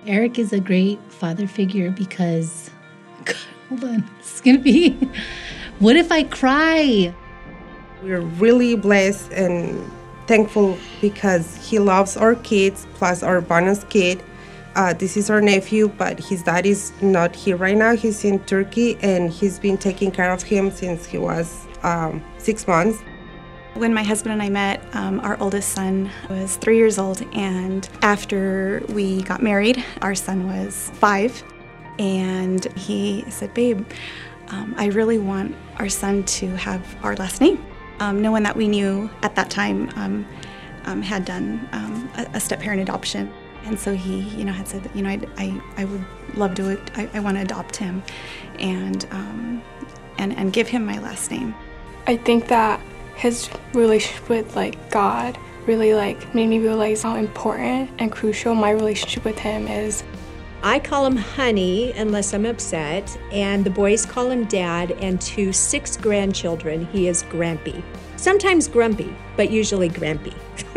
Eric 0.07 0.39
is 0.39 0.53
a 0.53 0.61
great 0.61 0.99
father 1.13 1.47
figure 1.47 1.91
because, 1.91 2.71
God, 3.25 3.37
hold 3.71 3.85
on, 3.85 4.05
it's 4.19 4.43
gonna 4.43 4.59
be, 4.59 4.91
what 5.79 5.97
if 5.97 6.13
I 6.13 6.25
cry? 6.25 7.15
We're 8.03 8.21
really 8.21 8.77
blessed 8.77 9.33
and 9.33 9.91
thankful 10.27 10.77
because 11.01 11.57
he 11.67 11.79
loves 11.79 12.19
our 12.19 12.35
kids, 12.35 12.87
plus 12.95 13.23
our 13.23 13.41
bonus 13.41 13.85
kid 13.85 14.23
uh, 14.77 14.93
this 14.93 15.17
is 15.17 15.31
our 15.31 15.41
nephew, 15.41 15.89
but 15.89 16.19
his 16.19 16.43
dad 16.43 16.65
is 16.67 16.93
not 17.03 17.35
here 17.35 17.57
right 17.57 17.77
now. 17.77 17.97
He's 17.97 18.25
in 18.25 18.39
Turkey 18.41 18.97
and 19.03 19.31
he's 19.31 19.59
been 19.59 19.77
taking 19.77 20.11
care 20.11 20.33
of 20.33 20.43
him 20.43 20.71
since 20.71 21.07
he 21.07 21.19
was 21.19 21.67
um, 21.83 22.23
six 22.39 22.67
months. 22.67 22.99
When 23.75 23.95
my 23.95 24.03
husband 24.03 24.33
and 24.33 24.43
I 24.43 24.49
met, 24.49 24.83
um, 24.95 25.21
our 25.21 25.41
oldest 25.41 25.71
son 25.71 26.11
was 26.29 26.57
three 26.57 26.77
years 26.77 26.99
old, 26.99 27.23
and 27.35 27.89
after 28.03 28.83
we 28.89 29.23
got 29.23 29.43
married, 29.43 29.83
our 30.03 30.15
son 30.15 30.47
was 30.47 30.91
five. 30.95 31.43
And 32.01 32.65
he 32.79 33.25
said, 33.29 33.53
Babe, 33.53 33.87
um, 34.49 34.75
I 34.79 34.87
really 34.87 35.19
want 35.19 35.55
our 35.77 35.91
son 35.91 36.25
to 36.25 36.49
have 36.57 36.83
our 37.05 37.15
last 37.17 37.43
name. 37.43 37.63
Um, 38.01 38.23
no 38.23 38.33
one 38.33 38.43
that 38.45 38.57
we 38.57 38.69
knew 38.69 39.11
at 39.23 39.35
that 39.35 39.51
time 39.51 39.91
um, 39.97 40.27
um, 40.87 41.03
had 41.03 41.27
done 41.27 41.69
a, 42.17 42.27
a 42.37 42.41
step 42.41 42.61
parent 42.61 42.81
adoption. 42.81 43.31
And 43.65 43.79
so 43.79 43.95
he, 43.95 44.21
you 44.21 44.47
know, 44.47 44.53
had 44.53 44.67
said 44.67 44.91
you 44.95 45.03
know, 45.03 45.11
I, 45.11 45.21
I, 45.37 45.63
I 45.77 45.85
would 45.85 46.05
love 46.35 46.55
to, 46.55 46.81
I, 46.95 47.11
I 47.13 47.21
want 47.21 47.37
to 47.37 47.43
adopt 47.43 47.77
him 47.77 48.03
and, 48.59 49.07
um, 49.11 49.63
and, 50.17 50.35
and 50.39 50.55
give 50.55 50.69
him 50.69 50.87
my 50.87 50.99
last 51.01 51.31
name. 51.31 51.55
I 52.07 52.17
think 52.17 52.49
that 52.49 52.81
his 53.15 53.51
relationship 53.75 54.27
with 54.31 54.57
like 54.57 54.91
God 54.91 55.37
really 55.67 55.93
like 55.93 56.35
made 56.35 56.47
me 56.47 56.59
realize 56.61 57.03
how 57.03 57.17
important 57.17 57.91
and 57.99 58.11
crucial 58.11 58.55
my 58.55 58.71
relationship 58.71 59.27
with 59.27 59.39
him 59.39 59.69
is. 59.69 60.03
I 60.63 60.79
call 60.79 61.07
him 61.07 61.17
Honey 61.17 61.93
unless 61.93 62.35
I'm 62.35 62.45
upset, 62.45 63.19
and 63.33 63.65
the 63.65 63.71
boys 63.71 64.05
call 64.05 64.31
him 64.31 64.45
Dad, 64.45 64.93
and 64.93 65.19
to 65.23 65.55
six 65.55 65.97
grandchildren, 65.97 66.85
he 66.93 67.09
is 67.09 67.23
Grampy. 67.25 67.83
Sometimes 68.17 68.69
grumpy, 68.69 69.17
but 69.39 69.51
usually 69.51 69.89
Grampy. 69.89 70.35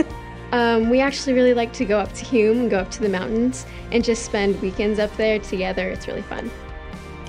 um, 0.54 0.90
we 0.90 1.02
actually 1.02 1.34
really 1.34 1.54
like 1.54 1.74
to 1.74 1.86
go 1.86 2.00
up 2.00 2.14
to 2.14 2.24
Hume 2.24 2.62
and 2.62 2.70
go 2.70 2.80
up 2.80 2.92
to 2.92 3.02
the 3.02 3.10
mountains 3.10 3.66
and 3.92 4.06
just 4.06 4.24
spend 4.24 4.62
weekends 4.62 5.00
up 5.00 5.14
there 5.18 5.38
together. 5.40 5.90
It's 5.90 6.08
really 6.08 6.22
fun. 6.22 6.50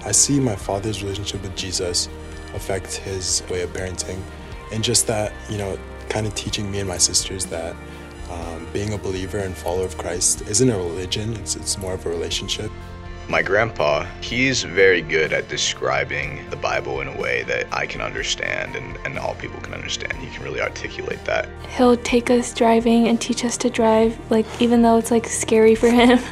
I 0.05 0.12
see 0.12 0.38
my 0.38 0.55
father's 0.55 1.02
relationship 1.02 1.42
with 1.42 1.57
Jesus 1.57 2.09
affect 2.55 2.94
his 2.94 3.42
way 3.50 3.62
of 3.62 3.72
parenting, 3.72 4.20
and 4.70 4.84
just 4.84 5.09
that, 5.09 5.32
you 5.50 5.59
know, 5.59 5.76
kind 6.09 6.24
of 6.24 6.36
teaching 6.36 6.70
me 6.70 6.78
and 6.78 6.88
my 6.88 6.98
sisters 6.98 7.46
that 7.46 7.74
um, 8.30 8.66
being 8.72 8.92
a 8.92 8.98
believer 8.98 9.38
and 9.38 9.56
follower 9.56 9.84
of 9.84 9.96
Christ 9.98 10.42
isn't 10.42 10.68
a 10.70 10.76
religion, 10.76 11.34
it's, 11.34 11.56
it's 11.56 11.78
more 11.78 11.94
of 11.94 12.06
a 12.06 12.08
relationship. 12.08 12.70
My 13.28 13.40
grandpa, 13.40 14.04
he's 14.20 14.62
very 14.62 15.00
good 15.00 15.32
at 15.32 15.48
describing 15.48 16.48
the 16.50 16.56
Bible 16.56 17.00
in 17.00 17.08
a 17.08 17.18
way 17.18 17.42
that 17.44 17.72
I 17.72 17.86
can 17.86 18.02
understand 18.02 18.76
and, 18.76 18.98
and 19.06 19.18
all 19.18 19.34
people 19.36 19.60
can 19.60 19.72
understand. 19.72 20.12
He 20.14 20.28
can 20.28 20.44
really 20.44 20.60
articulate 20.60 21.24
that. 21.24 21.48
He'll 21.76 21.96
take 21.96 22.30
us 22.30 22.52
driving 22.52 23.08
and 23.08 23.18
teach 23.20 23.44
us 23.44 23.56
to 23.58 23.70
drive, 23.70 24.18
like 24.30 24.46
even 24.60 24.82
though 24.82 24.98
it's 24.98 25.10
like 25.10 25.26
scary 25.26 25.74
for 25.74 25.88
him. 25.88 26.18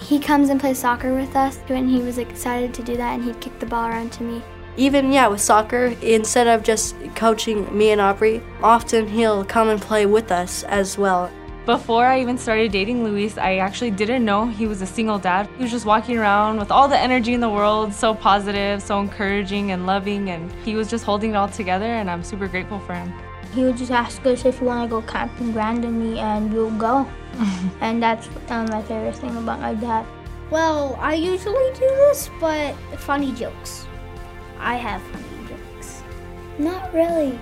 He 0.00 0.18
comes 0.18 0.48
and 0.48 0.58
plays 0.58 0.78
soccer 0.78 1.14
with 1.14 1.36
us, 1.36 1.58
and 1.68 1.88
he 1.88 2.00
was 2.00 2.18
excited 2.18 2.72
to 2.74 2.82
do 2.82 2.96
that, 2.96 3.14
and 3.14 3.22
he'd 3.22 3.40
kick 3.40 3.58
the 3.60 3.66
ball 3.66 3.86
around 3.86 4.10
to 4.12 4.22
me. 4.22 4.42
Even, 4.76 5.12
yeah, 5.12 5.26
with 5.26 5.40
soccer, 5.40 5.94
instead 6.00 6.46
of 6.46 6.62
just 6.62 6.96
coaching 7.14 7.76
me 7.76 7.90
and 7.90 8.00
Aubrey, 8.00 8.42
often 8.62 9.06
he'll 9.08 9.44
come 9.44 9.68
and 9.68 9.80
play 9.80 10.06
with 10.06 10.30
us 10.30 10.62
as 10.64 10.96
well. 10.96 11.30
Before 11.66 12.06
I 12.06 12.20
even 12.20 12.38
started 12.38 12.72
dating 12.72 13.04
Luis, 13.04 13.36
I 13.36 13.56
actually 13.56 13.90
didn't 13.90 14.24
know 14.24 14.46
he 14.46 14.66
was 14.66 14.80
a 14.80 14.86
single 14.86 15.18
dad. 15.18 15.48
He 15.56 15.62
was 15.62 15.70
just 15.70 15.84
walking 15.84 16.16
around 16.16 16.58
with 16.58 16.70
all 16.70 16.88
the 16.88 16.98
energy 16.98 17.34
in 17.34 17.40
the 17.40 17.50
world, 17.50 17.92
so 17.92 18.14
positive, 18.14 18.82
so 18.82 18.98
encouraging 19.00 19.70
and 19.70 19.86
loving, 19.86 20.30
and 20.30 20.50
he 20.64 20.74
was 20.74 20.88
just 20.88 21.04
holding 21.04 21.32
it 21.32 21.36
all 21.36 21.48
together, 21.48 21.84
and 21.84 22.10
I'm 22.10 22.24
super 22.24 22.48
grateful 22.48 22.80
for 22.80 22.94
him. 22.94 23.12
He 23.52 23.64
would 23.64 23.76
just 23.76 23.90
ask 23.90 24.24
us 24.24 24.44
if 24.44 24.60
we 24.60 24.68
want 24.68 24.88
to 24.88 24.88
go 24.88 25.02
camping 25.02 25.52
randomly, 25.52 26.18
and 26.18 26.52
we'll 26.52 26.70
go. 26.70 27.06
and 27.80 28.02
that's 28.02 28.28
um, 28.48 28.66
my 28.70 28.82
favorite 28.82 29.16
thing 29.16 29.36
about 29.36 29.60
my 29.60 29.74
dad. 29.74 30.06
Well, 30.50 30.96
I 30.98 31.14
usually 31.14 31.72
do 31.74 31.86
this, 31.86 32.30
but 32.40 32.74
funny 32.98 33.32
jokes. 33.32 33.86
I 34.60 34.76
have 34.76 35.02
funny 35.02 35.48
jokes. 35.48 36.02
Not 36.58 36.92
really. 36.92 37.38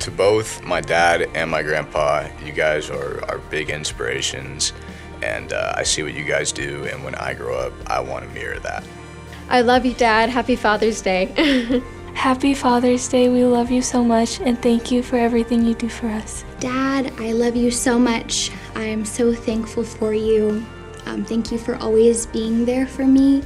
To 0.00 0.10
both 0.10 0.62
my 0.62 0.80
dad 0.80 1.28
and 1.34 1.50
my 1.50 1.62
grandpa, 1.62 2.28
you 2.44 2.52
guys 2.52 2.90
are, 2.90 3.24
are 3.28 3.38
big 3.38 3.70
inspirations, 3.70 4.72
and 5.22 5.52
uh, 5.52 5.72
I 5.76 5.82
see 5.82 6.02
what 6.02 6.14
you 6.14 6.24
guys 6.24 6.52
do, 6.52 6.84
and 6.84 7.02
when 7.02 7.14
I 7.16 7.34
grow 7.34 7.58
up, 7.58 7.72
I 7.86 8.00
want 8.00 8.24
to 8.24 8.30
mirror 8.34 8.58
that. 8.60 8.84
I 9.48 9.62
love 9.62 9.84
you, 9.84 9.94
Dad. 9.94 10.30
Happy 10.30 10.56
Father's 10.56 11.02
Day. 11.02 11.82
Happy 12.14 12.54
Father's 12.54 13.08
Day. 13.08 13.28
We 13.28 13.44
love 13.44 13.70
you 13.70 13.82
so 13.82 14.04
much, 14.04 14.40
and 14.40 14.60
thank 14.60 14.90
you 14.90 15.02
for 15.02 15.16
everything 15.16 15.64
you 15.64 15.74
do 15.74 15.88
for 15.88 16.06
us. 16.06 16.44
Dad, 16.60 17.12
I 17.18 17.32
love 17.32 17.56
you 17.56 17.70
so 17.70 17.98
much. 17.98 18.50
I'm 18.74 19.04
so 19.04 19.34
thankful 19.34 19.84
for 19.84 20.14
you. 20.14 20.64
Um, 21.06 21.24
thank 21.24 21.50
you 21.50 21.58
for 21.58 21.76
always 21.76 22.26
being 22.26 22.64
there 22.64 22.86
for 22.86 23.06
me. 23.06 23.42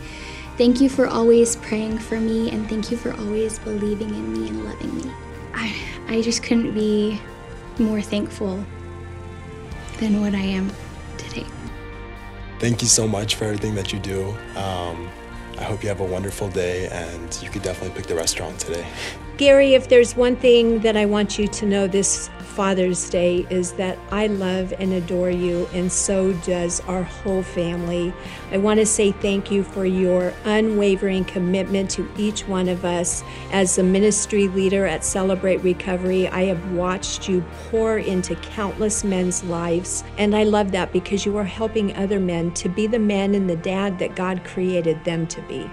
Thank 0.58 0.80
you 0.80 0.88
for 0.88 1.06
always 1.06 1.54
praying 1.54 1.98
for 1.98 2.18
me, 2.18 2.50
and 2.50 2.68
thank 2.68 2.90
you 2.90 2.96
for 2.96 3.12
always 3.12 3.60
believing 3.60 4.08
in 4.08 4.32
me 4.32 4.48
and 4.48 4.64
loving 4.64 4.96
me. 4.96 5.12
I, 5.54 5.72
I 6.08 6.20
just 6.20 6.42
couldn't 6.42 6.74
be 6.74 7.20
more 7.78 8.02
thankful 8.02 8.64
than 10.00 10.20
what 10.20 10.34
I 10.34 10.40
am 10.40 10.72
today. 11.16 11.46
Thank 12.58 12.82
you 12.82 12.88
so 12.88 13.06
much 13.06 13.36
for 13.36 13.44
everything 13.44 13.76
that 13.76 13.92
you 13.92 14.00
do. 14.00 14.30
Um, 14.56 15.08
I 15.58 15.62
hope 15.62 15.84
you 15.84 15.88
have 15.90 16.00
a 16.00 16.04
wonderful 16.04 16.48
day, 16.48 16.88
and 16.88 17.38
you 17.40 17.50
could 17.50 17.62
definitely 17.62 17.96
pick 17.96 18.08
the 18.08 18.16
restaurant 18.16 18.58
today. 18.58 18.84
Gary, 19.38 19.74
if 19.74 19.88
there's 19.88 20.16
one 20.16 20.34
thing 20.34 20.80
that 20.80 20.96
I 20.96 21.06
want 21.06 21.38
you 21.38 21.46
to 21.46 21.64
know 21.64 21.86
this 21.86 22.28
Father's 22.40 23.08
Day 23.08 23.46
is 23.50 23.70
that 23.74 23.96
I 24.10 24.26
love 24.26 24.74
and 24.80 24.92
adore 24.92 25.30
you, 25.30 25.68
and 25.72 25.92
so 25.92 26.32
does 26.44 26.80
our 26.88 27.04
whole 27.04 27.44
family. 27.44 28.12
I 28.50 28.58
want 28.58 28.80
to 28.80 28.84
say 28.84 29.12
thank 29.12 29.48
you 29.48 29.62
for 29.62 29.84
your 29.84 30.34
unwavering 30.44 31.24
commitment 31.24 31.88
to 31.92 32.10
each 32.18 32.48
one 32.48 32.68
of 32.68 32.84
us. 32.84 33.22
As 33.52 33.78
a 33.78 33.84
ministry 33.84 34.48
leader 34.48 34.86
at 34.86 35.04
Celebrate 35.04 35.58
Recovery, 35.58 36.26
I 36.26 36.46
have 36.46 36.72
watched 36.72 37.28
you 37.28 37.44
pour 37.70 37.98
into 37.98 38.34
countless 38.34 39.04
men's 39.04 39.44
lives, 39.44 40.02
and 40.16 40.34
I 40.34 40.42
love 40.42 40.72
that 40.72 40.92
because 40.92 41.24
you 41.24 41.36
are 41.36 41.44
helping 41.44 41.94
other 41.94 42.18
men 42.18 42.52
to 42.54 42.68
be 42.68 42.88
the 42.88 42.98
man 42.98 43.36
and 43.36 43.48
the 43.48 43.54
dad 43.54 44.00
that 44.00 44.16
God 44.16 44.42
created 44.42 45.04
them 45.04 45.28
to 45.28 45.40
be. 45.42 45.70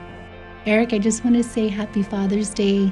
Eric, 0.67 0.93
I 0.93 0.99
just 0.99 1.23
want 1.23 1.35
to 1.35 1.43
say 1.43 1.67
happy 1.67 2.03
Father's 2.03 2.53
Day. 2.53 2.91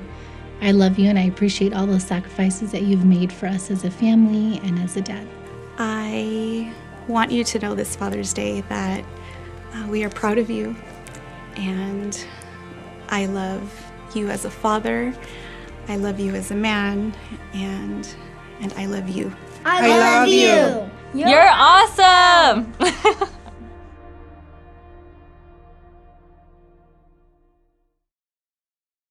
I 0.64 0.72
love 0.72 0.98
you 0.98 1.10
and 1.10 1.20
I 1.20 1.24
appreciate 1.24 1.74
all 1.74 1.86
those 1.86 2.06
sacrifices 2.06 2.72
that 2.72 2.84
you've 2.84 3.04
made 3.04 3.34
for 3.34 3.48
us 3.48 3.70
as 3.70 3.84
a 3.84 3.92
family 3.92 4.62
and 4.64 4.80
as 4.80 4.96
a 4.96 5.02
dad. 5.02 5.28
I 5.78 6.74
want 7.10 7.32
you 7.32 7.44
to 7.44 7.60
know 7.60 7.76
this 7.76 7.98
Father's 7.98 8.32
Day 8.32 8.62
that 8.70 9.04
uh, 9.74 9.88
we 9.90 10.06
are 10.06 10.10
proud 10.10 10.38
of 10.38 10.50
you 10.50 10.74
and 11.58 12.26
I 13.10 13.26
love 13.26 13.92
you 14.16 14.30
as 14.30 14.46
a 14.46 14.50
father. 14.50 15.14
I 15.90 15.98
love 15.98 16.18
you 16.18 16.34
as 16.34 16.50
a 16.52 16.56
man 16.56 17.14
and 17.54 18.08
and 18.62 18.72
I 18.78 18.86
love 18.86 19.10
you. 19.10 19.36
I, 19.66 19.86
I 19.86 19.90
love, 19.90 20.00
love, 20.00 20.28
you. 20.30 21.20
you. 21.20 21.30
You're 21.30 21.50
awesome. 21.50 22.74